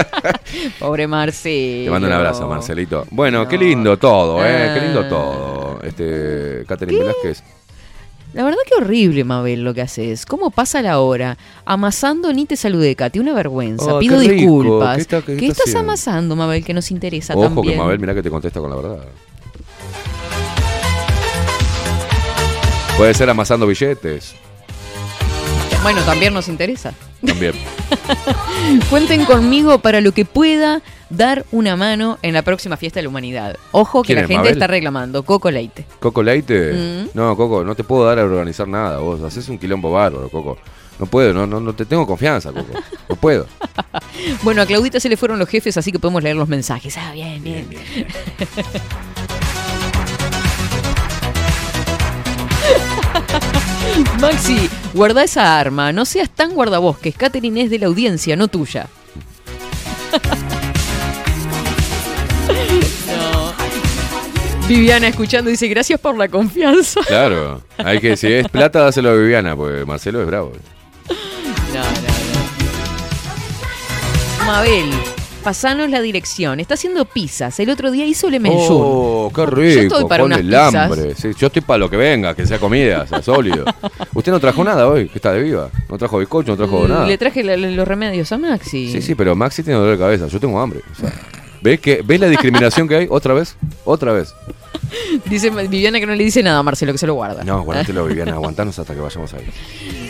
[0.80, 1.84] Pobre Marcelo.
[1.84, 3.06] Te mando un abrazo, Marcelito.
[3.10, 4.70] Bueno, qué lindo todo, ¿eh?
[4.74, 5.08] Qué lindo Ah.
[5.10, 5.80] todo.
[5.82, 7.42] Este, Catherine Velázquez.
[8.32, 10.24] La verdad que horrible, Mabel, lo que haces.
[10.24, 11.36] ¿Cómo pasa la hora?
[11.66, 13.18] Amasando ni te saludé, Katy.
[13.18, 13.94] Una vergüenza.
[13.94, 14.32] Oh, Pido qué rico.
[14.62, 14.96] disculpas.
[14.96, 15.80] ¿Qué está- qué está estás haciendo?
[15.80, 17.74] amasando, Mabel, que nos interesa Ojo también?
[17.74, 18.98] que Mabel, mirá que te contesta con la verdad.
[22.96, 24.34] Puede ser amasando billetes.
[25.82, 26.92] Bueno, también nos interesa.
[27.24, 27.52] También.
[28.90, 33.08] Cuenten conmigo para lo que pueda dar una mano en la próxima fiesta de la
[33.08, 33.56] humanidad.
[33.72, 34.52] Ojo que ¿Quién la es, gente Mabel?
[34.52, 35.22] está reclamando.
[35.22, 35.86] Coco Leite.
[36.00, 36.72] Coco Leite.
[36.72, 37.08] Mm.
[37.14, 38.98] No, Coco, no te puedo dar a organizar nada.
[38.98, 40.58] Vos haces un quilombo bárbaro, Coco.
[40.98, 42.72] No puedo, no, no, no te tengo confianza, Coco.
[43.08, 43.46] No puedo.
[44.42, 46.96] Bueno, a Claudita se le fueron los jefes, así que podemos leer los mensajes.
[46.98, 47.66] Ah, bien, bien.
[54.20, 55.92] Maxi, guarda esa arma.
[55.92, 57.14] No seas tan guardabosques.
[57.16, 58.88] Catherine es de la audiencia, no tuya.
[63.06, 63.52] No.
[64.68, 67.00] Viviana escuchando dice gracias por la confianza.
[67.06, 70.52] Claro, hay que, si es plata, dáselo a Viviana, porque Marcelo es bravo.
[71.08, 71.14] No,
[71.74, 71.90] no,
[74.42, 74.46] no.
[74.46, 74.90] Mabel,
[75.42, 76.60] pasanos la dirección.
[76.60, 77.58] Está haciendo pizzas.
[77.60, 78.40] El otro día hizo le.
[78.46, 79.74] Oh, qué rico.
[79.74, 80.74] Yo estoy para unas el pizzas.
[80.74, 81.14] hambre.
[81.14, 83.64] Sí, yo estoy para lo que venga, que sea comida, sea sólido.
[84.14, 85.70] Usted no trajo nada hoy, que está de viva.
[85.88, 87.06] No trajo bizcocho, no trajo nada.
[87.06, 88.90] Le traje la- la- los remedios a Maxi.
[88.92, 90.26] Sí, sí, pero Maxi tiene dolor de cabeza.
[90.26, 90.80] Yo tengo hambre.
[90.92, 91.12] O sea,
[91.62, 93.06] ¿ves, que, ¿Ves la discriminación que hay?
[93.10, 94.34] Otra vez, otra vez.
[95.26, 97.44] Dice Viviana que no le dice nada a Marcelo, que se lo guarda.
[97.44, 98.32] No, guardátelo, Viviana.
[98.32, 99.44] Aguantanos hasta que vayamos ahí.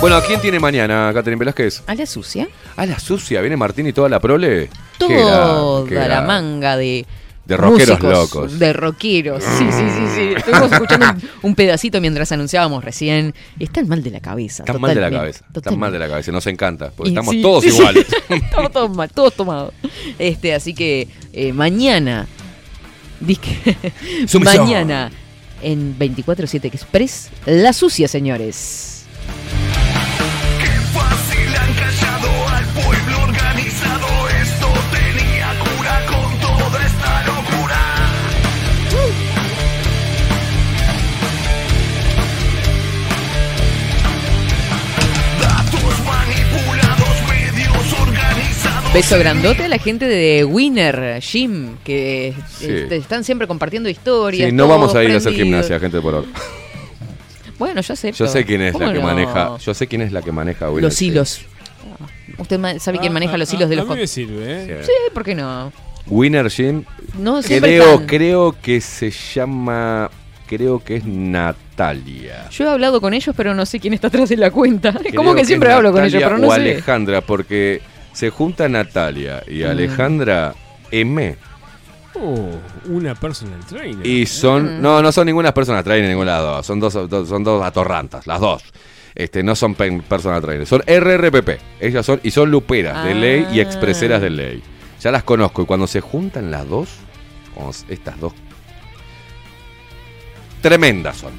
[0.00, 1.82] Bueno, ¿a quién tiene mañana, Catherine Velázquez?
[1.88, 2.48] ¿A la sucia?
[2.76, 3.40] A la sucia.
[3.40, 4.70] ¿Viene Martín y toda la prole?
[4.96, 7.04] Qué Toda la manga de.
[7.44, 8.58] De rockeros músicos, locos.
[8.60, 9.42] De rockeros.
[9.42, 10.32] Sí, sí, sí, sí.
[10.36, 13.34] Estuvimos escuchando un, un pedacito mientras anunciábamos recién.
[13.58, 14.62] Y están mal de la cabeza.
[14.62, 15.58] Están mal de la totalmente, cabeza.
[15.58, 16.30] Están mal de la cabeza.
[16.30, 16.92] Nos encanta.
[16.94, 18.06] Porque Y estamos sí, todos sí, iguales.
[18.28, 19.74] estamos todos mal, todos tomados.
[20.18, 22.28] Este, así que eh, mañana.
[24.44, 25.10] mañana
[25.60, 27.30] en 24-7 Express.
[27.46, 28.97] La sucia, señores.
[48.94, 52.66] Beso grandote a la gente de Winner Gym, que Sí.
[52.90, 54.48] están siempre compartiendo historias.
[54.48, 56.28] Sí, no vamos a ir a hacer gimnasia, gente por ahora.
[57.58, 58.24] Bueno, yo acepto.
[58.24, 59.04] Yo sé quién es la ¿Cómo que no?
[59.06, 59.58] maneja.
[59.58, 61.40] Yo sé quién es la que maneja Winner Los hilos.
[62.38, 64.80] ¿Usted sabe quién maneja los hilos de a los mí hot- me sirve, ¿eh?
[64.84, 65.70] Sí, ¿por qué no?
[66.06, 66.84] Winner Gym.
[67.18, 68.06] No, creo, están.
[68.06, 70.10] creo que se llama.
[70.46, 72.48] Creo que es Natalia.
[72.50, 74.94] Yo he hablado con ellos, pero no sé quién está atrás de la cuenta.
[75.14, 76.60] Como que siempre hablo con ellos, pero no o sé.
[76.60, 77.82] Alejandra, porque
[78.18, 79.66] se junta Natalia y Mm.
[79.70, 80.52] Alejandra
[80.90, 81.36] M.
[82.14, 82.50] Oh,
[82.86, 84.04] una personal trainer.
[84.04, 84.26] Y Mm.
[84.26, 84.82] son.
[84.82, 86.60] No, no son ninguna personas trainer en ningún lado.
[86.64, 88.64] Son dos, dos- son dos atorrantas, las dos.
[89.14, 90.66] Este, no son pen- personal trainer.
[90.66, 91.60] Son RRPP.
[91.78, 92.18] Ellas son.
[92.24, 94.62] Y son luperas de ley y expreseras de ley.
[95.00, 95.62] Ya las conozco.
[95.62, 96.88] Y cuando se juntan las dos.
[97.54, 98.32] cuando s- estas dos.
[100.60, 101.32] Tremendas son.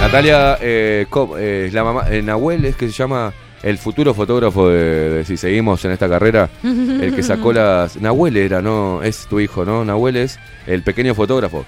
[0.00, 2.04] Natalia eh, Co- eh, es la mamá.
[2.10, 3.32] eh, Nahuel es que se llama.
[3.64, 7.96] El futuro fotógrafo de, de si seguimos en esta carrera, el que sacó las...
[7.96, 9.02] Nahuel era, ¿no?
[9.02, 9.84] Es tu hijo, ¿no?
[9.84, 11.64] Nahuel es el pequeño fotógrafo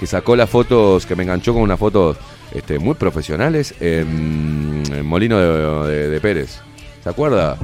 [0.00, 2.16] que sacó las fotos, que me enganchó con unas fotos
[2.52, 6.58] este, muy profesionales en, en Molino de, de- de Pérez.
[7.04, 7.56] ¿Se acuerda?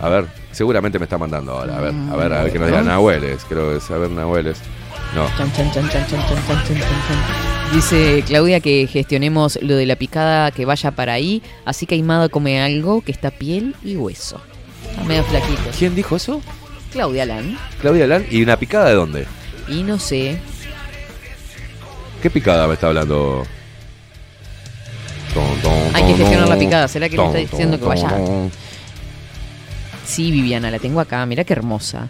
[0.00, 1.78] A ver, seguramente me está mandando ahora.
[1.78, 3.98] A ver, a ver, a ver que nos diga Nahuel es, creo que es, a
[3.98, 4.60] ver, Nahuel es.
[5.16, 5.26] No.
[7.72, 12.28] Dice Claudia que gestionemos lo de la picada que vaya para ahí, así que Aimada
[12.28, 14.40] come algo que está piel y hueso.
[14.90, 15.62] Está medio flaquito.
[15.78, 16.40] ¿Quién dijo eso?
[16.92, 17.58] Claudia Lan.
[17.80, 19.26] Claudia Lan, ¿y una picada de dónde?
[19.68, 20.38] Y no sé.
[22.22, 23.46] ¿Qué picada me está hablando?
[25.94, 28.10] Hay que gestionar la picada, ¿será que me está diciendo que vaya?
[30.04, 32.08] Sí, Viviana, la tengo acá, mira qué hermosa.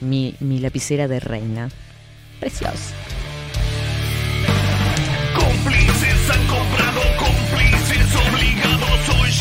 [0.00, 1.68] Mi, mi lapicera de reina.
[2.38, 2.94] Preciosa.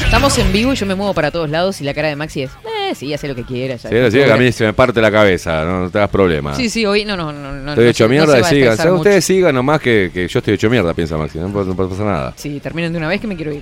[0.03, 2.41] Estamos en vivo y yo me muevo para todos lados y la cara de Maxi
[2.43, 3.76] es, eh, sí, hace lo que quiera.
[3.77, 3.89] ya.
[3.89, 6.53] Sí, sí, que a mí se me parte la cabeza, no, no te das problema.
[6.53, 7.69] Sí, sí, hoy no, no, no.
[7.72, 8.91] Estoy no hecho mierda y sigan.
[8.93, 11.39] Ustedes sigan nomás que, que yo estoy hecho mierda, piensa Maxi.
[11.39, 12.34] No, pasa- no pasa nada.
[12.35, 13.61] Sí, terminen de una vez que me quiero ir.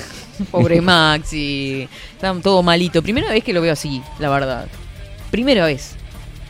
[0.50, 1.86] Pobre Maxi.
[2.14, 3.02] Está todo malito.
[3.02, 4.66] Primera vez que lo veo así, la verdad.
[5.30, 5.96] Primera vez.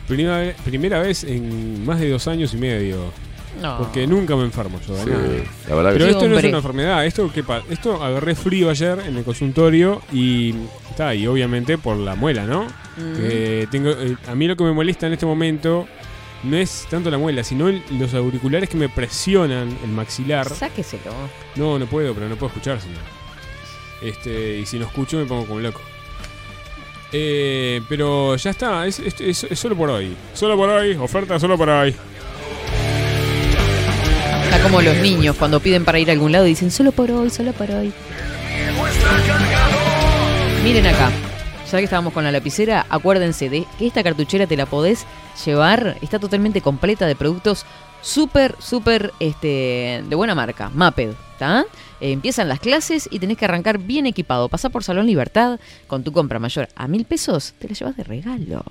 [0.07, 3.11] Primera, primera vez en más de dos años y medio.
[3.59, 3.77] No.
[3.79, 4.95] Porque nunca me enfermo yo.
[4.95, 5.23] de Sí, nada.
[5.69, 6.11] la verdad que Pero sí.
[6.11, 6.47] esto no es hombre.
[6.49, 7.05] una enfermedad.
[7.05, 10.53] Esto, ¿qué pa- esto agarré frío ayer en el consultorio y
[10.89, 12.63] está y obviamente por la muela, ¿no?
[12.97, 13.15] Mm.
[13.17, 15.87] Que tengo, eh, a mí lo que me molesta en este momento
[16.43, 20.49] no es tanto la muela, sino el- los auriculares que me presionan el maxilar.
[20.49, 21.11] Sáqueselo.
[21.55, 22.97] No, no puedo, pero no puedo escuchárselo.
[24.01, 25.81] Este, y si no escucho me pongo como loco.
[27.13, 30.15] Eh, pero ya está, es, es- es- es solo por hoy.
[30.33, 31.93] Solo por hoy, oferta solo por hoy.
[34.51, 37.09] Está como los niños cuando piden para ir a algún lado y dicen solo por
[37.09, 37.93] hoy, solo por hoy.
[40.61, 41.09] Miren acá.
[41.71, 45.05] Ya que estábamos con la lapicera, acuérdense de que esta cartuchera te la podés
[45.45, 45.95] llevar.
[46.01, 47.65] Está totalmente completa de productos
[48.01, 50.69] súper, súper este, de buena marca.
[50.73, 51.13] Maped,
[52.01, 54.49] empiezan las clases y tenés que arrancar bien equipado.
[54.49, 58.03] Pasá por Salón Libertad con tu compra mayor a mil pesos, te la llevas de
[58.03, 58.65] regalo.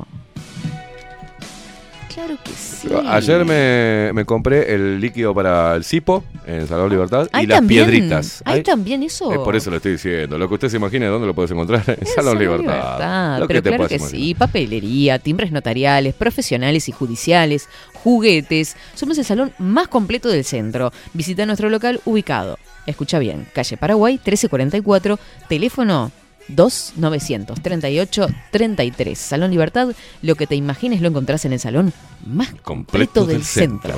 [2.12, 2.88] Claro que sí.
[3.06, 7.58] Ayer me, me compré el líquido para el cipo en Salón Libertad ¿Hay y las
[7.58, 7.86] también?
[7.86, 8.42] piedritas.
[8.44, 9.32] ¿Hay Hay- también eso?
[9.32, 10.36] Eh, por eso lo estoy diciendo.
[10.38, 11.82] Lo que usted se imagine, ¿dónde lo puedes encontrar?
[11.86, 12.62] En Salón Libertad.
[12.74, 14.20] Libertad, Lo pero te claro que imaginar.
[14.20, 17.68] sí, papelería, timbres notariales, profesionales y judiciales,
[18.02, 18.76] juguetes.
[18.94, 20.92] Somos el salón más completo del centro.
[21.12, 22.58] Visita nuestro local ubicado.
[22.86, 25.18] Escucha bien, calle Paraguay 1344,
[25.48, 26.10] teléfono
[26.54, 29.18] 2938 33.
[29.18, 29.88] Salón Libertad,
[30.22, 31.92] lo que te imagines lo encontrás en el salón
[32.26, 33.94] más completo, del, centro.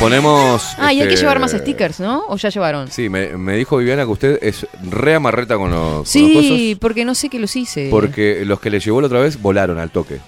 [0.00, 0.62] Ponemos.
[0.78, 2.24] Ah, y hay que este, llevar más stickers, ¿no?
[2.28, 2.88] ¿O ya llevaron?
[2.88, 6.78] Sí, me, me dijo Viviana que usted es re amarreta con los, con los Sí,
[6.80, 7.88] porque no sé que los hice.
[7.90, 10.20] porque los que le llevó la otra vez volaron al toque.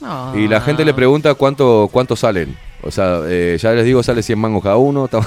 [0.00, 0.32] Ah.
[0.36, 2.56] Y la gente le pregunta cuánto cuánto salen.
[2.82, 5.08] O sea, eh, ya les digo, sale 100 mangos cada uno.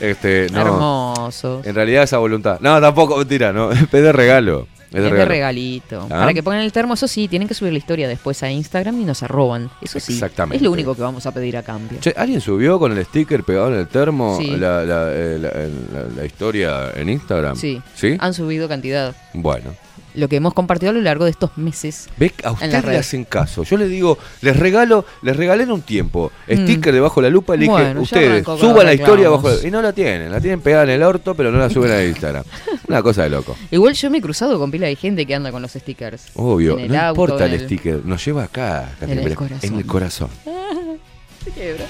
[0.00, 0.60] este, no.
[0.60, 1.66] Hermosos.
[1.66, 2.58] En realidad esa voluntad.
[2.60, 3.70] No, tampoco, mentira, no.
[3.72, 4.66] Es de regalo.
[4.90, 5.28] Es de Es de regalo.
[5.30, 6.00] regalito.
[6.06, 6.08] ¿Ah?
[6.08, 9.00] Para que pongan el termo, eso sí, tienen que subir la historia después a Instagram
[9.00, 9.70] y nos arroban.
[9.80, 10.14] Eso sí.
[10.14, 10.56] Exactamente.
[10.56, 11.98] Es lo único que vamos a pedir a cambio.
[12.00, 14.48] Che, ¿alguien subió con el sticker pegado en el termo Sí.
[14.56, 17.54] la, la- eh, la- la- la historia en Instagram?
[17.56, 17.80] Sí.
[17.94, 18.16] ¿Sí?
[18.18, 19.14] Han subido cantidad.
[19.32, 19.70] Bueno.
[20.14, 22.08] Lo que hemos compartido a lo largo de estos meses.
[22.16, 23.62] Ve, a ustedes le hacen caso.
[23.62, 26.32] Yo les digo, les regalo, les regalé en un tiempo.
[26.48, 26.52] Mm.
[26.52, 29.70] Sticker debajo de la lupa y le dije, Bueno, ustedes, suban la historia bajo Y
[29.70, 32.44] no la tienen, la tienen pegada en el orto, pero no la suben a Instagram.
[32.88, 33.56] Una cosa de loco.
[33.70, 36.26] Igual yo me he cruzado con pila de gente que anda con los stickers.
[36.34, 39.58] Obvio, no auto, importa el sticker, nos lleva acá, En el corazón.
[39.62, 40.28] en el corazón.
[41.44, 41.84] Se quiebra.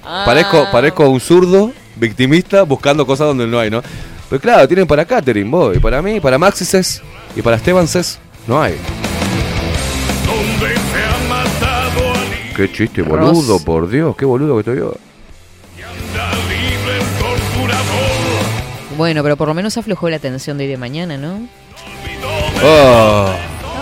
[0.04, 0.24] Ah.
[0.26, 3.82] Parezco, parezco un zurdo victimista buscando cosas donde no hay, ¿no?
[4.28, 5.76] Pero claro, tienen para catering, vos.
[5.76, 7.00] Y para mí, para Maxises
[7.36, 8.74] y para Estebanses no hay.
[10.26, 13.08] Donde se ha matado al Qué chiste, Ross.
[13.20, 14.94] boludo, por Dios, qué boludo que estoy yo.
[19.02, 21.40] Bueno, pero por lo menos aflojó la tensión de hoy de mañana, ¿no?
[22.64, 23.26] Oh,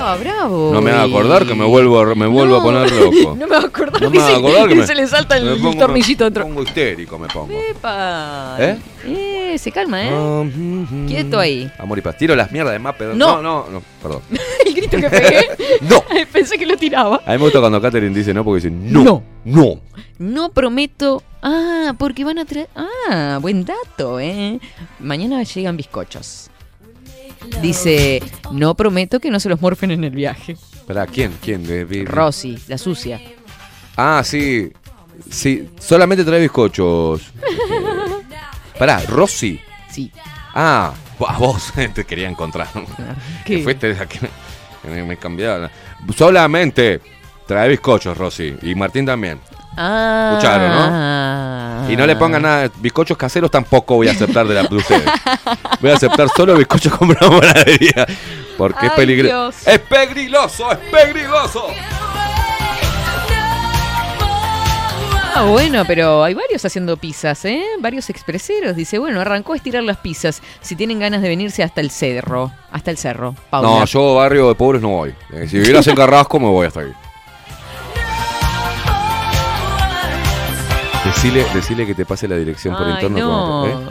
[0.02, 0.70] Ah, bravo.
[0.72, 3.36] no me haga acordar que me vuelvo a, me vuelvo a poner loco.
[3.36, 5.44] No me va a acordar, No me dice, acordar que me- se le salta el
[5.44, 6.44] me pongo- tornillito me dentro.
[6.44, 7.52] pongo histérico, me pongo.
[7.52, 8.56] Epa.
[8.60, 8.78] ¿Eh?
[9.04, 10.08] Eh, se calma, ¿eh?
[10.10, 11.70] Ah, mm, mm, Quieto ahí.
[11.78, 12.16] Amor y paz.
[12.16, 13.42] Tiro las mierdas de más, pero No.
[13.42, 14.22] no, no, no, perdón.
[14.66, 15.48] el grito que pegué.
[15.82, 16.02] No.
[16.32, 17.16] Pensé que lo tiraba.
[17.26, 19.04] A mí me gusta cuando Catherine dice no porque dice no.
[19.04, 19.22] No.
[19.44, 19.80] No.
[20.20, 21.22] No prometo.
[21.42, 22.68] Ah, porque van a traer.
[22.76, 24.60] Ah, buen dato, ¿eh?
[24.98, 26.50] Mañana llegan bizcochos.
[27.62, 28.22] Dice,
[28.52, 30.58] no prometo que no se los morfen en el viaje.
[30.86, 31.32] ¿Para quién?
[31.42, 31.66] ¿Quién?
[31.66, 33.18] De- de- Rosy, la sucia.
[33.96, 34.70] Ah, sí.
[35.30, 37.22] Sí, solamente trae bizcochos.
[38.78, 39.58] Pará, Rosy.
[39.90, 40.12] Sí.
[40.54, 40.92] Ah,
[41.26, 42.68] a vos te quería encontrar.
[43.46, 43.56] ¿Qué?
[43.56, 44.18] Que fuiste la que
[44.86, 45.70] me, me cambiaron.
[46.14, 47.00] Solamente
[47.46, 48.54] trae bizcochos, Rosy.
[48.60, 49.40] Y Martín también.
[49.82, 50.30] Ah.
[50.32, 50.68] Escucharon,
[51.86, 51.90] ¿no?
[51.90, 55.10] Y no le pongan nada, bizcochos caseros tampoco voy a aceptar de, la, de ustedes.
[55.80, 58.06] Voy a aceptar solo bizcochos comprados en panadería.
[58.58, 59.70] Porque es peligroso.
[59.70, 60.70] ¡Es peligroso!
[60.70, 61.66] ¡Es peligroso!
[65.32, 67.62] Ah, bueno, pero hay varios haciendo pizzas, ¿eh?
[67.80, 68.76] Varios expreseros.
[68.76, 70.42] Dice, bueno, arrancó a estirar las pizzas.
[70.60, 72.52] Si tienen ganas de venirse hasta el cerro.
[72.70, 73.34] Hasta el cerro.
[73.48, 73.68] Paula.
[73.68, 75.14] No, yo barrio de pobres no voy.
[75.32, 76.92] Eh, Si vivieras en Carrasco me voy hasta ahí.
[81.14, 83.18] Decile, decile que te pase la dirección por Ay, interno.
[83.18, 83.62] no.
[83.62, 83.90] cuando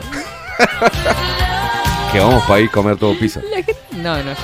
[2.12, 3.40] Que vamos para ir a comer todo pizza.
[3.50, 4.36] La gente- No, no, yo no.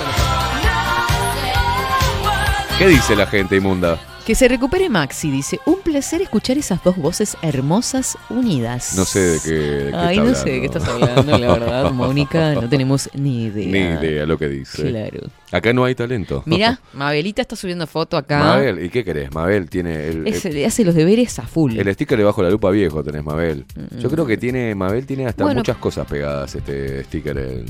[2.77, 3.97] ¿Qué dice la gente inmunda?
[4.27, 5.57] Que se recupere Maxi, dice.
[5.65, 8.93] Un placer escuchar esas dos voces hermosas unidas.
[8.97, 11.91] No sé de qué, de qué Ay, no sé de qué estás hablando, la verdad,
[11.93, 12.53] Mónica.
[12.55, 13.67] No tenemos ni idea.
[13.71, 14.89] Ni idea lo que dice.
[14.89, 15.29] Claro.
[15.49, 16.43] Acá no hay talento.
[16.45, 18.39] Mira, Mabelita está subiendo foto acá.
[18.39, 19.33] Mabel, ¿y qué querés?
[19.33, 21.77] Mabel tiene el, Es- el, hace los deberes a full.
[21.77, 23.63] el sticker debajo de la lupa viejo, tenés Mabel.
[23.97, 25.61] Yo creo que tiene, Mabel tiene hasta Bueno.
[25.61, 27.33] muchas cosas pegadas este sticker.
[27.33, 27.65] debajo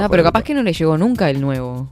[0.00, 1.90] Ah, pero capaz que no le llegó nunca el nuevo.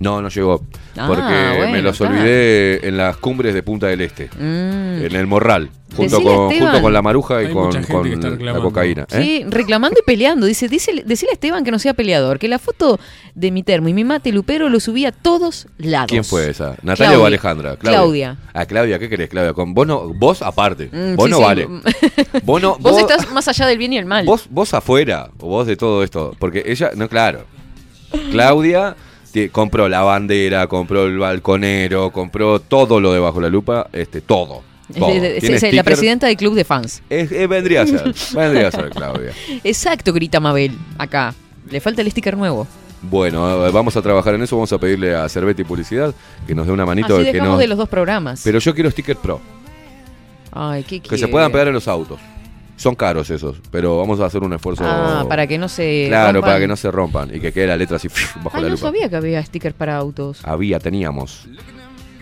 [0.00, 0.62] No, no llegó.
[0.96, 4.28] Ah, porque bueno, me los olvidé en las cumbres de Punta del Este.
[4.38, 5.04] Mm.
[5.04, 5.70] En el Morral.
[5.96, 6.72] Junto Decile con, Esteban.
[6.72, 9.06] junto con la maruja y Hay con, la cocaína.
[9.10, 9.22] ¿eh?
[9.22, 10.46] Sí, reclamando y peleando.
[10.46, 12.98] Dice, dice, decile a Esteban que no sea peleador, que la foto
[13.34, 16.08] de mi termo y mi mate lupero lo subí a todos lados.
[16.08, 16.76] ¿Quién fue esa?
[16.82, 17.18] ¿Natalia Claudia.
[17.20, 17.76] o Alejandra?
[17.76, 18.36] Claudia.
[18.52, 19.54] Ah, Claudia, ¿qué querés, Claudia?
[19.54, 20.90] Con vos, no, vos aparte.
[20.92, 21.42] Mm, vos sí, no sí.
[21.42, 21.68] vale.
[22.44, 22.76] Vos no.
[22.78, 24.24] Vos estás más allá del bien y el mal.
[24.26, 26.36] Vos, vos afuera, o vos de todo esto.
[26.38, 27.44] Porque ella, no, claro.
[28.30, 28.96] Claudia
[29.52, 34.62] compró la bandera, compró el balconero, compró todo lo debajo de la lupa, este, todo.
[34.98, 35.08] todo.
[35.10, 37.02] Es- es- Tiene es la presidenta del club de fans.
[37.10, 39.32] Es- vendría a ser, vendría a ser Claudia.
[39.64, 40.72] Exacto, grita Mabel.
[40.98, 41.34] Acá.
[41.70, 42.66] Le falta el sticker nuevo.
[43.02, 46.14] Bueno, eh, vamos a trabajar en eso, vamos a pedirle a Cerveti Publicidad
[46.46, 47.58] que nos dé una manito Así de que no.
[47.58, 48.40] de los dos programas.
[48.42, 49.40] Pero yo quiero sticker pro,
[50.52, 52.18] Ay, ¿qué que se puedan pegar en los autos.
[52.76, 54.84] Son caros esos, pero vamos a hacer un esfuerzo.
[54.86, 56.06] Ah, para que no se.
[56.08, 56.42] Claro, rompan.
[56.50, 58.74] para que no se rompan y que quede la letra así bajo Ay, la no
[58.74, 58.86] lupa.
[58.88, 60.40] sabía que había stickers para autos.
[60.44, 61.46] Había, teníamos.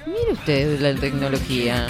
[0.07, 1.89] Mire usted la tecnología.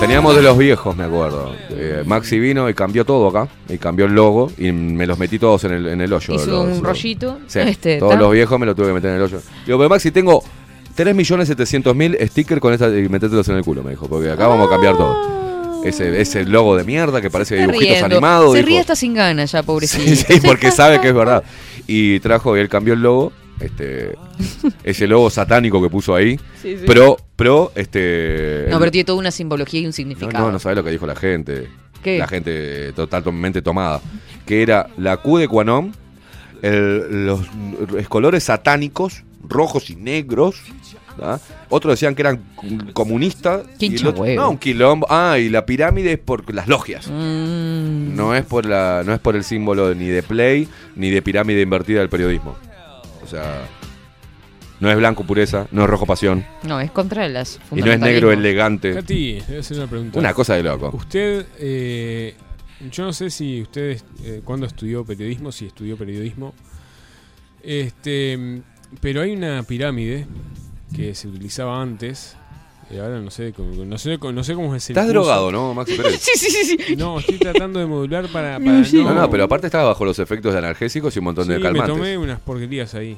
[0.00, 1.54] Teníamos de los viejos, me acuerdo.
[1.70, 3.48] Eh, Maxi vino y cambió todo acá.
[3.68, 6.34] Y cambió el logo y me los metí todos en el, en el hoyo.
[6.34, 7.38] Hizo los- un los- rollito.
[7.46, 9.40] Sí, Este, todos los viejos me los tuve que meter en el hoyo.
[9.66, 10.42] Digo, pero Maxi, tengo
[10.96, 14.08] 3.700.000 stickers con esta y metételos en el culo, me dijo.
[14.08, 15.39] Porque acá vamos a cambiar todo.
[15.84, 18.06] Ese, ese logo de mierda que parece dibujitos riendo.
[18.06, 18.52] animados.
[18.52, 18.68] Se dijo.
[18.68, 20.04] ríe hasta sin ganas ya, pobrecito.
[20.04, 21.42] Sí, sí, porque sabe que es verdad.
[21.86, 23.32] Y trajo y él cambió el logo.
[23.60, 24.16] Este,
[24.84, 26.38] ese logo satánico que puso ahí.
[26.62, 26.84] Sí, sí.
[26.86, 28.66] Pro, pro, este.
[28.70, 30.46] No, pero tiene toda una simbología y un no, significado.
[30.46, 31.68] no, no sabes lo que dijo la gente.
[32.02, 32.18] ¿Qué?
[32.18, 34.00] La gente totalmente tomada.
[34.46, 35.92] Que era la Q de Quanon,
[36.62, 37.40] el- los,
[37.90, 40.56] los colores satánicos, rojos y negros.
[41.22, 41.38] ¿Ah?
[41.68, 42.42] Otros decían que eran
[42.92, 43.62] comunistas.
[43.78, 45.06] Y el otro- no, un quilombo.
[45.10, 47.08] Ah, y la pirámide es por las logias.
[47.08, 48.14] Mm.
[48.16, 51.60] No es por la, no es por el símbolo ni de play ni de pirámide
[51.62, 52.56] invertida del periodismo.
[53.22, 53.62] O sea,
[54.80, 58.00] no es blanco pureza, no es rojo pasión No, es contra las y no es
[58.00, 58.94] negro elegante.
[58.94, 60.18] Katy, le voy a hacer una pregunta.
[60.18, 60.90] Una cosa de loco.
[60.94, 62.34] Usted, eh,
[62.90, 66.54] yo no sé si usted, eh, cuando estudió periodismo, si estudió periodismo,
[67.62, 68.62] este,
[69.00, 70.26] pero hay una pirámide
[70.94, 72.36] que se utilizaba antes.
[72.92, 75.20] Y ahora no sé, cómo- no sé, no sé cómo es el Estás curso.
[75.20, 76.20] drogado, ¿no, Maxi Pérez?
[76.20, 76.96] Sí, sí, sí, sí.
[76.96, 78.96] No, estoy tratando de modular para, No, para sí.
[78.96, 81.58] No, no, pero aparte estaba bajo los efectos de analgésicos y un montón Sí, de
[81.58, 81.94] me calmantes.
[81.96, 83.16] tomé unas porquerías ahí.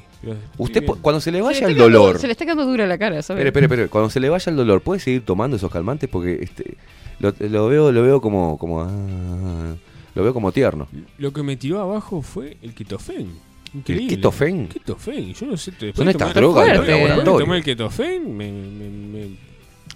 [0.59, 2.19] Usted, cuando se le Se le vaya el quedando- dolor.
[2.19, 3.43] Se le está quedando dura la cara, ¿sabes?
[3.43, 3.89] Espere, espere, espere.
[3.89, 6.07] Cuando se le vaya el dolor, ¿puede seguir tomando esos calmantes?
[6.07, 6.77] Porque este,
[7.19, 9.75] lo, lo veo, lo veo como, como, ah,
[10.13, 10.87] lo veo como tierno.
[11.17, 13.31] Lo que me tiró abajo fue el ketofen.
[13.73, 14.07] Increíble.
[14.15, 14.67] ketofen?
[14.67, 15.33] Ketofen.
[15.33, 15.71] Yo no sé.
[15.71, 17.39] Después Son estas drogas de laboratorio.
[17.39, 19.37] tomar el ketofen, me, me, me-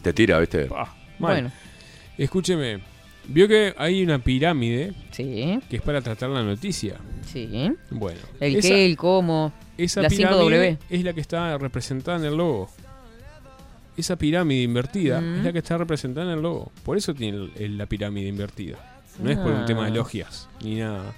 [0.02, 0.68] Te tira, ¿viste?
[1.20, 1.52] Bueno,
[2.18, 2.80] Escúcheme.
[3.30, 6.96] Vio que hay una pirámide sí, que es para tratar la noticia.
[7.26, 7.70] sí.
[7.92, 8.20] Bueno.
[8.40, 9.52] El esa, qué, el cómo.
[9.78, 10.78] esa la pirámide 5W.
[10.90, 12.70] es la que está representada en el logo.
[13.98, 15.40] Esa pirámide invertida Mm.
[15.40, 16.72] es la que está representada en el logo.
[16.86, 18.78] Por eso tiene el- el- la pirámide invertida.
[19.22, 19.66] No es por un Ah.
[19.66, 21.14] tema de logias ni nada.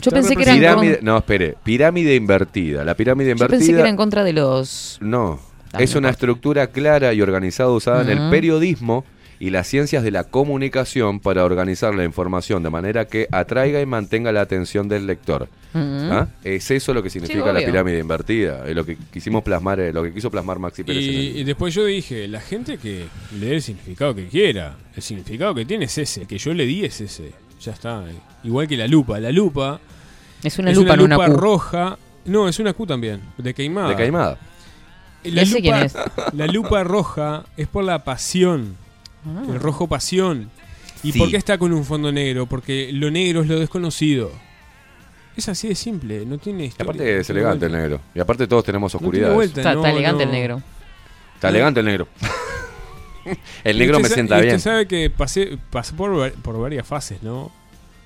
[0.00, 1.54] Yo pensé que eran Pirámide, con- no, espere.
[1.62, 2.84] Pirámide invertida.
[2.84, 3.58] La pirámide Yo invertida.
[3.58, 4.98] pensé que era en contra de los.
[5.00, 5.40] No,
[5.74, 9.06] Ah, es una estructura clara y organizada usada en el periodismo
[9.40, 13.86] y las ciencias de la comunicación para organizar la información de manera que atraiga y
[13.86, 15.48] mantenga la atención del lector.
[15.74, 16.28] ¿Ah?
[16.44, 20.02] Es eso lo que significa la pirámide invertida, es lo que quisimos plasmar, eh, lo
[20.02, 21.02] que quiso plasmar Maxi Pérez.
[21.02, 23.06] en Y, el- y después yo dije, la gente que
[23.40, 24.76] le dé el significado que quiera.
[24.94, 27.32] El significado que tiene es ese, que yo le di es ese.
[27.62, 28.02] Ya está.
[28.44, 29.18] Igual que la lupa.
[29.20, 29.80] La lupa
[30.42, 31.40] Es una es lupa, no una una lupa Q.
[31.40, 31.98] roja.
[32.24, 33.88] No, es una Q también, de Caimada.
[33.88, 34.38] de Caimada.
[35.24, 35.94] La ¿Ese lupa, quién es?
[36.34, 38.76] La lupa roja es por la pasión.
[39.24, 39.42] Ah.
[39.48, 40.50] El rojo pasión.
[41.04, 41.18] ¿Y Sí.
[41.18, 42.46] por qué está con un fondo negro?
[42.46, 44.30] Porque lo negro es lo desconocido.
[45.36, 46.90] Es así de simple, no tiene Y historia.
[46.92, 48.00] aparte no es elegante el negro.
[48.14, 50.30] Y aparte todos tenemos No Está, no, está elegante no.
[50.30, 50.62] el negro.
[51.36, 52.08] Está elegante el negro.
[53.64, 54.56] el Y negro usted me sienta y bien.
[54.56, 57.50] Usted sabe que pasé, pasé por, por varias fases, ¿no?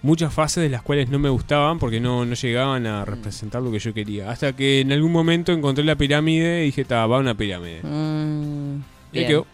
[0.03, 3.73] Muchas fases de las cuales no me gustaban porque no, no llegaban a representar lo
[3.73, 4.31] que yo quería.
[4.31, 7.81] Hasta que en algún momento encontré la pirámide y dije, ta, va una pirámide.
[7.83, 8.77] Mm,
[9.13, 9.27] Y ahí bien.
[9.27, 9.47] quedó.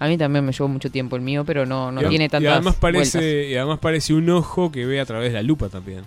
[0.00, 2.28] A mí también me llevó mucho tiempo el mío, pero no, no Y tiene y
[2.30, 3.50] tantas además parece vueltas.
[3.50, 6.04] Y además parece un ojo que ve a través de la lupa también.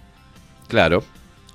[0.68, 1.04] Claro.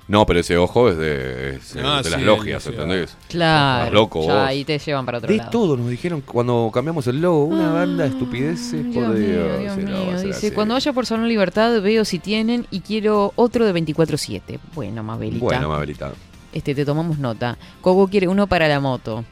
[0.09, 3.15] No, pero ese ojo es de, es de Ah, las sí, logias, sí, ¿entendés?
[3.27, 3.83] Claro.
[3.85, 4.47] Estás loco ya vos.
[4.47, 5.49] ahí te llevan para otro De lado.
[5.51, 9.59] todo nos dijeron cuando cambiamos el logo, una banda de estupideces, Dios por mío, Dios.
[9.61, 10.15] Dios sí, no, va mío.
[10.15, 10.51] a ser Dice, así.
[10.55, 14.59] cuando vaya por Salón Libertad veo si tienen y quiero otro de 24-7.
[14.73, 15.45] Bueno, Mabelita.
[15.45, 16.11] Bueno, Mabelita.
[16.51, 17.57] Este, te tomamos nota.
[17.79, 19.23] Coco quiere uno para la moto.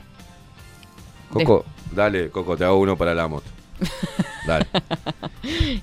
[1.32, 3.48] Coco, dale, Coco, te hago uno para la moto.
[4.46, 4.66] Dale.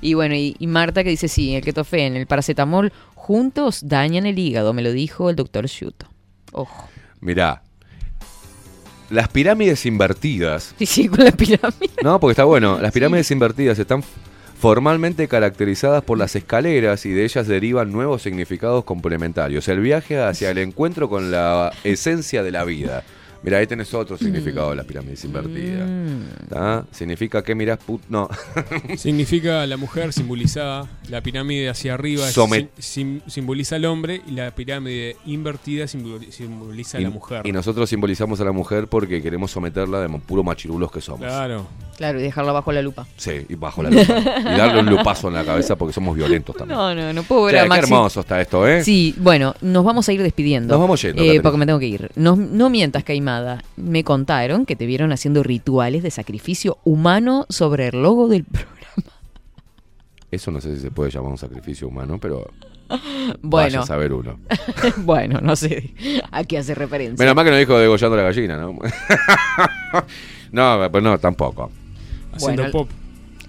[0.02, 4.38] Y bueno, y, y Marta que dice, sí, el ketofén, el paracetamol, juntos dañan el
[4.38, 6.06] hígado, me lo dijo el doctor Shuto.
[6.52, 6.88] Ojo.
[7.20, 7.62] Mirá,
[9.10, 10.74] las pirámides invertidas.
[10.78, 11.90] Sí, sí, con la pirámide.
[12.02, 12.78] No, porque está bueno.
[12.80, 14.02] Las pirámides invertidas están
[14.58, 19.68] formalmente caracterizadas por las escaleras y de ellas derivan nuevos significados complementarios.
[19.68, 23.04] El viaje hacia el encuentro con la esencia de la vida.
[23.44, 25.88] Mira, ahí tenés otro significado de las pirámides invertidas.
[26.48, 26.84] ¿Tá?
[26.90, 28.00] Significa que mirás put...
[28.08, 28.28] No.
[28.96, 34.32] Significa la mujer simbolizada, la pirámide hacia arriba Somet- sim- sim- simboliza al hombre y
[34.32, 37.46] la pirámide invertida simboli- simboliza a la mujer.
[37.46, 41.20] Y nosotros simbolizamos a la mujer porque queremos someterla de puro machirulos que somos.
[41.20, 41.66] Claro.
[41.96, 43.06] Claro, y dejarla bajo la lupa.
[43.16, 44.18] Sí, y bajo la lupa.
[44.40, 46.76] y darle un lupazo en la cabeza porque somos violentos también.
[46.78, 47.82] No, no, no puedo ver Che, a qué Maxi.
[47.84, 48.82] hermoso está esto, ¿eh?
[48.82, 50.72] Sí, bueno, nos vamos a ir despidiendo.
[50.74, 52.10] Nos vamos yendo, eh, porque me tengo que ir.
[52.16, 53.04] No, no mientas,
[53.76, 58.74] Me contaron que te vieron haciendo rituales de sacrificio humano sobre el logo del programa.
[60.30, 62.50] Eso no sé si se puede llamar un sacrificio humano, pero
[62.88, 63.66] Bueno.
[63.68, 64.38] vaya a saber uno.
[64.98, 65.94] bueno, no sé
[66.30, 67.22] a qué hace referencia.
[67.22, 68.76] Menos mal que no dijo degollando la gallina, ¿no?
[70.52, 71.70] no, pues no, tampoco.
[72.32, 72.88] Haciendo Bueno, pop.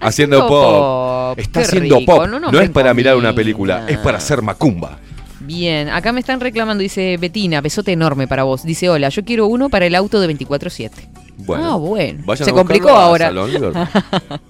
[0.00, 1.30] Haciendo Haciendo pop.
[1.30, 2.26] pop, Está qué haciendo rico, pop.
[2.28, 4.98] no No, es para mirar una película, es para hacer macumba.
[5.46, 8.64] Bien, acá me están reclamando, dice Betina, besote enorme para vos.
[8.64, 10.90] Dice, hola, yo quiero uno para el auto de 24-7.
[11.38, 12.34] Bueno, ah, bueno.
[12.36, 13.30] Se a complicó ahora.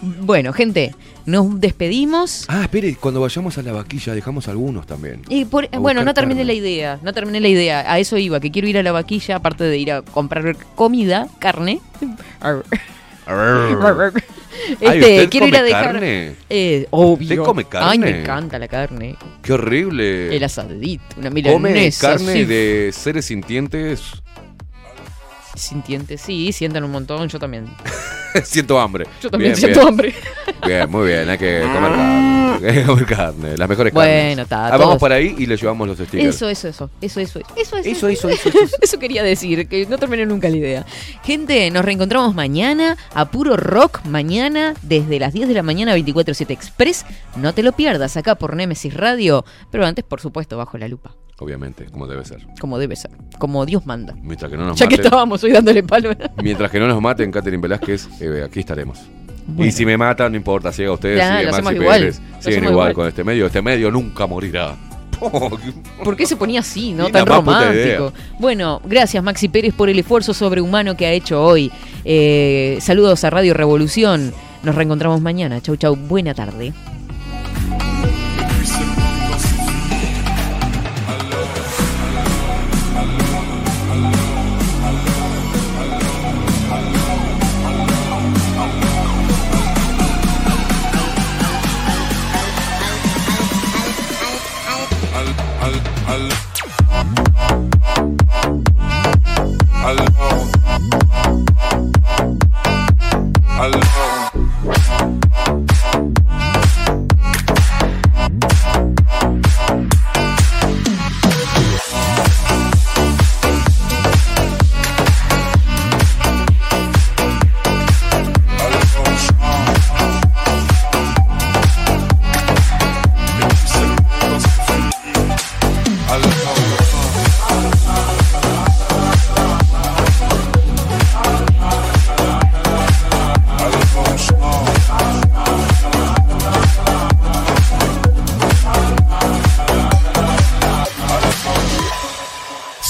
[0.00, 0.94] Bueno, gente,
[1.26, 2.44] nos despedimos.
[2.48, 5.22] Ah, espere, cuando vayamos a la vaquilla dejamos algunos también.
[5.28, 6.52] Y por- bueno, no terminé carne.
[6.52, 7.90] la idea, no terminé la idea.
[7.92, 11.28] A eso iba, que quiero ir a la vaquilla, aparte de ir a comprar comida,
[11.38, 11.80] carne.
[14.80, 15.84] Ay, Este, ¿usted quiero ir a come dejar.
[15.92, 16.34] carne?
[16.50, 17.24] Eh, obvio.
[17.28, 17.88] ¿Usted come carne?
[17.90, 19.16] Ay, me encanta la carne.
[19.42, 20.34] Qué horrible.
[20.36, 22.08] El asadito, una Come milanesa.
[22.12, 22.44] carne así.
[22.44, 24.02] de seres sintientes.
[25.54, 27.66] Sintientes, sí, sientan un montón, yo también.
[28.44, 29.06] siento hambre.
[29.22, 29.88] Yo también Bien, siento bien.
[29.88, 30.14] hambre.
[30.66, 32.68] Bien, muy bien, hay que comer carne.
[32.68, 34.38] Hay que comer carne, las mejores Bueno, carnes.
[34.44, 36.36] está, Ah, vamos para ahí y le llevamos los stickers.
[36.36, 38.50] Eso, eso, eso, eso, eso, eso, Eso, eso, eso,
[38.80, 40.86] eso quería decir, que no terminé nunca la idea.
[41.22, 46.50] Gente, nos reencontramos mañana a puro rock, mañana desde las 10 de la mañana 24-7
[46.50, 47.04] Express.
[47.36, 51.14] No te lo pierdas acá por Nemesis Radio, pero antes, por supuesto, bajo la lupa,
[51.38, 52.46] Obviamente, como debe ser.
[52.60, 54.14] como debe ser, como Dios manda.
[54.22, 56.10] Mientras que no nos Ya que maten, estábamos hoy dándole palo.
[56.42, 59.00] mientras que no nos maten, Catherine Velázquez, eh, aquí estaremos.
[59.58, 62.72] Y si me matan, no importa, siga ustedes, Ya, sigue Maxi igual, Pérez, siguen igual,
[62.72, 62.94] igual.
[62.94, 63.46] con este medio.
[63.46, 64.74] Este medio nunca morirá.
[66.04, 67.08] ¿Por qué se ponía así, no?
[67.10, 68.12] Tan romántico.
[68.38, 71.70] Bueno, gracias Maxi Pérez por el esfuerzo sobrehumano que ha hecho hoy.
[72.04, 74.32] Eh, saludos a Radio Revolución.
[74.62, 75.60] Nos reencontramos mañana.
[75.60, 75.94] Chau, chau.
[75.94, 76.72] Buena tarde.
[103.60, 103.84] alone.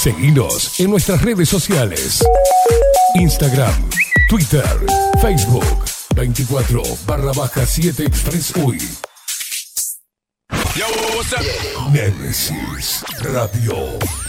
[0.05, 2.23] Seguinos en nuestras redes sociales.
[3.15, 3.73] Instagram,
[4.29, 4.63] Twitter,
[5.19, 5.65] Facebook,
[6.13, 8.77] 24 barra baja 7 Express UI.
[11.91, 14.24] Nemesis Radio.